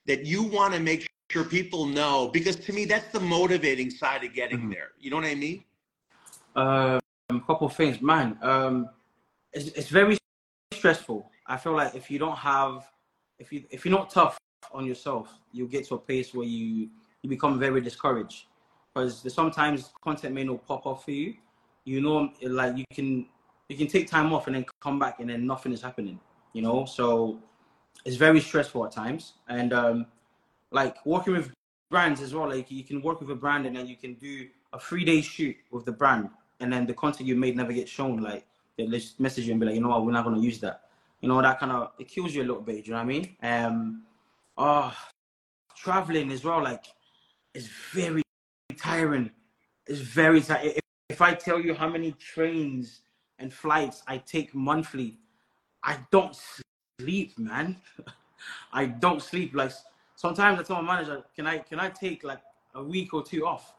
that 0.05 0.25
you 0.25 0.43
want 0.43 0.73
to 0.73 0.79
make 0.79 1.07
sure 1.29 1.43
people 1.43 1.85
know? 1.85 2.29
Because 2.31 2.55
to 2.57 2.73
me, 2.73 2.85
that's 2.85 3.11
the 3.11 3.19
motivating 3.19 3.89
side 3.89 4.23
of 4.23 4.33
getting 4.33 4.57
Mhm. 4.57 4.69
there. 4.69 4.91
You 4.99 5.09
know 5.11 5.17
what 5.17 5.25
I 5.25 5.35
mean? 5.35 5.63
Um, 6.59 6.99
a 7.29 7.39
couple 7.39 7.67
of 7.67 7.75
things, 7.75 8.01
man. 8.01 8.37
Um, 8.41 8.89
it's, 9.53 9.67
it's 9.69 9.87
very 9.87 10.17
stressful. 10.73 11.29
I 11.47 11.57
feel 11.57 11.73
like 11.73 11.95
if 11.95 12.11
you 12.11 12.19
don't 12.19 12.37
have, 12.37 12.85
if 13.37 13.53
you 13.53 13.63
if 13.69 13.85
you're 13.85 13.97
not 13.97 14.09
tough 14.09 14.37
on 14.73 14.85
yourself, 14.85 15.33
you'll 15.53 15.67
get 15.67 15.87
to 15.87 15.95
a 15.95 15.97
place 15.97 16.33
where 16.33 16.45
you 16.45 16.89
you 17.21 17.29
become 17.29 17.59
very 17.59 17.81
discouraged 17.81 18.45
because 18.93 19.33
sometimes 19.33 19.91
content 20.01 20.33
may 20.35 20.43
not 20.43 20.65
pop 20.67 20.85
up 20.85 21.03
for 21.03 21.11
you. 21.11 21.35
You 21.85 22.01
know, 22.01 22.31
like 22.41 22.77
you 22.77 22.85
can 22.93 23.27
you 23.69 23.77
can 23.77 23.87
take 23.87 24.09
time 24.09 24.33
off 24.33 24.47
and 24.47 24.55
then 24.55 24.65
come 24.81 24.99
back 24.99 25.19
and 25.19 25.29
then 25.29 25.47
nothing 25.47 25.71
is 25.71 25.81
happening. 25.81 26.19
You 26.53 26.61
know, 26.61 26.85
so 26.85 27.39
it's 28.05 28.17
very 28.17 28.41
stressful 28.41 28.85
at 28.85 28.91
times. 28.91 29.33
And 29.47 29.71
um, 29.71 30.07
like 30.71 31.05
working 31.05 31.33
with 31.33 31.51
brands 31.89 32.21
as 32.21 32.33
well, 32.33 32.49
like 32.49 32.69
you 32.69 32.83
can 32.83 33.01
work 33.01 33.21
with 33.21 33.29
a 33.29 33.35
brand 33.35 33.65
and 33.65 33.75
then 33.75 33.87
you 33.87 33.95
can 33.95 34.15
do 34.15 34.47
a 34.73 34.79
three 34.79 35.05
day 35.05 35.21
shoot 35.21 35.55
with 35.71 35.85
the 35.85 35.91
brand, 35.91 36.29
and 36.59 36.71
then 36.71 36.85
the 36.85 36.93
content 36.93 37.27
you 37.27 37.35
made 37.35 37.55
never 37.55 37.73
gets 37.73 37.91
shown. 37.91 38.21
Like 38.21 38.45
they 38.77 38.87
just 38.87 39.19
message 39.19 39.45
you 39.45 39.51
and 39.51 39.59
be 39.59 39.67
like, 39.67 39.75
you 39.75 39.81
know 39.81 39.89
what, 39.89 40.05
we're 40.05 40.11
not 40.11 40.25
gonna 40.25 40.39
use 40.39 40.59
that. 40.59 40.81
You 41.21 41.27
know 41.27 41.41
that 41.41 41.59
kind 41.59 41.71
of 41.71 41.91
it 41.99 42.07
kills 42.07 42.33
you 42.33 42.41
a 42.41 42.45
little 42.45 42.61
bit. 42.61 42.85
You 42.85 42.93
know 42.93 42.97
what 42.97 43.03
I 43.03 43.07
mean? 43.07 43.35
Um, 43.41 44.03
oh, 44.57 44.93
traveling 45.75 46.31
as 46.31 46.43
well. 46.43 46.63
Like 46.63 46.85
it's 47.53 47.67
very 47.93 48.21
tiring. 48.77 49.31
It's 49.87 49.99
very 49.99 50.41
tiring. 50.41 50.71
If, 50.71 50.79
if 51.09 51.21
I 51.21 51.33
tell 51.33 51.59
you 51.59 51.73
how 51.73 51.89
many 51.89 52.11
trains 52.13 53.01
and 53.39 53.53
flights 53.53 54.03
I 54.07 54.17
take 54.17 54.53
monthly, 54.53 55.17
I 55.83 55.97
don't 56.11 56.37
sleep, 56.99 57.37
man. 57.37 57.77
I 58.73 58.85
don't 58.85 59.21
sleep. 59.21 59.55
Like 59.55 59.71
sometimes 60.15 60.59
I 60.59 60.63
tell 60.63 60.81
my 60.81 60.95
manager, 60.95 61.23
can 61.35 61.47
I 61.47 61.59
can 61.59 61.79
I 61.79 61.89
take 61.89 62.23
like 62.23 62.41
a 62.75 62.83
week 62.83 63.13
or 63.13 63.23
two 63.23 63.45
off? 63.45 63.73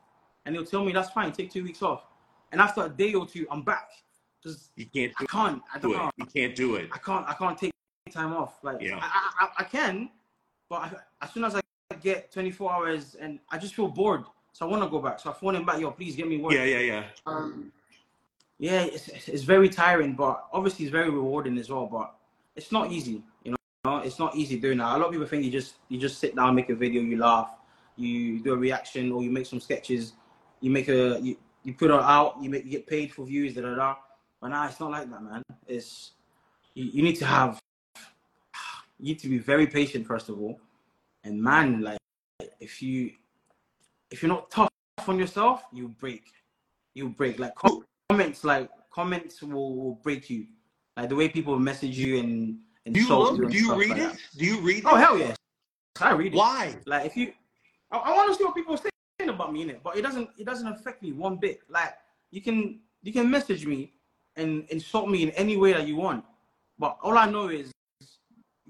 And 0.45 0.55
he'll 0.55 0.65
tell 0.65 0.85
me 0.85 0.93
that's 0.93 1.11
fine, 1.11 1.33
take 1.33 1.51
two 1.51 1.63
weeks 1.63 1.83
off. 1.83 2.07
And 2.53 2.61
after 2.61 2.85
a 2.85 2.89
day 2.89 3.15
or 3.15 3.27
two, 3.27 3.47
I'm 3.51 3.63
back. 3.63 3.91
Because 4.43 4.71
You 4.77 4.87
can't 4.87 5.13
I 5.19 5.23
do 5.23 5.27
can't. 5.27 5.63
I 5.75 5.79
don't 5.79 5.91
it. 5.93 5.97
know. 5.97 6.11
You 6.17 6.27
can't 6.27 6.57
do 6.57 6.75
it. 6.77 6.89
I 6.93 6.99
can't. 6.99 7.29
I 7.29 7.35
can't 7.35 7.59
take 7.59 7.73
time 8.11 8.33
off. 8.33 8.63
Like 8.63 8.81
Yeah. 8.81 8.99
I, 9.01 9.31
I, 9.41 9.49
I- 9.59 9.65
can, 9.65 10.11
but 10.69 10.77
I, 10.77 10.93
as 11.23 11.31
soon 11.33 11.45
as 11.45 11.55
I 11.55 11.61
get 12.03 12.33
24 12.33 12.73
hours 12.73 13.17
and 13.21 13.39
I 13.51 13.59
just 13.59 13.75
feel 13.75 13.89
bored, 13.89 14.25
so 14.53 14.67
I 14.67 14.71
want 14.71 14.83
to 14.83 14.89
go 14.89 14.99
back. 15.01 15.21
So 15.21 15.31
I 15.31 15.33
phone 15.35 15.57
him 15.57 15.65
back. 15.67 15.79
Yo, 15.81 15.91
please 15.91 16.17
get 16.17 16.27
me 16.27 16.39
work. 16.39 16.53
Yeah, 16.53 16.65
yeah, 16.65 16.79
yeah. 16.79 17.05
Um, 17.27 17.71
yeah, 18.59 18.83
it's, 18.83 19.09
it's 19.09 19.29
it's 19.29 19.43
very 19.43 19.69
tiring, 19.69 20.15
but 20.15 20.47
obviously 20.53 20.85
it's 20.87 20.93
very 20.93 21.09
rewarding 21.11 21.57
as 21.59 21.71
well. 21.71 21.87
But 21.87 22.15
it's 22.57 22.73
not 22.73 22.91
easy, 22.91 23.23
you 23.45 23.55
know. 23.85 23.99
It's 23.99 24.19
not 24.19 24.35
easy 24.37 24.59
doing 24.59 24.79
that. 24.79 24.97
A 24.97 24.99
lot 24.99 25.07
of 25.07 25.13
people 25.13 25.27
think 25.27 25.45
you 25.45 25.51
just 25.51 25.75
you 25.89 25.99
just 25.99 26.19
sit 26.19 26.35
down, 26.35 26.55
make 26.55 26.69
a 26.71 26.75
video, 26.75 27.01
you 27.03 27.17
laugh, 27.19 27.51
you 27.97 28.41
do 28.43 28.53
a 28.55 28.57
reaction, 28.57 29.13
or 29.13 29.23
you 29.23 29.31
make 29.31 29.47
some 29.47 29.61
sketches, 29.61 30.15
you 30.61 30.71
make 30.71 30.89
a 30.89 31.19
you, 31.23 31.37
you 31.65 31.75
put 31.75 31.91
it 31.91 32.01
out, 32.01 32.37
you 32.41 32.51
make 32.51 32.65
you 32.65 32.71
get 32.71 32.87
paid 32.87 33.13
for 33.13 33.27
views, 33.27 33.55
da 33.55 33.63
da 33.63 33.75
da. 33.75 33.97
But 34.41 34.49
nah, 34.49 34.67
it's 34.67 34.81
not 34.81 34.91
like 34.91 35.11
that, 35.11 35.23
man. 35.23 35.43
It's 35.67 36.13
you, 36.75 36.85
you 36.85 37.03
need 37.03 37.17
to 37.17 37.27
have 37.27 37.61
you 38.99 39.09
need 39.09 39.19
to 39.21 39.29
be 39.29 39.39
very 39.39 39.67
patient 39.67 40.07
first 40.07 40.29
of 40.29 40.39
all, 40.41 40.61
and 41.25 41.41
man, 41.43 41.83
like 41.83 41.99
if 42.61 42.83
you 42.83 43.13
if 44.11 44.23
you're 44.23 44.29
not 44.29 44.51
tough 44.51 44.71
on 45.07 45.19
yourself, 45.19 45.63
you 45.73 45.89
break. 45.89 46.25
You 46.95 47.09
break. 47.11 47.39
Like 47.39 47.55
com- 47.55 47.85
comments, 48.09 48.45
like 48.45 48.69
comments 48.91 49.43
will, 49.43 49.77
will 49.77 49.95
break 49.97 50.29
you. 50.29 50.47
Like 50.97 51.09
the 51.09 51.17
way 51.17 51.29
people 51.29 51.59
message 51.59 51.97
you 51.99 52.19
and 52.19 52.59
and 52.87 52.95
Do 52.95 53.01
you 53.01 53.09
look? 53.09 53.39
and 53.39 53.51
Do 53.51 53.57
you 53.57 53.75
read 53.75 53.91
like 53.91 53.99
it? 53.99 54.13
that. 54.13 54.19
Do 54.37 54.45
you 54.45 54.61
read 54.61 54.83
oh, 54.87 54.91
it? 54.91 54.93
Oh 54.93 54.97
hell 54.97 55.19
yes, 55.19 55.37
I 56.01 56.13
read 56.13 56.35
it. 56.35 56.37
Why? 56.37 56.75
Like 56.87 57.07
if 57.07 57.17
you, 57.17 57.33
I, 57.91 57.99
I 57.99 58.13
want 58.15 58.33
to 58.33 58.39
see 58.39 58.45
what 58.45 58.55
people 58.55 58.77
saying 58.77 58.90
about 59.29 59.53
me 59.53 59.63
in 59.63 59.71
it, 59.71 59.81
but 59.83 59.97
it 59.97 60.03
doesn't. 60.03 60.31
It 60.39 60.45
doesn't 60.45 60.67
affect 60.67 61.03
me 61.03 61.13
one 61.13 61.37
bit. 61.37 61.61
Like 61.69 61.95
you 62.31 62.41
can 62.41 62.81
you 63.03 63.13
can 63.13 63.31
message 63.31 63.67
me 63.67 63.93
and 64.37 64.65
insult 64.71 65.09
me 65.09 65.23
in 65.23 65.31
any 65.31 65.57
way 65.57 65.73
that 65.73 65.87
you 65.87 65.97
want, 65.97 66.25
but 66.79 66.97
all 67.03 67.19
I 67.19 67.29
know 67.31 67.49
is 67.49 67.73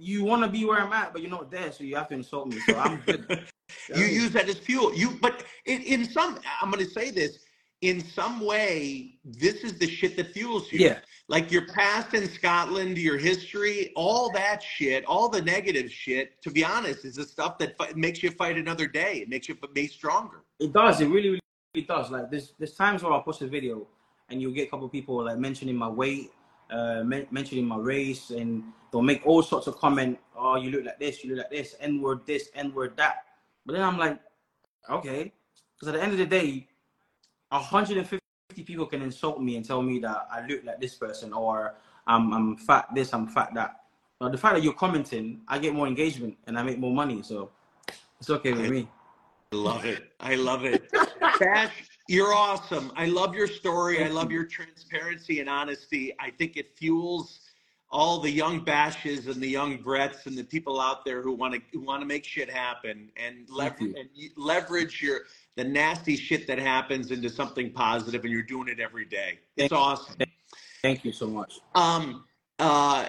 you 0.00 0.24
want 0.24 0.42
to 0.42 0.48
be 0.48 0.64
where 0.64 0.80
I'm 0.80 0.92
at, 0.92 1.12
but 1.12 1.20
you're 1.20 1.30
not 1.30 1.50
there, 1.50 1.70
so 1.72 1.84
you 1.84 1.94
have 1.96 2.08
to 2.08 2.14
insult 2.14 2.48
me. 2.48 2.58
So 2.60 2.76
I'm 2.78 3.00
good. 3.04 3.44
you 3.94 4.04
use 4.04 4.30
that 4.32 4.48
as 4.48 4.56
fuel. 4.56 4.94
You, 4.94 5.18
but 5.20 5.44
in, 5.66 5.82
in 5.82 6.08
some, 6.08 6.38
I'm 6.60 6.70
going 6.70 6.84
to 6.84 6.90
say 6.90 7.10
this. 7.10 7.40
In 7.82 8.04
some 8.04 8.40
way, 8.40 9.18
this 9.24 9.64
is 9.64 9.78
the 9.78 9.88
shit 9.88 10.16
that 10.18 10.32
fuels 10.32 10.70
you. 10.70 10.80
Yeah. 10.80 10.98
Like 11.28 11.50
your 11.50 11.66
past 11.68 12.12
in 12.12 12.28
Scotland, 12.28 12.98
your 12.98 13.16
history, 13.16 13.92
all 13.96 14.30
that 14.32 14.62
shit, 14.62 15.04
all 15.04 15.28
the 15.28 15.40
negative 15.40 15.90
shit. 15.90 16.42
To 16.42 16.50
be 16.50 16.64
honest, 16.64 17.04
is 17.04 17.14
the 17.14 17.24
stuff 17.24 17.56
that 17.58 17.96
makes 17.96 18.22
you 18.22 18.30
fight 18.32 18.58
another 18.58 18.86
day. 18.86 19.18
It 19.18 19.28
makes 19.28 19.48
you 19.48 19.56
be 19.72 19.86
stronger. 19.86 20.42
It 20.58 20.72
does. 20.72 21.00
It 21.00 21.06
really, 21.06 21.30
really, 21.30 21.40
really 21.74 21.86
does. 21.86 22.10
Like 22.10 22.30
there's 22.30 22.52
there's 22.58 22.74
times 22.74 23.02
where 23.02 23.12
I'll 23.12 23.22
post 23.22 23.42
a 23.42 23.46
video 23.46 23.86
and 24.28 24.40
you'll 24.40 24.52
get 24.52 24.68
a 24.68 24.70
couple 24.70 24.86
of 24.86 24.92
people 24.92 25.24
like 25.24 25.38
mentioning 25.38 25.76
my 25.76 25.88
weight, 25.88 26.30
uh, 26.70 27.02
men- 27.04 27.26
mentioning 27.30 27.66
my 27.66 27.76
race, 27.76 28.30
and 28.30 28.62
they'll 28.90 29.02
make 29.02 29.26
all 29.26 29.42
sorts 29.42 29.66
of 29.66 29.76
comment. 29.76 30.18
Oh, 30.36 30.56
you 30.56 30.70
look 30.70 30.84
like 30.84 30.98
this. 30.98 31.22
You 31.22 31.34
look 31.34 31.44
like 31.44 31.50
this. 31.50 31.76
N 31.80 32.00
word 32.00 32.26
this. 32.26 32.50
N 32.54 32.72
word 32.72 32.96
that. 32.96 33.24
But 33.66 33.74
then 33.74 33.82
I'm 33.82 33.98
like, 33.98 34.18
okay, 34.88 35.32
because 35.74 35.94
at 35.94 35.94
the 35.94 36.02
end 36.02 36.12
of 36.12 36.18
the 36.18 36.26
day, 36.26 36.66
150 37.50 38.20
people 38.64 38.86
can 38.86 39.02
insult 39.02 39.40
me 39.40 39.56
and 39.56 39.64
tell 39.64 39.82
me 39.82 39.98
that 40.00 40.28
I 40.30 40.46
look 40.46 40.64
like 40.64 40.80
this 40.80 40.94
person 40.94 41.32
or 41.32 41.74
I'm 42.06 42.32
I'm 42.32 42.56
fat 42.56 42.88
this. 42.94 43.12
I'm 43.12 43.26
fat 43.26 43.54
that. 43.54 43.76
But 44.18 44.32
the 44.32 44.38
fact 44.38 44.56
that 44.56 44.62
you're 44.62 44.74
commenting, 44.74 45.40
I 45.48 45.58
get 45.58 45.74
more 45.74 45.86
engagement 45.86 46.36
and 46.46 46.58
I 46.58 46.62
make 46.62 46.78
more 46.78 46.94
money. 46.94 47.22
So 47.22 47.50
it's 48.18 48.30
okay 48.30 48.52
with 48.52 48.70
me. 48.70 48.88
I 49.52 49.56
love 49.56 49.84
it. 49.84 50.12
I 50.20 50.34
love 50.34 50.64
it. 50.64 50.90
Bash, 51.40 51.72
you're 52.08 52.32
awesome. 52.34 52.92
I 52.96 53.06
love 53.06 53.34
your 53.34 53.46
story. 53.46 54.04
I 54.04 54.08
love 54.08 54.30
your 54.30 54.44
transparency 54.44 55.40
and 55.40 55.48
honesty. 55.48 56.14
I 56.20 56.30
think 56.30 56.56
it 56.56 56.76
fuels 56.76 57.40
all 57.90 58.20
the 58.20 58.30
young 58.30 58.60
bashes 58.60 59.26
and 59.26 59.42
the 59.42 59.48
young 59.48 59.78
Bretts 59.78 60.26
and 60.26 60.38
the 60.38 60.44
people 60.44 60.80
out 60.80 61.04
there 61.04 61.22
who 61.22 61.32
want 61.32 61.54
to 61.54 61.60
who 61.72 61.80
want 61.80 62.02
to 62.02 62.06
make 62.06 62.24
shit 62.24 62.48
happen 62.48 63.10
and 63.16 63.48
leverage 63.48 63.80
you. 63.80 63.94
and 63.98 64.08
leverage 64.36 65.02
your 65.02 65.20
the 65.56 65.64
nasty 65.64 66.16
shit 66.16 66.46
that 66.46 66.58
happens 66.58 67.10
into 67.10 67.28
something 67.28 67.70
positive, 67.72 68.24
and 68.24 68.32
you're 68.32 68.42
doing 68.42 68.68
it 68.68 68.80
every 68.80 69.04
day. 69.04 69.38
It's 69.56 69.68
Thank 69.68 69.72
you. 69.72 69.76
awesome. 69.76 70.16
Thank 70.82 71.04
you 71.04 71.12
so 71.12 71.26
much. 71.26 71.60
Um, 71.74 72.24
uh, 72.58 73.06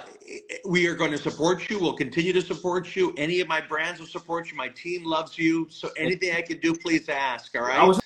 we 0.65 0.87
are 0.87 0.95
going 0.95 1.11
to 1.11 1.17
support 1.17 1.69
you. 1.69 1.79
We'll 1.79 1.97
continue 1.97 2.33
to 2.33 2.41
support 2.41 2.95
you. 2.95 3.13
Any 3.17 3.41
of 3.41 3.47
my 3.47 3.61
brands 3.61 3.99
will 3.99 4.07
support 4.07 4.49
you. 4.49 4.57
My 4.57 4.69
team 4.69 5.03
loves 5.05 5.37
you. 5.37 5.67
So 5.69 5.89
anything 5.97 6.33
I 6.33 6.41
can 6.41 6.59
do, 6.59 6.73
please 6.73 7.09
ask. 7.09 7.55
All 7.55 7.63
right. 7.63 7.79
I 7.79 7.83
was 7.83 7.99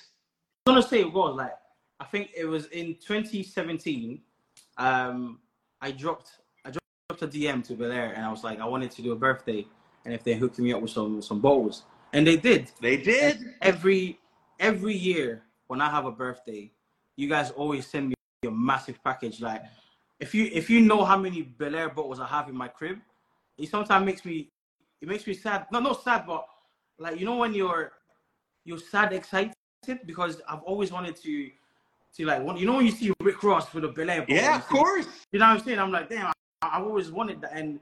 gonna 0.66 0.82
say 0.82 1.00
it 1.00 1.12
was 1.12 1.36
like 1.36 1.52
I 2.00 2.04
think 2.04 2.30
it 2.36 2.44
was 2.44 2.66
in 2.66 2.96
2017. 2.96 4.20
Um, 4.78 5.38
I 5.80 5.92
dropped 5.92 6.32
I 6.64 6.70
dropped 6.70 7.22
a 7.22 7.28
DM 7.28 7.64
to 7.68 7.74
Belaire 7.74 8.14
and 8.14 8.24
I 8.24 8.30
was 8.30 8.42
like 8.42 8.60
I 8.60 8.66
wanted 8.66 8.90
to 8.92 9.02
do 9.02 9.12
a 9.12 9.16
birthday 9.16 9.64
and 10.04 10.12
if 10.12 10.24
they 10.24 10.34
hooked 10.34 10.58
me 10.58 10.72
up 10.72 10.82
with 10.82 10.90
some 10.90 11.22
some 11.22 11.40
bottles 11.40 11.84
and 12.12 12.26
they 12.26 12.36
did. 12.36 12.72
they 12.80 12.96
did. 12.96 13.54
Every 13.62 14.18
every 14.58 14.94
year 14.94 15.42
when 15.66 15.80
I 15.80 15.90
have 15.90 16.06
a 16.06 16.10
birthday, 16.10 16.70
you 17.16 17.28
guys 17.28 17.50
always 17.50 17.86
send 17.86 18.08
me 18.08 18.14
a 18.46 18.50
massive 18.50 19.02
package. 19.02 19.40
Like 19.40 19.62
if 20.20 20.34
you 20.34 20.50
if 20.52 20.70
you 20.70 20.80
know 20.80 21.04
how 21.04 21.18
many 21.18 21.42
Belaire 21.58 21.94
bottles 21.94 22.20
I 22.20 22.26
have 22.26 22.48
in 22.48 22.56
my 22.56 22.68
crib, 22.68 22.98
it 23.58 23.68
sometimes 23.68 24.04
makes 24.04 24.24
me 24.24 24.50
it 25.00 25.08
makes 25.08 25.26
me 25.26 25.34
sad. 25.34 25.66
No, 25.72 25.80
not 25.80 26.02
sad, 26.02 26.26
but 26.26 26.46
like 26.98 27.18
you 27.18 27.26
know 27.26 27.36
when 27.36 27.54
you're 27.54 27.92
you're 28.64 28.78
sad 28.78 29.12
excited 29.12 29.52
because 30.04 30.40
I've 30.48 30.62
always 30.62 30.90
wanted 30.90 31.16
to 31.16 31.50
to 32.16 32.24
like 32.24 32.42
when, 32.42 32.56
you 32.56 32.66
know 32.66 32.74
when 32.76 32.86
you 32.86 32.92
see 32.92 33.12
Rick 33.20 33.42
Ross 33.42 33.72
with 33.74 33.84
a 33.84 33.88
Belaire. 33.88 34.24
Yeah, 34.28 34.56
of 34.56 34.62
see- 34.64 34.68
course. 34.68 35.06
You 35.32 35.38
know 35.38 35.46
what 35.46 35.58
I'm 35.60 35.64
saying? 35.64 35.78
I'm 35.78 35.92
like, 35.92 36.08
damn, 36.08 36.26
I, 36.26 36.32
I've 36.62 36.84
always 36.84 37.10
wanted 37.10 37.40
that, 37.42 37.52
and 37.54 37.78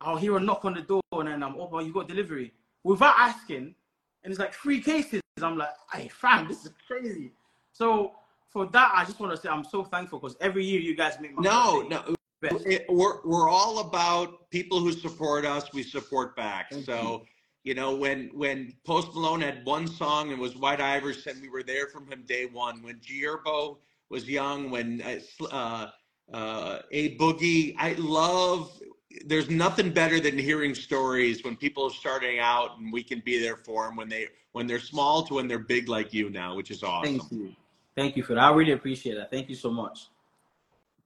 I'll 0.00 0.16
hear 0.16 0.36
a 0.36 0.40
knock 0.40 0.64
on 0.64 0.74
the 0.74 0.82
door, 0.82 1.02
and 1.12 1.28
then 1.28 1.42
I'm, 1.42 1.56
oh, 1.56 1.68
well, 1.70 1.82
you 1.82 1.92
got 1.92 2.08
delivery 2.08 2.52
without 2.82 3.14
asking, 3.18 3.74
and 4.22 4.30
it's 4.30 4.38
like 4.38 4.54
three 4.54 4.80
cases. 4.80 5.20
I'm 5.42 5.58
like, 5.58 5.70
hey, 5.92 6.08
fam, 6.08 6.46
this 6.46 6.64
is 6.64 6.72
crazy. 6.86 7.32
So 7.72 8.12
for 8.50 8.66
that, 8.66 8.92
I 8.94 9.04
just 9.04 9.18
want 9.18 9.34
to 9.34 9.40
say 9.40 9.48
I'm 9.48 9.64
so 9.64 9.82
thankful 9.82 10.20
because 10.20 10.36
every 10.40 10.64
year 10.64 10.80
you 10.80 10.94
guys 10.94 11.18
make 11.20 11.34
my 11.34 11.42
No, 11.42 11.82
no. 11.88 12.14
it, 12.42 12.84
we're 12.88 13.20
we're 13.24 13.48
all 13.48 13.80
about 13.80 14.48
people 14.50 14.78
who 14.78 14.92
support 14.92 15.44
us. 15.44 15.72
We 15.72 15.82
support 15.82 16.36
back. 16.36 16.70
Thank 16.70 16.84
so 16.84 17.24
you 17.64 17.74
know 17.74 17.96
when 17.96 18.30
when 18.32 18.74
Post 18.84 19.14
Malone 19.14 19.40
had 19.40 19.64
one 19.64 19.88
song 19.88 20.30
and 20.30 20.40
was 20.40 20.56
White 20.56 20.80
Iverson, 20.80 21.40
we 21.40 21.48
were 21.48 21.62
there 21.62 21.88
from 21.88 22.06
him 22.06 22.22
day 22.26 22.46
one. 22.46 22.82
When 22.82 23.00
Gierbo 23.00 23.78
was 24.10 24.28
young, 24.28 24.70
when 24.70 25.02
uh, 25.02 25.44
uh, 25.50 25.90
uh, 26.32 26.78
a 26.92 27.16
boogie, 27.16 27.74
I 27.78 27.94
love. 27.94 28.70
There's 29.26 29.48
nothing 29.48 29.90
better 29.90 30.18
than 30.20 30.38
hearing 30.38 30.74
stories 30.74 31.44
when 31.44 31.56
people 31.56 31.84
are 31.84 31.90
starting 31.90 32.38
out 32.38 32.78
and 32.78 32.92
we 32.92 33.02
can 33.02 33.20
be 33.24 33.38
there 33.40 33.56
for 33.56 33.84
them 33.84 33.96
when 33.96 34.08
they 34.08 34.28
when 34.52 34.66
they're 34.66 34.80
small 34.80 35.24
to 35.24 35.34
when 35.34 35.48
they're 35.48 35.58
big 35.58 35.88
like 35.88 36.12
you 36.12 36.30
now, 36.30 36.54
which 36.54 36.70
is 36.70 36.82
awesome. 36.82 37.18
Thank 37.18 37.32
you. 37.32 37.54
Thank 37.96 38.16
you 38.16 38.22
for 38.22 38.34
that. 38.34 38.42
I 38.42 38.52
really 38.52 38.72
appreciate 38.72 39.14
that. 39.14 39.30
Thank 39.30 39.48
you 39.48 39.54
so 39.54 39.70
much. 39.70 40.08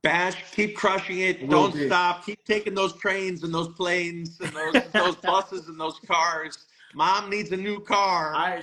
Bash, 0.02 0.36
keep 0.52 0.76
crushing 0.76 1.20
it. 1.20 1.42
Will 1.42 1.68
Don't 1.68 1.74
do. 1.74 1.86
stop. 1.86 2.24
Keep 2.24 2.44
taking 2.44 2.74
those 2.74 2.94
trains 2.94 3.42
and 3.42 3.52
those 3.52 3.68
planes 3.68 4.40
and 4.40 4.52
those 4.52 4.82
those 4.92 5.16
buses 5.22 5.68
and 5.68 5.78
those 5.78 5.98
cars. 6.06 6.66
Mom 6.94 7.28
needs 7.28 7.50
a 7.52 7.56
new 7.56 7.80
car. 7.80 8.34
I 8.34 8.62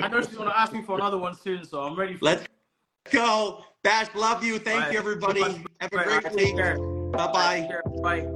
I 0.00 0.08
know 0.08 0.20
she's 0.20 0.36
gonna 0.36 0.54
ask 0.54 0.72
me 0.72 0.82
for 0.82 0.96
another 0.96 1.18
one 1.18 1.36
soon, 1.36 1.64
so 1.64 1.82
I'm 1.82 1.96
ready 1.96 2.14
for 2.14 2.24
Let's 2.24 2.46
go. 3.10 3.64
Bash, 3.82 4.08
love 4.14 4.42
you. 4.42 4.58
Thank 4.58 4.86
All 4.86 4.92
you, 4.92 4.98
everybody. 4.98 5.42
Have 5.42 5.92
a 5.92 6.04
great 6.04 6.24
right, 6.24 6.34
week. 6.34 6.56
Bye 6.56 7.32
bye. 7.32 7.60
Take 7.60 7.68
care. 7.68 7.82
Bye. 8.02 8.35